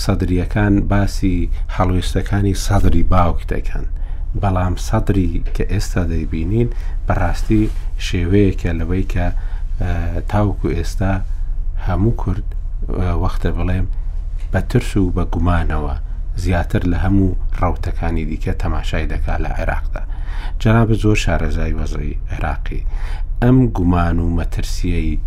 [0.04, 1.38] سەدرریەکان باسی
[1.76, 3.86] هەڵوێستەکانی سەدری باوک دەکەن.
[4.42, 6.70] بەڵام سەدری کە ئێستا دەیبینین
[7.08, 7.64] بەڕاستی
[8.08, 9.26] شێوەیەکە لەوەی کە
[10.32, 11.14] تاوکو ئێستا
[11.88, 12.48] هەموو کورد
[13.24, 13.88] وەختە بڵێم
[14.54, 15.96] بە ترس و بە گومانەوە
[16.44, 20.04] زیاتر لە هەموو ڕەوتەکانی دیکە تەماشای دەکا لە عێراقدا
[20.62, 22.86] جەنابە زۆر شارەزای وەزەی عێراقی
[23.44, 25.20] ئەم گومان و مەترسیەی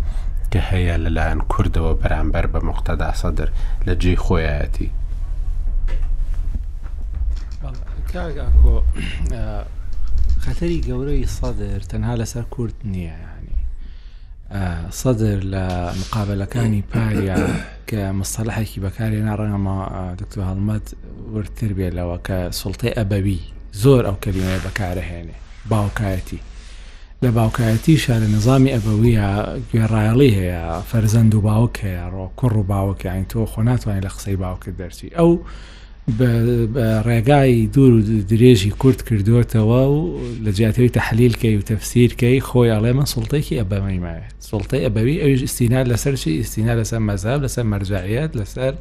[0.51, 3.49] کە هەیە لەلایەن کوردەوە بەرامبەر بە مختەدا سەدر
[3.87, 4.89] لە جێی خۆیەتی
[8.13, 8.75] کاگاکۆ
[10.45, 13.15] خەتەری گەورەی سەدر تەنها لەسەر کورد نییە
[14.91, 17.37] سەدر لە مقابلەکانی پاریا
[17.89, 19.73] کە مستەلحێکی بەکارێنا ڕەنگەمە
[20.19, 20.85] دکتۆ هەڵمەت
[21.33, 23.39] ورتر بێ لەوە کە سڵتەی ئەبەوی
[23.83, 25.35] زۆر ئەو کەلیمەیە بەکارەهێنێ
[25.71, 26.41] باوکایەتی
[27.23, 29.27] لە باوکایەتی شارە نظامی ئەبەویە
[29.69, 34.11] گوێڕایڵی هەیە فەرزەند و باوک هەیە ڕۆ کوڕ و باوکە ئەین تۆ خۆ ناتوانین لە
[34.15, 35.31] قسەی باوکرد دەرچی ئەو
[37.07, 38.01] ڕێگای دوور و
[38.31, 44.33] درێژی کورت کردوێتەوە و لە جاتەوەی تحلیلکەی و تەفسیرکەی خۆی ئاڵێ من سڵتێکی ئەبەمەی ماوێت
[44.51, 48.73] سڵتەی ئەبەوی ئەوش ئستینات لەسەر چی ئستینا لەسەر مەزاب لەسەر مەرجعیت لەسەر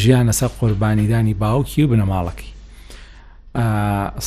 [0.00, 2.50] ژیان لەسەر قوربانیدانی باوکی و بنەماڵەکی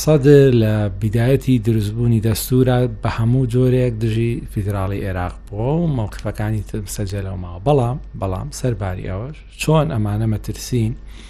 [0.04, 0.26] سەد
[0.62, 6.62] لە بیدایەتی دروستبوونی دەستورە بە هەموو جۆرێک دژی فیدراڵی عێراق بۆ و مەڵقفەکانی
[6.96, 11.26] سەجەلەوە ماوە بەڵام بەڵام سەرباری ئەوەش چۆن ئەمانە مەترسین و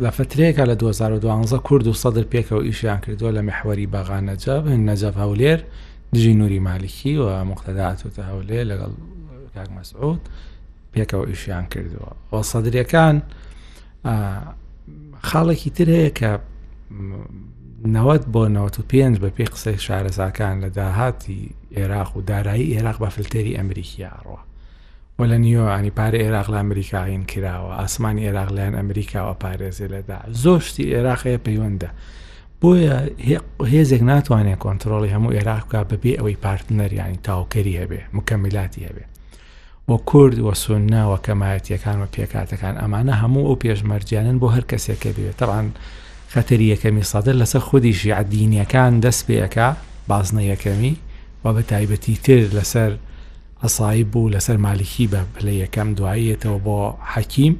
[0.00, 5.14] لە فترێکە لە 2012 کورد و سەدر پێکەوە ئیشیان کردووە لە مەحوەری بەغان نەجاب نەجاب
[5.16, 5.60] هەولێر
[6.14, 8.92] دژی نووری مالیکی و مختدات وتە هەولێ لەگەڵ
[9.54, 10.22] کاک مەسعود
[10.94, 13.16] پێکەوە ئیشیان کردووە ئەو سەدرەکان
[15.28, 16.30] خاڵێکی تر هەیە کە
[17.94, 23.56] نەوەت بۆ 95 بە پێی قسەی شارەزاکان لە داهاتی عێراق و دارایی عێراق بە فلتەری
[23.58, 24.40] ئەمریکیاڕوە
[25.20, 30.16] وە لە نیۆ ینی پارە عێراق لە ئەمریکاین کراوە ئاسمانی عێراق لایەن ئەمریکاوە پارێزێ لەدا
[30.42, 31.88] زۆشتی عێراقەیە پەیوەندە
[32.60, 32.96] بۆیە
[33.72, 39.04] هێزێک ناتوانێت کۆنتترۆڵی هەموو عێراق بکە بەبێ ئەوەی پارتنەرانی تاوکەری هەبێ مکەمیلاتی هەبێ
[39.88, 45.36] بۆ کورد وە سونناوە کەمایەتیەکان و پێکاتەکان ئەمانە هەموو ئەو پێشمەرجیانن بۆ هەر کەسێکە بێت
[45.40, 45.66] تەوان
[46.32, 49.68] خەتەری یەکەمی سەدر لەسەر خودیشی عدینیەکان دەست پێەکە
[50.10, 50.94] بازنە یەکەمی
[51.44, 52.92] و بە تایبەتی تر لەسەر
[53.64, 56.78] ئەسایی بوو لەسەر مالیکی بە پلە یەکەم دواییەتەوە بۆ
[57.12, 57.54] حەکیم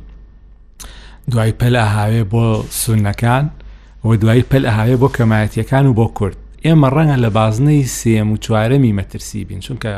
[1.30, 2.44] دوای پەل ئەهاوێ بۆ
[2.82, 3.44] سونەکان
[4.06, 8.36] و دوای پەل ئەهاوێ بۆ کەمایەتیەکان و بۆ کورد ئێمە ڕەنگە لە بازنەی سێم و
[8.44, 9.92] چوارەمی مەترسی بین چونکە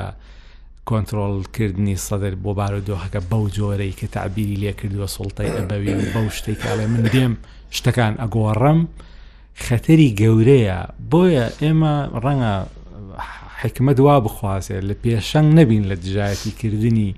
[0.88, 6.86] کۆنتترۆلکردنی سەدر بۆ بارودۆخەکە بەو جۆرەی کە تعبیری لێ کردووە سڵتای ئەبەوی بەو شتێک ئاڵێ
[6.92, 7.32] من دێم
[7.76, 8.78] شتەکان ئەگۆڕم
[9.66, 10.78] خەتەری گەورەیە
[11.10, 12.54] بۆیە ئێمە ڕەنگە
[13.62, 17.14] حکمە دوا بخواسێ لە پێشەنگ نەبین لە دژایەتی کردنی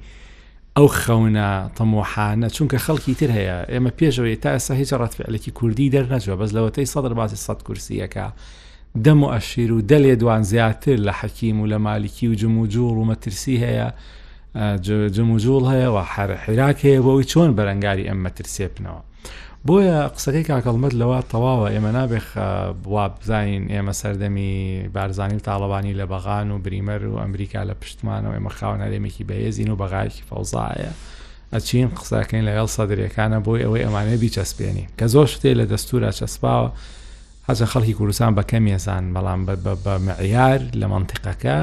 [0.77, 1.49] ئەو خەونە
[1.79, 6.89] تەمۆحانە چونکە خەڵکی تر هەیە ئێمە پێشەوەی تا ئێستا هیچ ڕاتفعلێکی کوردی دەرنەجوە بەس لەوەتەی
[6.95, 8.27] صدر باسی سەد کورسیەکە
[9.05, 12.67] دەم دم ئەشیر و دەلێ دوان زیاتر لە حەکیم و لە مالیکی و جم و
[12.75, 13.89] جوڵ و مەترسی هەیە
[14.57, 14.77] آه،
[15.17, 18.05] جموجوڵ هەیە و حرحراک هەیە بۆەوەی چۆن بەرەنگاری
[19.69, 22.27] بۆیە قسەکەی کاکەڵمت لەوە تەواوە ئێمە نابێخ
[22.85, 24.51] بوا بزانین ئێمە سەردەمی
[24.95, 29.77] بارزانانی تاڵەبانی لە بەغان و بریمەر و ئەمریکا لە پشتمانەوە ئێمە خاو نەرێمێکی بەهێزین و
[29.83, 30.93] بەغایکی فەوزایە
[31.55, 36.69] ئەچین قسەکەین لەگەڵ سەدرەکانە بۆی ئەوەی ئەمانەیە بیچەسپێنی کە زۆر شتێ لە دەستورە چەسپاوە
[37.49, 39.41] حەجە خەڵکی کوردستان بە کەمیێزان بەڵام
[39.85, 41.57] بە معیار لە منتیقەکە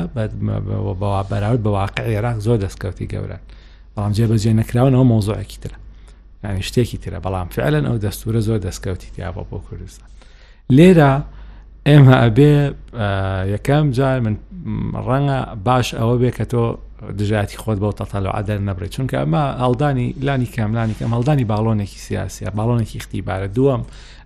[1.30, 3.41] بەراورد بە واقع عێراق زۆر دەستکەوتی گەورن
[3.95, 5.78] بەڵام جێبەجێ نەکراونەوە مۆزۆەکی ترە
[6.43, 10.07] یعنی شتێکی ترە بەڵام فعلەن ئەو دەستورە زۆر دەستکەوتی تیاوە بۆ کوردستان
[10.73, 11.22] لێرە
[11.89, 12.53] ئێمە ئەبێ
[13.53, 14.38] یەکەم جار من
[15.07, 16.63] ڕەنگە باش ئەوە بێ کە تۆ
[17.18, 22.95] دژاتی خۆت بەو تەتەلوعادەر نەبرێت چونکە ئەمە ئەڵدانی لانی کاملانی کەم هەڵدانی باڵۆنێکی سیاسە باڵۆنێکی
[23.01, 23.81] اختیبارە دووەم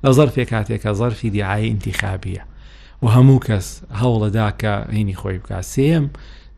[0.05, 2.43] لە زەرفێ کاتێکە زەرفی دیعاایی انتیخابیە
[3.03, 3.67] و هەموو کەس
[4.01, 6.05] هەوڵەدا کە هینی خۆی بکە سم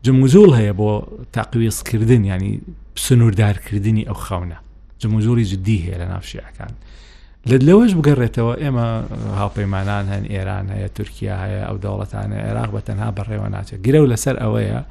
[0.05, 0.91] جموزول هەیە بۆ
[1.35, 2.61] تاقویستکردن ینی
[3.05, 4.59] سنووردارکردنی ئەو خەونە
[4.99, 6.73] جموزوری جدی هەیە لە ناوشیعەکان
[7.49, 8.87] لە لەوەش بگەڕێتەوە ئێمە
[9.41, 14.07] هاوپەیمانان هەن ئێران هەیە تورکیا هەیە ئەو دەوڵەتانە عێراق بە تەنها بەڕێوە ناچێت گرە و
[14.13, 14.81] لەسەر ئەوەیە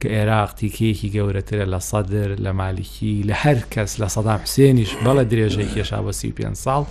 [0.00, 5.24] کە عێراق تیکەیەکی گەورەترە لە سەدر لە مالیکی لە هەر کەس لە سەدام حسێنیش بەڵە
[5.30, 6.82] درێژەی کێشا بە سی پێ ساڵ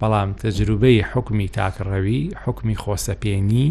[0.00, 3.66] بەڵام تەجروبەی حکمی تاکڕەوی حکمی خۆسەپێنی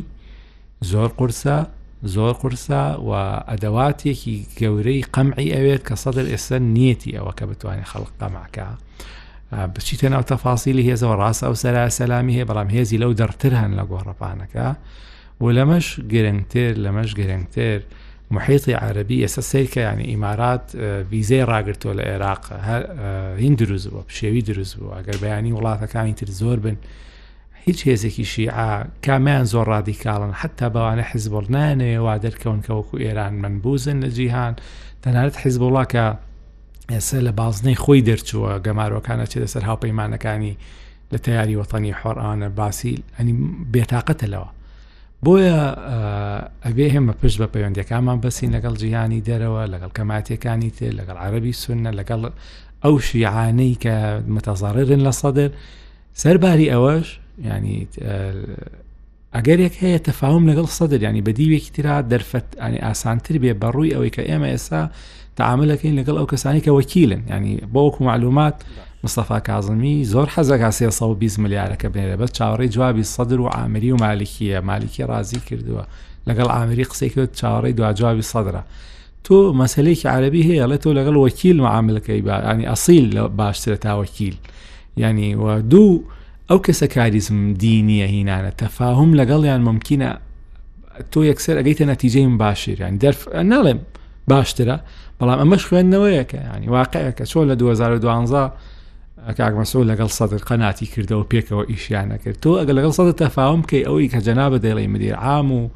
[0.91, 1.57] زۆر قورسە
[2.03, 3.11] زۆر قرسە و
[3.49, 8.67] ئەدەواتێکی گەورەی قەمعی ئەوێت کە سەدر ئێستا نیەتی ئەوە کە بتوانێت خەڵق قەماکە
[9.75, 13.83] بچیتە ناو تەفاسیلی هێزەوە ڕاست ئەو سەرا سەلامی هەیە بەڵام هێزی لەو دەرتر هەن لە
[13.91, 14.67] گۆڕەپانەکە
[15.39, 17.79] بۆ لەمەش گرنگتر لەمەش گرنگتر
[18.35, 20.65] محیطی عربی ئێستا سیرکە ینی ئیمارات
[21.11, 22.43] ویزەی ڕاگرتۆ لە عێراق
[23.41, 26.75] هین دروست بووە پشێوی دروست بوو ئەگەر بەیانی وڵاتەکانی تر زۆر بن
[27.65, 33.59] هیچ هێزێکی شیعا کامیان زۆر ڕادیکاڵن حتا بەوانە حیزبڵ نانێ وا دەرکەون کەوەکو ئێران من
[33.59, 34.53] بوزن لە جیهان
[35.05, 36.05] تەنانەت حیزبڵاکە
[36.93, 40.55] ئێسا لە بازنەی خۆی دەرچووە گەماروەکانە چێ لەسەر هاوپەیمانەکانی
[41.13, 43.33] لە تیاری وەتەنی حۆرانە باسیل ئەنی
[43.73, 44.49] بێتاقەتەلەوە
[45.25, 45.59] بۆیە
[46.65, 51.91] ئەبێ هێمە پشت بە پەیوەندەکانمان بەسین لەگەڵ جیهانی دەرەوە لەگەڵ کەماتیەکانی تر لەگەڵ عربی سونە
[51.99, 52.21] لەگەڵ
[52.83, 53.95] ئەو شیعانەی کە
[54.35, 55.51] متەزاررن لە سەدر
[56.23, 57.07] سەرباری ئەوەش
[57.43, 57.87] ینی
[59.37, 64.09] ئەگەرێک هەیە تەفاوم لەگەڵ سەدر ینی بە دیوێکی تررا دەرفەت ئەنی ئاسانتر بێ بەڕووی ئەوەی
[64.15, 64.81] کە ئێمە ئێستا
[65.39, 68.55] تعاملەکەین لەگەڵ ئەو کەسانی کە وەکیلن ینی بۆکو معلومات
[69.03, 70.69] مستەفا کازمی زۆر حەزەکە
[71.19, 75.83] 20 ملیارەکە بێنێ بەس چاوەڕی جوابی سەدر و ئامری و مالکیە مالکی رازی کردووە
[76.29, 78.63] لەگەڵ ئامری قسێکوت چاوەڕی دواجوابی سەدرە.
[79.25, 83.93] تۆ مەسلەیەکی عربی هەیە لە تۆ لەگەڵ وەکیل معاملەکەی بە ینی ئەسیل لە باشترە تا
[84.03, 84.35] وەکیل
[84.97, 85.35] ینی
[85.71, 86.03] دوو
[86.51, 90.17] او كسكاريزم کاریزم هنا هی نه تفاهم لگال یعنی يعني ممکنه
[91.11, 93.79] تو یکسر اگه نتیجه این يعني یعنی درف نالم
[94.27, 94.81] باشتره
[95.21, 98.53] بلام امش خوان نویه که یعنی يعني واقعه که چون لدو هزار دو انزا
[99.37, 99.61] كعك مسؤول
[99.91, 102.91] مسئول لگل صدر قناتی کرده و پیک و ایش یعنی يعني کرد تو اگه لگل
[102.91, 105.69] صدر تفاهم که اوی که جناب دیلی مدير عام و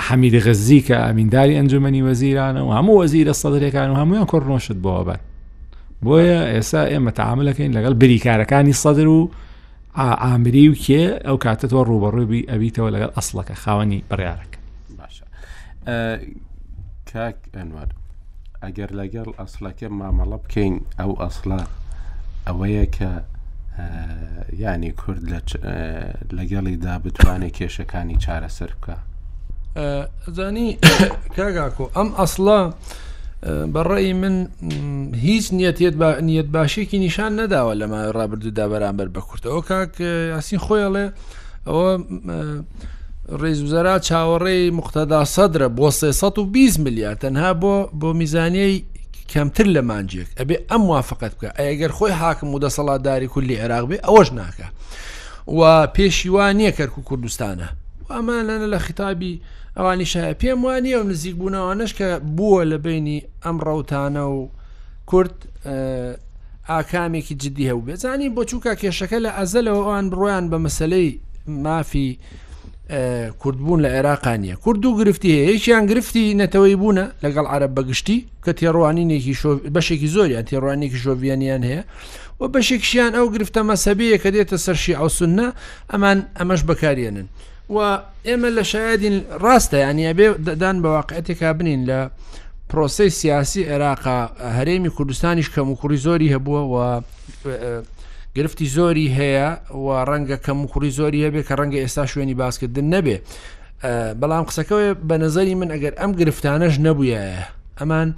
[0.00, 4.26] حمید غزی داري امین داری انجمنی وزیران و همو وزیر صدر یکان و همو یعنی
[4.26, 5.16] کرنوشت بوابن
[6.02, 9.28] بویا ایسا ایم تعامل لگل بریکارکانی صدر
[9.98, 14.58] ئامری و کێ ئەو کاتەوە ڕوبەڕوبی ئەبییتەوە لەگەڵ ئەسڵەکە خاوەنی بڕیارەکە
[14.98, 15.24] باشە
[17.12, 17.88] کاک ئەنوار
[18.62, 21.60] ئەگەر لەگەڵ ئەسلەکە مامەڵە بکەین ئەو ئەسڵە
[22.46, 23.12] ئەوەیە کە
[24.58, 25.22] ینی کورد
[26.38, 28.96] لەگەڵی دا بتوانێت کێشەکانی چارەسەر بکە
[30.36, 30.68] زانی
[31.36, 32.60] کاگاکۆ ئەم ئەسڵە
[33.44, 34.46] بەڕێی من
[35.14, 35.94] هیچ نیەتێت
[36.28, 40.00] نیەت باشێکی نیشان نەداوە لەمە ڕابردوودا بەرامبەر بە کورتەوە کاک
[40.34, 41.04] یاسین خۆیڵێ
[41.68, 41.90] ئەوە
[43.40, 48.84] ڕێزوزەرا چاوەڕێی مختدا سەدرە بۆ 320 میلیارد تەنها بۆ بۆ میزانەی
[49.32, 53.96] کەمتر لە مانجێک ئەبێ ئەم موافقت بکە ئەگەر خۆی حاکم و دەسەڵاتداری کولی عێراق بێ
[54.06, 54.68] ئەوەش ناکە
[55.50, 55.62] و
[55.96, 57.68] پێشیوان نییە کەرک و کوردستانە
[58.12, 59.34] ئەمانە لە خیتابی
[59.78, 64.40] ئەوانیشە پێم وانە و نزیک بوونەوانش کە بووە لە بینی ئەم ڕەوتانە و
[65.10, 65.36] کورت
[66.70, 71.10] ئاکامێکی جددی هەبوو بێزانی بۆ چووکە کێشەکە لە ئەزلەوە ئەوان بڕۆیان بە مەسلەی
[71.64, 72.18] مافی
[73.42, 78.50] کوردبوون لە عێراقانیە کورد و گرفتی هەیە یەکیان گرفتی نەتەوەی بوونە لەگەڵ عرب بەگشتی کە
[78.58, 79.34] تێڕوانینێکی
[79.76, 81.82] بەشێکی زۆریان تێڕوانێکی شۆڤیانیان هەیە
[82.40, 85.46] و بەشێکشیان ئەو گرفتە مەسەبەیە کە دێتە سەرشی ئەوسنە
[85.92, 87.28] ئەمان ئەمەش بەکارێنن.
[87.74, 87.78] و
[88.28, 92.00] ئێمە لە شایدین ڕاستە ینی ئەبێ دەدان بە واقعەتێکا بنین لە
[92.70, 94.18] پرۆسی سیاسی عێراقا
[94.58, 96.76] هەرێمی کوردستانیش کەم و کوری زۆری هەبووە و
[98.36, 99.48] گرفتی زۆری هەیە
[99.84, 103.16] و ڕەنگە کەم و کوری زۆری هەبێ کە ڕەنگە ئێستا شوێنی باسکردن نەبێ
[104.20, 107.22] بەڵام قسەکەوێ بە نظری من ئەگەر ئەم گرفتانەش نەبووە
[107.80, 108.08] ئەمان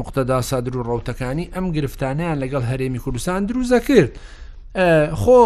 [0.00, 4.12] مختدا سادر و ڕوتەکانی ئەم گرفتانیان لەگەڵ هەرێمی کوردستان دروزە کرد
[5.22, 5.40] خۆ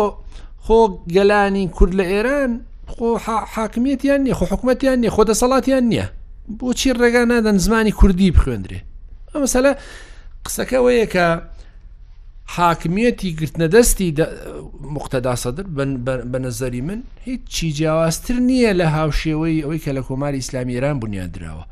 [0.66, 0.76] خۆ
[1.14, 2.52] گەلانی کورد لە ئێران
[2.92, 6.06] حاکمیتیان نیە خۆ حکوومەتیان نیە خۆدە سەڵاتیان نییە
[6.58, 8.78] بۆچی ڕێگا نادەن زمانی کوردی بخوێندرێ
[9.32, 9.72] ئەمەسەلا
[10.46, 11.26] قسەکەەیە کە
[12.56, 14.08] حاکمیەتی گرتنەدەستی
[14.94, 15.66] مختدا سەدر
[16.32, 21.64] بە نەزەری من هیچ چی جیاوازتر نییە لە هاوشێوەی ئەوەی کە لە کۆماری ئسلامیێران بنیادراوە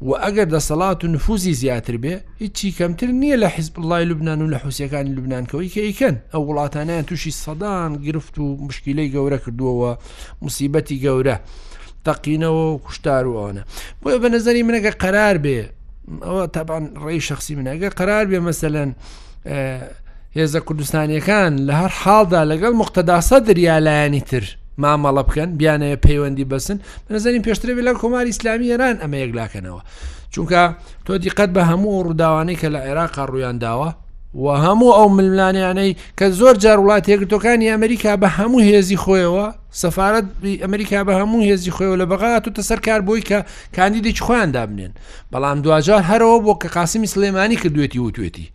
[0.00, 5.06] واجر دا صلاة نفوزي زياتر بيه إتشي كم ترنية لحزب الله لبنان ولا حوسيا كان
[5.06, 9.98] لبنان كوي كي كان اول عطانا توشي صدان قرفتو مشكلة قورة كردوه
[10.40, 11.40] ومصيبتي قورة
[12.04, 13.64] تقينا وكشتارو انا
[14.02, 15.72] بويا بنزلي منك قرار بيه
[16.22, 18.94] او طبعا رأي شخصي منك قرار بيه مثلا
[19.46, 19.90] آه
[20.36, 24.20] هزا كردستاني كان لهر حاضر لقل مقتدى صدر يا لاني
[24.82, 26.78] مامەڵە بکەن بیانەیە پەیوەندی بەسن
[27.08, 29.80] بەنظرین پێشترێ لە کۆماری ئسلامی ئێران ئەمە یەکلاکەنەوە
[30.34, 30.62] چونکە
[31.06, 33.90] تۆ دیقەت بە هەموو ڕووداوانەی کە لە عێراقا ڕوویانداوە
[34.42, 39.46] و هەموو ئەو ملانیانەی کە زۆر جار وڵات یەکردەکانی ئەمریکا بە هەموو هێزی خۆیەوە
[39.82, 40.26] سەفاارەت
[40.64, 43.38] ئەمریکا بە هەموو هێزی خۆیەوە لە بەغات و تەسەر کار بووی کە
[43.76, 44.92] کاندیدی خۆیان دابنێن
[45.32, 48.46] بەڵام دوجار هەرەوە بۆ کە قاسمی سلێمانی کردوێتی وتوێتی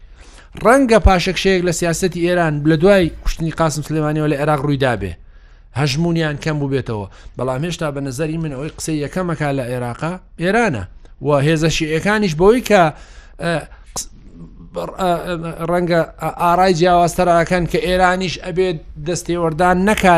[0.64, 5.12] ڕەنگە پاشەکشەیەک لە سیاستی ئێران لە دوای کوشتنی قاسم سلێمانیەوە لە عێراق ڕوویدا بێ
[5.82, 7.08] هەژمونیان کەم بوو بێتەوە
[7.40, 10.84] بەڵام هێشتا بە نظری من ئەوەی قسەی یەکەمەکە لە عێراقا ئێرانە
[11.22, 12.82] و هێزەشی ئەکانیش بۆی کە
[15.70, 16.02] ڕەنگە
[16.42, 18.78] ئارای جیاوازتەراکەن کە ئێرانیش ئەبێت
[19.08, 20.18] دەستێوەردان نەکا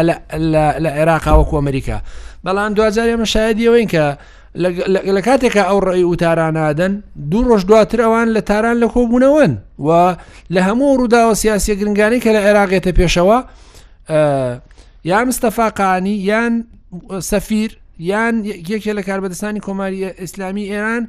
[0.83, 1.97] لە عێراقاوەکو ئەمریکا
[2.45, 4.05] بەڵام دوجار ئێمە شایدیەوەین کە
[5.15, 6.93] لە کاتێکە ئەو ڕێی وتارانادەن
[7.31, 9.53] دوو ڕۆژ دواترەوان لە تاران لە کۆبوونەوەن
[9.85, 9.89] و
[10.53, 13.37] لە هەموو ڕووداوە سیاسی گرنگانی کە لە عێراقێتە پێشەوە
[15.09, 16.53] یان مستەفاقانی یان
[17.31, 17.71] سەفیر
[18.11, 18.35] یان
[18.71, 21.03] یەکێ لە کاربەدەستانی کۆماری ئیسلامی ئێران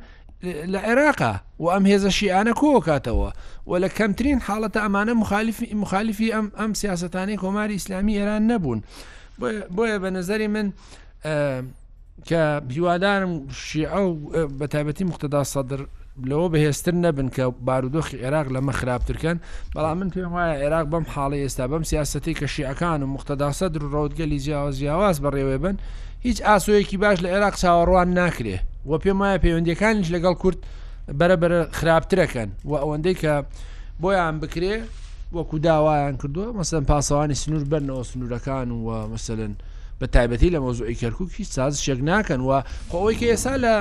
[0.73, 3.31] لە عێراقا و ئەم هێزە آه، شیعانە کۆکاتەوە
[3.67, 8.79] و لە کەمترین حاڵەتە ئەمانە مخالفی مخالفی ئەم ئەم سیاستانی کۆماری ئیسلامی ئێران نەبوون
[9.77, 10.67] بۆیە بە نظری من
[12.29, 12.39] کە
[12.69, 13.33] بیوادارم
[13.69, 14.13] شیعە و
[14.61, 15.81] بەتابەتی مختدا سەدر
[16.27, 19.37] لەوە بەهێستر نەبن کە بارودۆخی عێراق لەمە خراپترکەن
[19.75, 24.39] بەڵام من پێم وایە عێراق بەم حاڵی ئێستا بەم سیاستی کەشیەکان و مختداسە در ڕۆودگەلی
[24.45, 25.77] جیاواز جیاواز بەڕێوێ بن
[26.27, 28.59] هیچ ئاسوەیەکی باش لە عێراق چاوەڕوان ناکرێ
[28.89, 30.59] و پێم وایە پەیوەندەکانیش لەگەڵ کورت
[31.19, 33.33] بەرەبەر خراپترەکەن و ئەوەندەی کە
[34.03, 34.75] بۆیان بکرێ
[35.37, 39.53] وەکو داوایان کردووە مەسەن پاسەوانی سنوور بەرنەوە سنوورەکان و مەسەن
[40.01, 42.51] بە تایبەتی لە مۆزوعی کەرکک هیچ ساز شێک ناکەن و
[42.91, 43.75] خۆەوەی کە ئێسا لە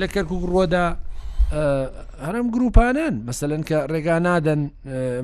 [0.00, 0.86] لە کەرکک ڕۆدا
[1.52, 4.60] هەرم گروپانن مثلەن کە ڕێگا نادەن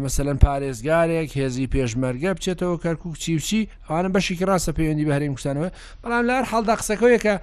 [0.05, 5.71] مثلەن پارێزگارێک هێزی پێشمەرگە بچێتەوە کەرکک چیوچی ئەوانە بەشی ڕاستە پەیوەندی بە هەریم کوستانەوە
[6.03, 7.35] بەڵام لار هەڵدا قسەکەوەیەکە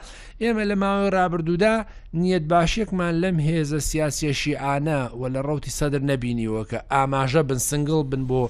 [0.43, 1.76] ئێمە لە ماوەی ڕابردوودا
[2.22, 8.01] نیەت باشیەکمان لەم هێزە سیاسێشی ئانە و لە ڕوتی سەدر نەبینیوە کە ئاماژە بن سنگل
[8.11, 8.41] بن بۆ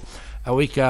[0.46, 0.88] ئەوەی کە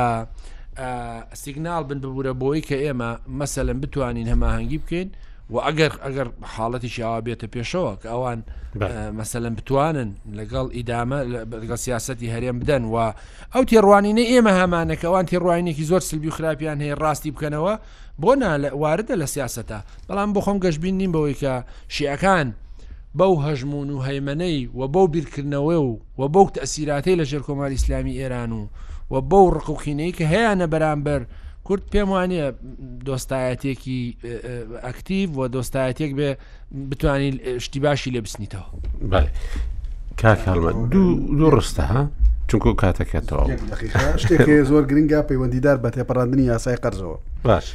[1.43, 3.11] سیگنال بن ببوورە بۆی کە ئێمە
[3.41, 5.09] مەسەلم بتوانین هەماهنگگی بکەین
[5.55, 8.39] و ئەگەر ئەگەر حاڵەتی شیاوا بێتە پێشەوە کە ئەوان
[9.18, 11.18] مەسەلەن بتوانن لەگەڵ ئیدامە
[11.62, 12.97] لەگەڵ سیاستی هەرێم بدەن و
[13.55, 17.74] ئەو تێڕوانینە ئێمە هەمانەکەوان تێڕوانێکی زۆر سلبی و خراپیان هەیە ڕاستی بکەنەوە
[18.22, 18.32] بۆ
[18.82, 19.78] واردە لە سیاستە
[20.09, 21.55] بەڵام بۆ خۆم گەشتبین نیم بەوەی کە
[21.94, 22.47] شیعەکان
[23.18, 28.18] بەو هەژمون و هەیمەەی و بەو بیرکردنەوە و و بەو تەسیراتەی لە ژێر کۆماری ئیسلامی
[28.20, 28.62] ئێران و
[29.12, 31.22] و بەو ڕقوخینەی کە هەیە نە بەرامبەر
[31.66, 32.53] کورت پێم وانە
[33.09, 34.01] دۆستایەتێکی
[34.86, 36.31] ئەکتیو و دۆستایەتێک بێ
[36.91, 37.31] بتانی
[37.65, 38.69] شتی باشی لێ بستنیتەوە
[40.20, 41.07] کاکەڵمە دوو
[41.39, 42.11] دوو ڕستە ها
[42.51, 43.43] چونکو کاتەکەتەوە
[44.23, 47.66] شتێک زۆر گرنگا پەیوەندیدار بە تێپەڕاندنی یاسای قەرزەوە باش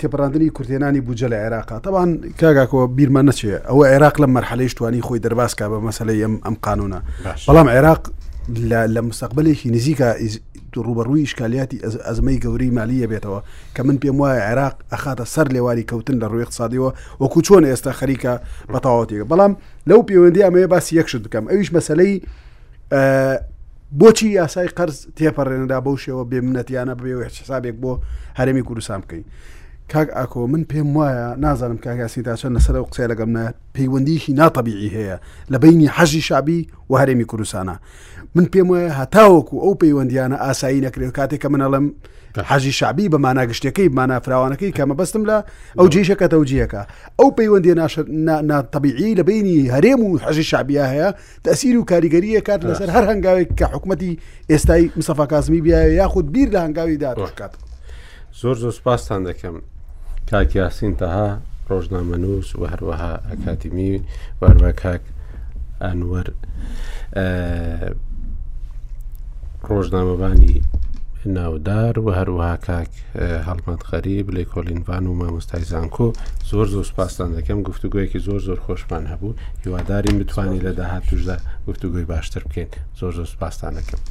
[0.00, 2.10] تێپەڕاندنی کورتێنانی بجە لە عێراقا تەوان
[2.40, 7.00] کاگاکەوە بیرمە نەچێ ئەوە عێراق لە مەرحەلەی توانی خۆی دەرباسکە بە مەسلەی ئەم ئەم قانونە
[7.48, 8.02] بەڵام عێراق
[8.94, 10.08] لە مستقبلێکی نزیکە
[10.76, 13.40] ڕوبەڕووی ئشکالیاتی ئەزمەی گەوری مالیە بێتەوە
[13.74, 16.90] کە من پێم وایە عێراق ئەخاتە سەر لێواری کەوتن لە ڕووی اقتصادیەوە
[17.20, 18.32] وەکو چۆن ئێستا خەریکە
[18.72, 19.52] بەتاواتێک بەڵام
[19.88, 22.12] لەو پەیوەندی ئەمەیە باسی یەکشت بکەم ئەویش مەسلەی
[24.00, 27.92] بۆچی یاسای قەرز تێپەڕێنەدا بەو شێوە بێمنەتیانە بێ حسابێک بۆ
[28.38, 29.24] هەرمی کوردستان بکەین.
[29.92, 33.42] کاک ئاکۆ من پێم وایە نازانم کاگاسی تاچەند لەسەر قسە لەگەم نە
[33.76, 35.16] پەیوەندیشی ناتەبیعی هەیە
[35.52, 37.76] لە بینی حەژی شابی و هەرێمی کوردستانە
[38.34, 41.84] من پێم وایە هەتاوەکو ئەو پەیوەندیانە ئاسایی نەکرێت کاتێک کە منەڵم
[42.50, 45.38] حەزی شعبی بە ماناگشتەکەی مانافراوانەکەی کەمە بەستم لە
[45.78, 46.82] ئەو جێشەکە تەوجیەکە
[47.18, 47.74] ئەو پەیوەندی
[48.50, 51.08] ناتەبیعی لە بینی هەرێم و حەژی شعبیا هەیە
[51.44, 54.18] تەسیر و کاریگەریە کات لەسەر هەر هەنگاوێک کە حکوومەتتی
[54.52, 57.52] ئێستای مسەفا کازمی بیایە یاخود بیر لە هەنگاوی داڕۆژکات
[58.40, 59.56] زۆر زۆر سپاسان دەکەم
[60.30, 61.28] کاکیاسین تەها
[61.70, 63.92] ڕۆژنامە نووس و هەروەها ئەکاتیمی
[64.42, 65.02] وەروە کاک
[65.84, 66.26] ئەنوەر
[69.66, 70.56] ڕۆژنامەبانی
[71.26, 72.88] ناودار و هەروەها کاک
[73.48, 76.08] هەڵمەت خەریب لێ کۆلینڤان و مامۆستای زانکۆ
[76.50, 81.36] زۆر زۆر سپاسان دەکەم گفتوگویەکی زۆر زۆر خۆشمان هەبوو هیواداریم بتوانانی لە داهات توشدا
[81.68, 82.70] گفتوگوی باشتر بکەین
[83.00, 84.02] زۆر زۆر سپاسانەکەم.